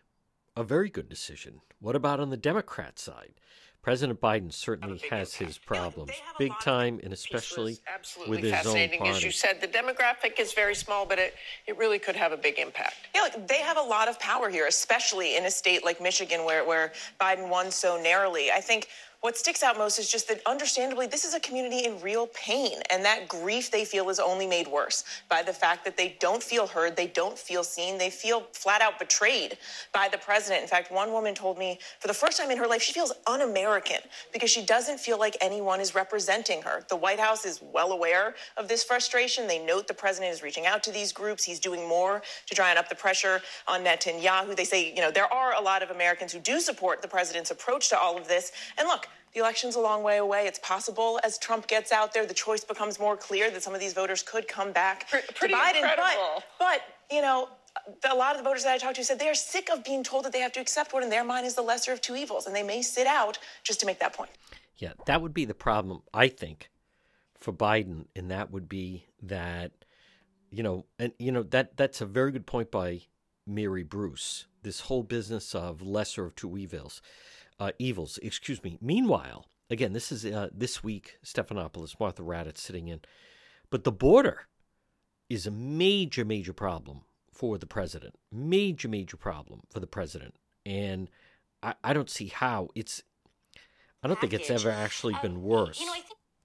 a 0.56 0.64
very 0.64 0.90
good 0.90 1.10
decision. 1.10 1.62
What 1.80 1.96
about 1.96 2.20
on 2.20 2.30
the 2.30 2.38
Democrat 2.38 3.00
side? 3.00 3.34
President 3.82 4.22
Biden 4.22 4.54
certainly 4.54 5.02
has 5.10 5.34
his 5.34 5.58
problems, 5.58 6.12
big 6.38 6.52
time, 6.62 7.00
and 7.04 7.12
especially 7.12 7.80
Absolutely 7.92 8.30
with 8.30 8.44
his 8.44 8.54
own 8.54 8.60
fascinating. 8.60 9.08
As 9.08 9.24
you 9.24 9.32
said, 9.32 9.60
the 9.60 9.68
demographic 9.68 10.40
is 10.40 10.54
very 10.54 10.76
small, 10.76 11.04
but 11.04 11.18
it, 11.18 11.34
it 11.66 11.76
really 11.78 11.98
could 11.98 12.16
have 12.16 12.32
a 12.32 12.38
big 12.38 12.60
impact. 12.60 13.08
Yeah, 13.16 13.22
like 13.22 13.48
they 13.48 13.60
have 13.62 13.78
a 13.78 13.82
lot 13.82 14.08
of 14.08 14.20
power 14.20 14.50
here, 14.50 14.68
especially 14.68 15.36
in 15.36 15.46
a 15.46 15.52
state 15.52 15.84
like 15.84 16.00
Michigan 16.00 16.46
where, 16.46 16.64
where 16.64 16.94
Biden 17.20 17.50
won 17.50 17.72
so 17.72 18.00
narrowly. 18.00 18.52
I 18.52 18.62
think 18.62 18.88
what 19.22 19.38
sticks 19.38 19.62
out 19.62 19.78
most 19.78 20.00
is 20.00 20.10
just 20.10 20.28
that 20.28 20.42
understandably 20.48 21.06
this 21.06 21.24
is 21.24 21.36
a 21.36 21.40
community 21.40 21.86
in 21.86 22.02
real 22.02 22.28
pain 22.34 22.80
and 22.92 23.06
that 23.06 23.28
grief 23.28 23.70
they 23.70 23.86
feel 23.86 24.10
is 24.10 24.20
only 24.20 24.48
made 24.48 24.68
worse 24.68 25.04
by 25.30 25.44
the 25.44 25.54
fact 25.54 25.86
that 25.86 25.96
they 25.96 26.18
don't 26.20 26.42
feel 26.42 26.66
heard 26.66 26.96
they 26.96 27.06
don't 27.06 27.38
feel 27.38 27.64
seen 27.64 28.00
they 28.00 28.10
feel 28.10 28.48
flat 28.52 28.82
out 28.82 28.98
betrayed 28.98 29.60
by 29.94 30.10
the 30.12 30.18
president. 30.18 30.64
In 30.64 30.68
fact 30.68 30.92
one 30.92 31.12
woman 31.12 31.36
told 31.36 31.60
me 31.60 31.78
for 32.00 32.08
the 32.08 32.16
first 32.16 32.40
time 32.40 32.50
in 32.50 32.58
her 32.58 32.66
life 32.66 32.82
she 32.82 32.94
feels 32.94 33.14
un-american 33.28 34.00
because 34.34 34.50
she 34.50 34.66
doesn't 34.66 35.00
feel 35.00 35.20
like 35.20 35.38
anyone 35.40 35.80
is 35.80 35.94
representing 35.94 36.64
her. 36.64 36.84
The 36.90 36.96
white 36.96 37.20
house 37.20 37.46
is 37.46 37.62
well 37.62 37.92
aware 37.92 38.34
of 38.58 38.68
this 38.68 38.84
frustration. 38.84 39.46
They 39.46 39.64
note 39.64 39.88
the 39.88 39.94
president 39.94 40.34
is 40.34 40.42
reaching 40.42 40.66
out 40.66 40.82
to 40.84 40.92
these 40.92 41.14
groups. 41.14 41.44
He's 41.44 41.60
doing 41.60 41.88
more 41.88 42.24
to 42.48 42.56
try 42.56 42.72
and 42.72 42.80
up 42.80 42.90
the 42.90 42.96
pressure 42.96 43.40
on 43.68 43.84
netanyahu. 43.84 44.56
They 44.56 44.64
say 44.64 44.92
you 44.92 45.02
know 45.02 45.12
there 45.12 45.32
are 45.32 45.54
a 45.54 45.62
lot 45.62 45.84
of 45.84 45.92
americans 45.92 46.34
who 46.34 46.40
do 46.40 46.60
support 46.60 47.04
the 47.04 47.08
president's 47.08 47.52
approach 47.52 47.90
to 47.90 48.00
all 48.00 48.18
of 48.18 48.28
this. 48.28 48.52
And 48.80 48.88
look 48.88 49.08
the 49.34 49.40
election's 49.40 49.76
a 49.76 49.80
long 49.80 50.04
way 50.04 50.18
away. 50.18 50.48
It's 50.48 50.60
possible 50.60 51.20
as 51.24 51.38
Trump 51.38 51.68
gets 51.68 51.92
out 51.92 52.14
there, 52.14 52.26
the 52.26 52.34
choice 52.34 52.64
becomes 52.64 53.00
more 53.00 53.16
clear 53.16 53.50
that 53.52 53.64
some 53.64 53.74
of 53.74 53.80
these 53.80 53.94
voters 53.94 54.22
could 54.24 54.48
come 54.48 54.72
back 54.72 55.10
pretty 55.10 55.54
to 55.54 55.60
Biden. 55.60 55.76
incredible. 55.78 56.44
But, 56.60 56.82
but, 57.10 57.16
you 57.16 57.22
know, 57.22 57.50
a 58.10 58.16
lot 58.16 58.32
of 58.36 58.38
the 58.38 58.44
voters 58.44 58.64
that 58.64 58.74
I 58.74 58.78
talked 58.78 58.98
to 58.98 59.04
said 59.04 59.20
they 59.20 59.30
are 59.30 59.36
sick 59.36 59.70
of 59.72 59.84
being 59.84 60.04
told 60.04 60.26
that 60.26 60.34
they 60.34 60.40
have 60.40 60.52
to 60.54 60.60
accept 60.60 60.94
what 60.94 61.04
in 61.04 61.10
their 61.10 61.24
mind 61.24 61.46
is 61.46 61.56
the 61.56 61.62
lesser 61.62 61.94
of 61.94 62.02
two 62.02 62.16
evils, 62.16 62.46
and 62.46 62.56
they 62.56 62.64
may 62.64 62.82
sit 62.82 63.08
out 63.08 63.38
just 63.64 63.80
to 63.80 63.86
make 63.86 64.00
that 64.00 64.14
point. 64.14 64.32
Yeah, 64.78 64.94
that 65.06 65.22
would 65.22 65.34
be 65.34 65.46
the 65.46 65.54
problem, 65.54 66.02
I 66.14 66.28
think, 66.28 66.70
for 67.40 67.54
Biden, 67.54 68.06
and 68.16 68.32
that 68.32 68.52
would 68.52 68.68
be 68.68 69.06
that, 69.22 69.72
you 70.50 70.64
know, 70.64 70.86
and 71.00 71.14
you 71.20 71.32
know 71.32 71.44
that 71.44 71.78
that's 71.78 72.02
a 72.02 72.06
very 72.06 72.32
good 72.32 72.46
point 72.46 72.72
by 72.72 73.02
Mary 73.48 73.84
Bruce. 73.84 74.46
This 74.64 74.82
whole 74.82 75.04
business 75.04 75.56
of 75.56 75.82
lesser 75.82 76.26
of 76.26 76.36
two 76.36 76.58
evils, 76.58 77.02
uh, 77.62 77.72
evils. 77.78 78.18
Excuse 78.24 78.64
me. 78.64 78.78
Meanwhile, 78.82 79.46
again, 79.70 79.94
this 79.94 80.12
is 80.12 80.26
uh, 80.26 80.50
this 80.52 80.84
week. 80.84 81.20
Stephanopoulos, 81.24 82.00
Martha 82.00 82.24
Raddatz 82.24 82.58
sitting 82.58 82.88
in, 82.88 83.02
but 83.70 83.84
the 83.84 83.92
border 83.92 84.48
is 85.30 85.46
a 85.46 85.52
major, 85.52 86.26
major 86.26 86.54
problem 86.54 87.02
for 87.32 87.60
the 87.60 87.68
president. 87.68 88.16
Major, 88.32 88.88
major 88.90 89.16
problem 89.16 89.62
for 89.70 89.80
the 89.80 89.88
president, 89.88 90.34
and 90.66 91.08
I, 91.62 91.76
I 91.84 91.94
don't 91.94 92.10
see 92.10 92.28
how 92.28 92.70
it's. 92.74 93.04
I 94.04 94.08
don't 94.08 94.20
think 94.20 94.34
it's 94.34 94.50
ever 94.50 94.72
actually 94.72 95.16
been 95.22 95.44
worse. 95.44 95.80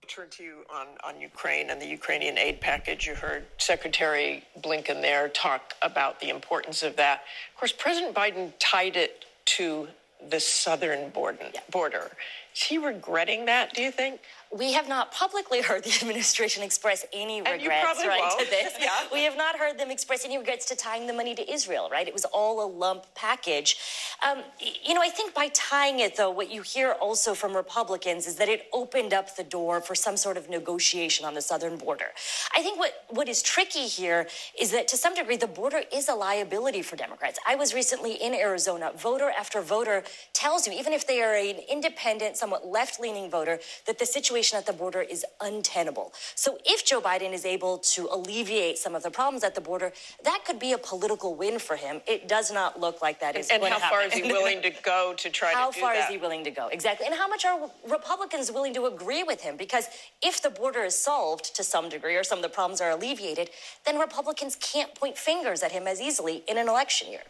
turn 0.07 0.29
to 0.29 0.43
you 0.43 0.57
on, 0.71 0.87
on 1.03 1.19
Ukraine 1.21 1.71
and 1.71 1.81
the 1.81 1.87
Ukrainian 1.87 2.37
aid 2.37 2.61
package. 2.61 3.07
You 3.07 3.15
heard 3.15 3.47
Secretary 3.57 4.45
Blinken 4.61 5.01
there 5.01 5.31
talk 5.31 5.73
about 5.81 6.21
the 6.21 6.29
importance 6.29 6.83
of 6.83 6.97
that. 6.97 7.23
Of 7.55 7.59
course, 7.59 7.73
President 7.73 8.15
Biden 8.15 8.53
tied 8.59 8.97
it 8.97 9.25
to 9.57 9.89
the 10.31 10.41
southern 10.41 11.11
border. 11.11 12.11
Is 12.55 12.63
he 12.63 12.79
regretting 12.79 13.47
that, 13.47 13.75
do 13.75 13.83
you 13.83 13.91
think? 13.91 14.21
We 14.55 14.73
have 14.75 14.89
not 14.89 15.13
publicly 15.13 15.61
heard 15.61 15.85
the 15.85 15.93
administration 16.01 16.63
express 16.63 17.05
any 17.13 17.41
regrets 17.41 18.05
right 18.05 18.21
won't. 18.21 18.41
to 18.41 18.51
this. 18.51 18.73
Yeah. 18.87 18.91
We 19.13 19.25
have 19.25 19.37
not 19.37 19.57
heard 19.57 19.79
them 19.79 19.91
express 19.91 20.25
any 20.25 20.39
regrets 20.39 20.67
to 20.67 20.77
tying 20.77 21.07
the 21.07 21.13
money 21.13 21.35
to 21.35 21.53
Israel, 21.53 21.89
right? 21.91 22.07
It 22.07 22.13
was 22.13 22.25
all 22.27 22.65
a 22.65 22.69
lump 22.69 23.07
package. 23.15 23.77
Um, 24.25 24.43
you 24.85 24.95
know, 24.95 25.03
I 25.03 25.09
think 25.09 25.35
by 25.35 25.49
tying 25.49 26.01
it, 26.01 26.17
though, 26.17 26.31
what 26.31 26.51
you 26.53 26.63
hear 26.63 26.93
also 26.93 27.35
from 27.35 27.57
Republicans 27.57 28.27
is 28.27 28.37
that 28.37 28.49
it 28.49 28.67
opened 28.73 29.13
up 29.13 29.35
the 29.35 29.43
door 29.43 29.81
for 29.81 29.95
some 29.95 30.17
sort 30.17 30.37
of 30.37 30.49
negotiation 30.49 31.27
on 31.27 31.35
the 31.35 31.41
southern 31.41 31.79
border. 31.79 32.07
I 32.55 32.63
think 32.63 32.79
what, 32.79 32.93
what 33.09 33.29
is 33.29 33.43
tricky 33.43 33.87
here 33.87 34.29
is 34.61 34.71
that 34.71 34.87
to 34.89 34.97
some 34.97 35.15
degree, 35.15 35.37
the 35.37 35.47
border 35.49 35.81
is 35.93 36.09
a 36.09 36.15
liability 36.15 36.83
for 36.83 36.97
Democrats. 36.97 37.39
I 37.47 37.57
was 37.57 37.75
recently 37.75 38.15
in 38.15 38.35
Arizona. 38.35 38.93
Voter 38.97 39.33
after 39.37 39.63
voter 39.63 40.05
tells 40.33 40.67
you, 40.67 40.73
even 40.75 40.93
if 40.93 41.07
they 41.07 41.23
are 41.23 41.35
an 41.35 41.57
independent, 41.69 42.37
somewhat 42.37 42.67
left 42.67 43.01
leaning 43.01 43.31
voter, 43.31 43.59
that 43.87 43.99
the 43.99 44.07
situation 44.07 44.36
at 44.37 44.67
the 44.67 44.73
border 44.73 45.01
is 45.01 45.25
untenable. 45.41 46.13
So 46.35 46.59
if 46.65 46.85
Joe 46.85 47.01
Biden 47.01 47.33
is 47.33 47.45
able 47.45 47.79
to 47.79 48.09
alleviate 48.13 48.79
some 48.79 48.95
of 48.95 49.03
the 49.03 49.11
problems 49.11 49.43
at 49.45 49.55
the 49.55 49.61
border, 49.61 49.93
that 50.25 50.45
could 50.47 50.59
be 50.59 50.73
a 50.73 50.79
political 50.79 51.35
win 51.35 51.59
for 51.59 51.77
him. 51.77 52.01
It 52.07 52.29
does 52.29 52.53
not 52.53 52.79
look 52.79 53.01
like 53.03 53.21
that 53.21 53.37
is 53.37 53.49
And 53.51 53.61
going 53.61 53.73
how 53.73 53.79
to 53.79 53.85
far 53.89 54.03
is 54.03 54.13
happen. 54.13 54.27
he 54.29 54.33
willing 54.33 54.63
to 54.63 54.71
go 54.83 55.15
to 55.19 55.31
try 55.31 55.53
How 55.53 55.71
to 55.71 55.75
do 55.75 55.81
far 55.81 55.95
that? 55.95 56.05
is 56.05 56.09
he 56.11 56.19
willing 56.19 56.45
to 56.45 56.51
go? 56.51 56.69
Exactly. 56.69 57.07
And 57.07 57.15
how 57.15 57.29
much 57.29 57.45
are 57.45 57.71
Republicans 57.91 58.51
willing 58.53 58.75
to 58.75 58.87
agree 58.87 59.23
with 59.23 59.41
him? 59.43 59.57
Because 59.57 59.89
if 60.23 60.43
the 60.43 60.51
border 60.51 60.85
is 60.85 60.95
solved 60.97 61.55
to 61.57 61.65
some 61.65 61.89
degree 61.89 62.17
or 62.17 62.25
some 62.25 62.39
of 62.39 62.43
the 62.43 62.49
problems 62.49 62.81
are 62.81 62.91
alleviated, 62.91 63.51
then 63.85 63.99
Republicans 63.99 64.57
can't 64.57 64.95
point 64.95 65.17
fingers 65.17 65.63
at 65.63 65.73
him 65.73 65.87
as 65.87 66.01
easily 66.01 66.45
in 66.49 66.59
an 66.59 66.69
election 66.69 67.11
year. 67.11 67.23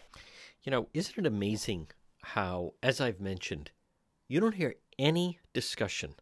You 0.65 0.71
know, 0.73 0.89
isn't 0.95 1.17
it 1.17 1.27
amazing 1.27 1.89
how, 2.23 2.75
as 2.83 3.01
I've 3.01 3.21
mentioned, 3.21 3.71
you 4.29 4.41
don't 4.41 4.55
hear 4.57 4.75
any 4.99 5.39
discussion 5.55 6.15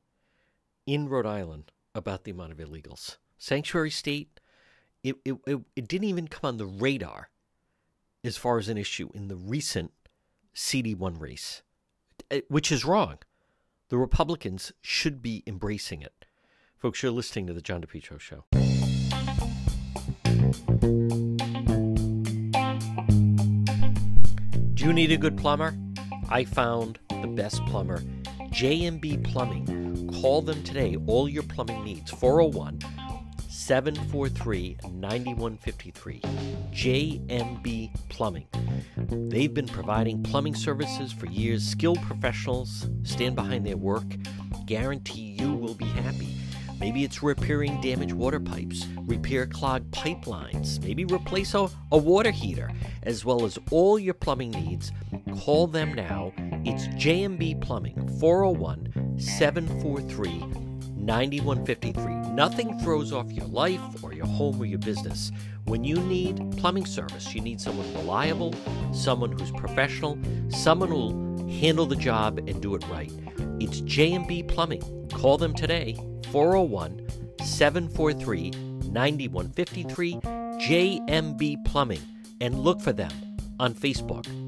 in 0.87 1.09
Rhode 1.09 1.26
Island 1.26 1.72
about 1.95 2.24
the 2.24 2.30
amount 2.30 2.53
of 2.53 2.59
illegals. 2.59 3.16
Sanctuary 3.39 3.91
state, 3.91 4.41
it, 5.03 5.16
it, 5.24 5.37
it, 5.47 5.61
it 5.76 5.89
didn't 5.89 6.09
even 6.09 6.28
come 6.28 6.49
on 6.49 6.57
the 6.57 6.66
radar 6.66 7.30
as 8.24 8.37
far 8.37 8.59
as 8.59 8.68
an 8.68 8.78
issue 8.78 9.11
in 9.14 9.28
the 9.28 9.37
recent 9.37 9.93
CD1 10.55 11.20
race, 11.20 11.62
eh, 12.30 12.41
which 12.49 12.72
is 12.72 12.85
wrong. 12.85 13.18
The 13.91 13.99
Republicans 13.99 14.72
should 14.80 15.20
be 15.20 15.43
embracing 15.47 16.03
it. 16.03 16.24
Folks, 16.78 17.03
you're 17.03 17.12
listening 17.12 17.47
to 17.47 17.53
The 17.53 17.61
John 17.61 17.82
DePetro 17.82 18.18
Show. 18.18 18.45
Do 24.74 24.85
you 24.85 24.93
need 24.93 25.12
a 25.12 25.16
good 25.16 25.37
plumber? 25.37 25.76
I 26.28 26.45
found 26.45 26.99
the 27.09 27.26
best 27.26 27.64
plumber, 27.66 28.03
JMB 28.55 29.25
Plumbing. 29.25 30.09
Call 30.23 30.41
them 30.41 30.63
today, 30.63 30.97
all 31.09 31.29
your 31.29 31.43
plumbing 31.43 31.83
needs. 31.83 32.13
401 32.13 32.79
743 33.49 34.77
9153. 34.93 36.21
JMB 36.71 37.91
Plumbing. 38.11 38.47
They've 38.97 39.53
been 39.53 39.67
providing 39.67 40.23
plumbing 40.23 40.55
services 40.55 41.13
for 41.13 41.27
years. 41.27 41.65
Skilled 41.65 42.01
professionals 42.03 42.87
stand 43.03 43.35
behind 43.35 43.67
their 43.67 43.77
work. 43.77 44.07
Guarantee 44.67 45.37
you 45.37 45.53
will 45.53 45.75
be 45.75 45.87
happy. 45.87 46.37
Maybe 46.79 47.03
it's 47.03 47.25
repairing 47.25 47.81
damaged 47.81 48.13
water 48.13 48.39
pipes, 48.39 48.87
repair 49.01 49.47
clogged 49.47 49.91
pipelines, 49.91 50.81
maybe 50.81 51.05
replace 51.07 51.55
a, 51.55 51.69
a 51.91 51.99
water 51.99 52.31
heater, 52.31 52.71
as 53.03 53.25
well 53.25 53.45
as 53.45 53.59
all 53.73 53.99
your 53.99 54.15
plumbing 54.15 54.53
needs. 54.53 54.93
Call 55.41 55.67
them 55.67 55.93
now. 55.95 56.33
It's 56.67 56.89
JMB 56.89 57.61
Plumbing, 57.61 58.09
401 58.19 59.19
743 59.19 60.39
9153. 60.97 62.33
Nothing 62.33 62.79
throws 62.79 63.12
off 63.12 63.31
your 63.31 63.47
life 63.49 63.83
or 64.03 64.15
your 64.15 64.25
home 64.25 64.59
or 64.59 64.65
your 64.65 64.79
business. 64.79 65.31
When 65.65 65.85
you 65.85 65.97
need 65.97 66.57
plumbing 66.57 66.87
service, 66.87 67.35
you 67.35 67.43
need 67.43 67.61
someone 67.61 67.93
reliable, 67.93 68.55
someone 68.95 69.33
who's 69.33 69.51
professional, 69.51 70.19
someone 70.49 70.89
who'll 70.89 71.47
handle 71.51 71.85
the 71.85 71.97
job 71.97 72.39
and 72.39 72.62
do 72.62 72.75
it 72.75 72.89
right. 72.89 73.12
It's 73.61 73.83
JMB 73.83 74.49
Plumbing. 74.49 75.09
Call 75.12 75.37
them 75.37 75.53
today, 75.53 75.99
401 76.33 77.07
743 77.43 78.51
9153, 78.91 80.15
JMB 80.15 81.65
Plumbing, 81.67 82.01
and 82.41 82.59
look 82.59 82.81
for 82.81 82.95
them 82.95 83.12
on 83.61 83.75
Facebook. 83.75 84.43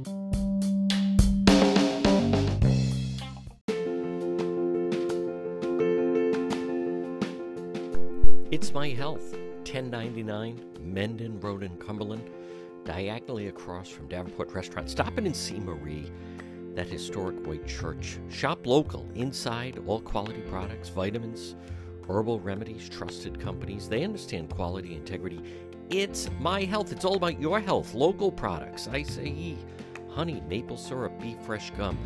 It's 8.57 8.73
My 8.73 8.89
Health, 8.89 9.35
1099 9.65 10.79
Mendon 10.81 11.39
Road 11.41 11.63
in 11.63 11.77
Cumberland, 11.77 12.31
diagonally 12.87 13.49
across 13.49 13.87
from 13.87 14.09
Davenport 14.09 14.51
Restaurant. 14.55 14.89
Stop 14.89 15.19
in 15.19 15.27
and 15.27 15.37
see 15.37 15.61
Marie, 15.61 16.11
that 16.75 16.89
historic 16.89 17.47
white 17.47 17.67
church. 17.67 18.17
Shop 18.31 18.67
local, 18.67 19.07
inside, 19.15 19.79
all 19.87 20.01
quality 20.01 20.41
products, 20.49 20.89
vitamins, 20.89 21.55
herbal 22.09 22.41
remedies, 22.41 22.89
trusted 22.89 23.39
companies. 23.39 23.91
They 23.91 24.05
understand 24.05 24.49
quality, 24.49 24.95
integrity. 24.95 25.43
It's 25.91 26.31
My 26.41 26.65
Health. 26.65 26.93
It's 26.93 27.05
all 27.05 27.17
about 27.17 27.39
your 27.39 27.61
health. 27.61 27.93
Local 27.93 28.33
products. 28.33 28.89
I 28.89 29.03
say 29.03 29.59
honey, 30.17 30.43
maple 30.49 30.79
syrup, 30.79 31.13
beef 31.21 31.37
fresh 31.43 31.71
gum. 31.73 31.99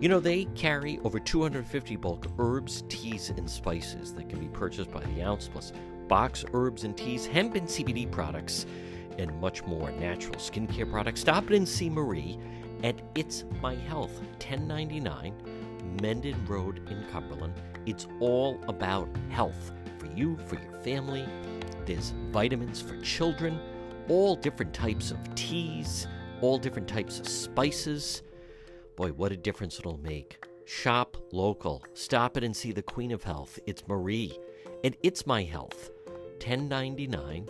You 0.00 0.08
know, 0.08 0.20
they 0.20 0.44
carry 0.54 1.00
over 1.02 1.18
250 1.18 1.96
bulk 1.96 2.28
herbs, 2.38 2.84
teas, 2.88 3.30
and 3.30 3.50
spices 3.50 4.14
that 4.14 4.28
can 4.28 4.38
be 4.38 4.46
purchased 4.46 4.92
by 4.92 5.02
the 5.02 5.22
ounce, 5.22 5.48
plus 5.48 5.72
box 6.08 6.44
herbs 6.52 6.84
and 6.84 6.96
teas, 6.96 7.26
hemp 7.26 7.54
and 7.54 7.66
CBD 7.66 8.10
products, 8.10 8.66
and 9.18 9.40
much 9.40 9.64
more 9.64 9.90
natural 9.92 10.36
skincare 10.36 10.90
products. 10.90 11.20
Stop 11.20 11.50
in 11.50 11.54
and 11.54 11.68
see 11.68 11.90
Marie 11.90 12.38
at 12.84 13.00
It's 13.14 13.44
My 13.60 13.74
Health, 13.74 14.18
1099 14.38 15.34
Mendon 16.02 16.46
Road 16.46 16.86
in 16.90 17.04
Cumberland. 17.10 17.54
It's 17.86 18.06
all 18.20 18.60
about 18.68 19.08
health 19.30 19.72
for 19.98 20.06
you, 20.06 20.36
for 20.46 20.56
your 20.56 20.72
family. 20.82 21.26
There's 21.86 22.12
vitamins 22.30 22.80
for 22.82 23.00
children, 23.00 23.58
all 24.08 24.36
different 24.36 24.74
types 24.74 25.10
of 25.10 25.34
teas, 25.34 26.06
all 26.40 26.58
different 26.58 26.88
types 26.88 27.20
of 27.20 27.28
spices. 27.28 28.22
Boy, 28.96 29.10
what 29.12 29.32
a 29.32 29.36
difference 29.36 29.78
it'll 29.78 29.98
make. 29.98 30.44
Shop 30.64 31.16
local. 31.32 31.82
Stop 31.94 32.36
it 32.36 32.44
and 32.44 32.54
see 32.54 32.72
the 32.72 32.82
Queen 32.82 33.12
of 33.12 33.22
Health. 33.22 33.58
It's 33.66 33.86
Marie. 33.86 34.36
And 34.84 34.96
It's 35.02 35.26
My 35.26 35.44
Health. 35.44 35.90
1099 36.42 37.48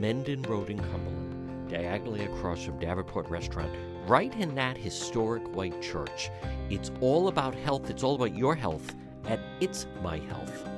Mendon 0.00 0.42
Road 0.42 0.70
in 0.70 0.78
Cumberland, 0.78 1.68
diagonally 1.68 2.24
across 2.24 2.64
from 2.64 2.78
Davenport 2.78 3.28
Restaurant, 3.28 3.72
right 4.06 4.34
in 4.36 4.54
that 4.54 4.76
historic 4.76 5.42
white 5.54 5.80
church. 5.80 6.30
It's 6.70 6.90
all 7.00 7.28
about 7.28 7.54
health. 7.54 7.90
It's 7.90 8.02
all 8.02 8.14
about 8.14 8.34
your 8.36 8.54
health 8.54 8.94
at 9.26 9.40
It's 9.60 9.86
My 10.02 10.18
Health. 10.18 10.68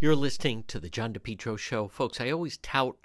You're 0.00 0.16
listening 0.16 0.64
to 0.64 0.80
the 0.80 0.88
John 0.88 1.12
DePetro 1.12 1.56
Show. 1.56 1.88
Folks, 1.88 2.20
I 2.20 2.30
always 2.30 2.58
tout 2.58 2.96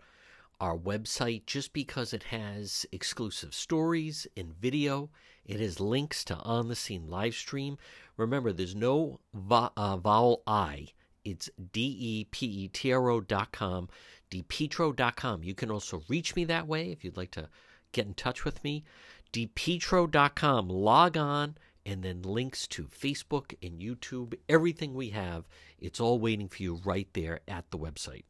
our 0.59 0.75
website 0.75 1.45
just 1.45 1.71
because 1.73 2.13
it 2.13 2.23
has 2.23 2.85
exclusive 2.91 3.53
stories 3.53 4.25
and 4.35 4.55
video. 4.55 5.11
It 5.45 5.59
has 5.59 5.79
links 5.79 6.23
to 6.25 6.35
on 6.37 6.67
the 6.67 6.75
scene 6.75 7.07
live 7.07 7.35
stream. 7.35 7.77
Remember, 8.17 8.51
there's 8.51 8.75
no 8.75 9.19
vo- 9.33 9.71
uh, 9.77 9.97
vowel 9.97 10.43
I. 10.47 10.87
It's 11.23 11.49
D 11.71 11.81
E 11.99 12.25
P 12.25 12.45
E 12.45 12.67
T 12.67 12.91
R 12.91 13.09
O 13.09 13.21
dot 13.21 13.51
com. 13.51 13.89
You 14.31 15.53
can 15.55 15.71
also 15.71 16.01
reach 16.09 16.35
me 16.35 16.45
that 16.45 16.67
way 16.67 16.91
if 16.91 17.03
you'd 17.03 17.17
like 17.17 17.31
to 17.31 17.49
get 17.91 18.07
in 18.07 18.13
touch 18.13 18.43
with 18.43 18.63
me. 18.63 18.83
depetro.com. 19.31 20.69
Log 20.69 21.17
on 21.17 21.57
and 21.85 22.03
then 22.03 22.21
links 22.21 22.67
to 22.67 22.83
Facebook 22.85 23.53
and 23.61 23.79
YouTube. 23.79 24.33
Everything 24.49 24.93
we 24.93 25.09
have, 25.11 25.47
it's 25.79 25.99
all 25.99 26.19
waiting 26.19 26.49
for 26.49 26.61
you 26.63 26.75
right 26.83 27.07
there 27.13 27.39
at 27.47 27.69
the 27.71 27.77
website. 27.77 28.23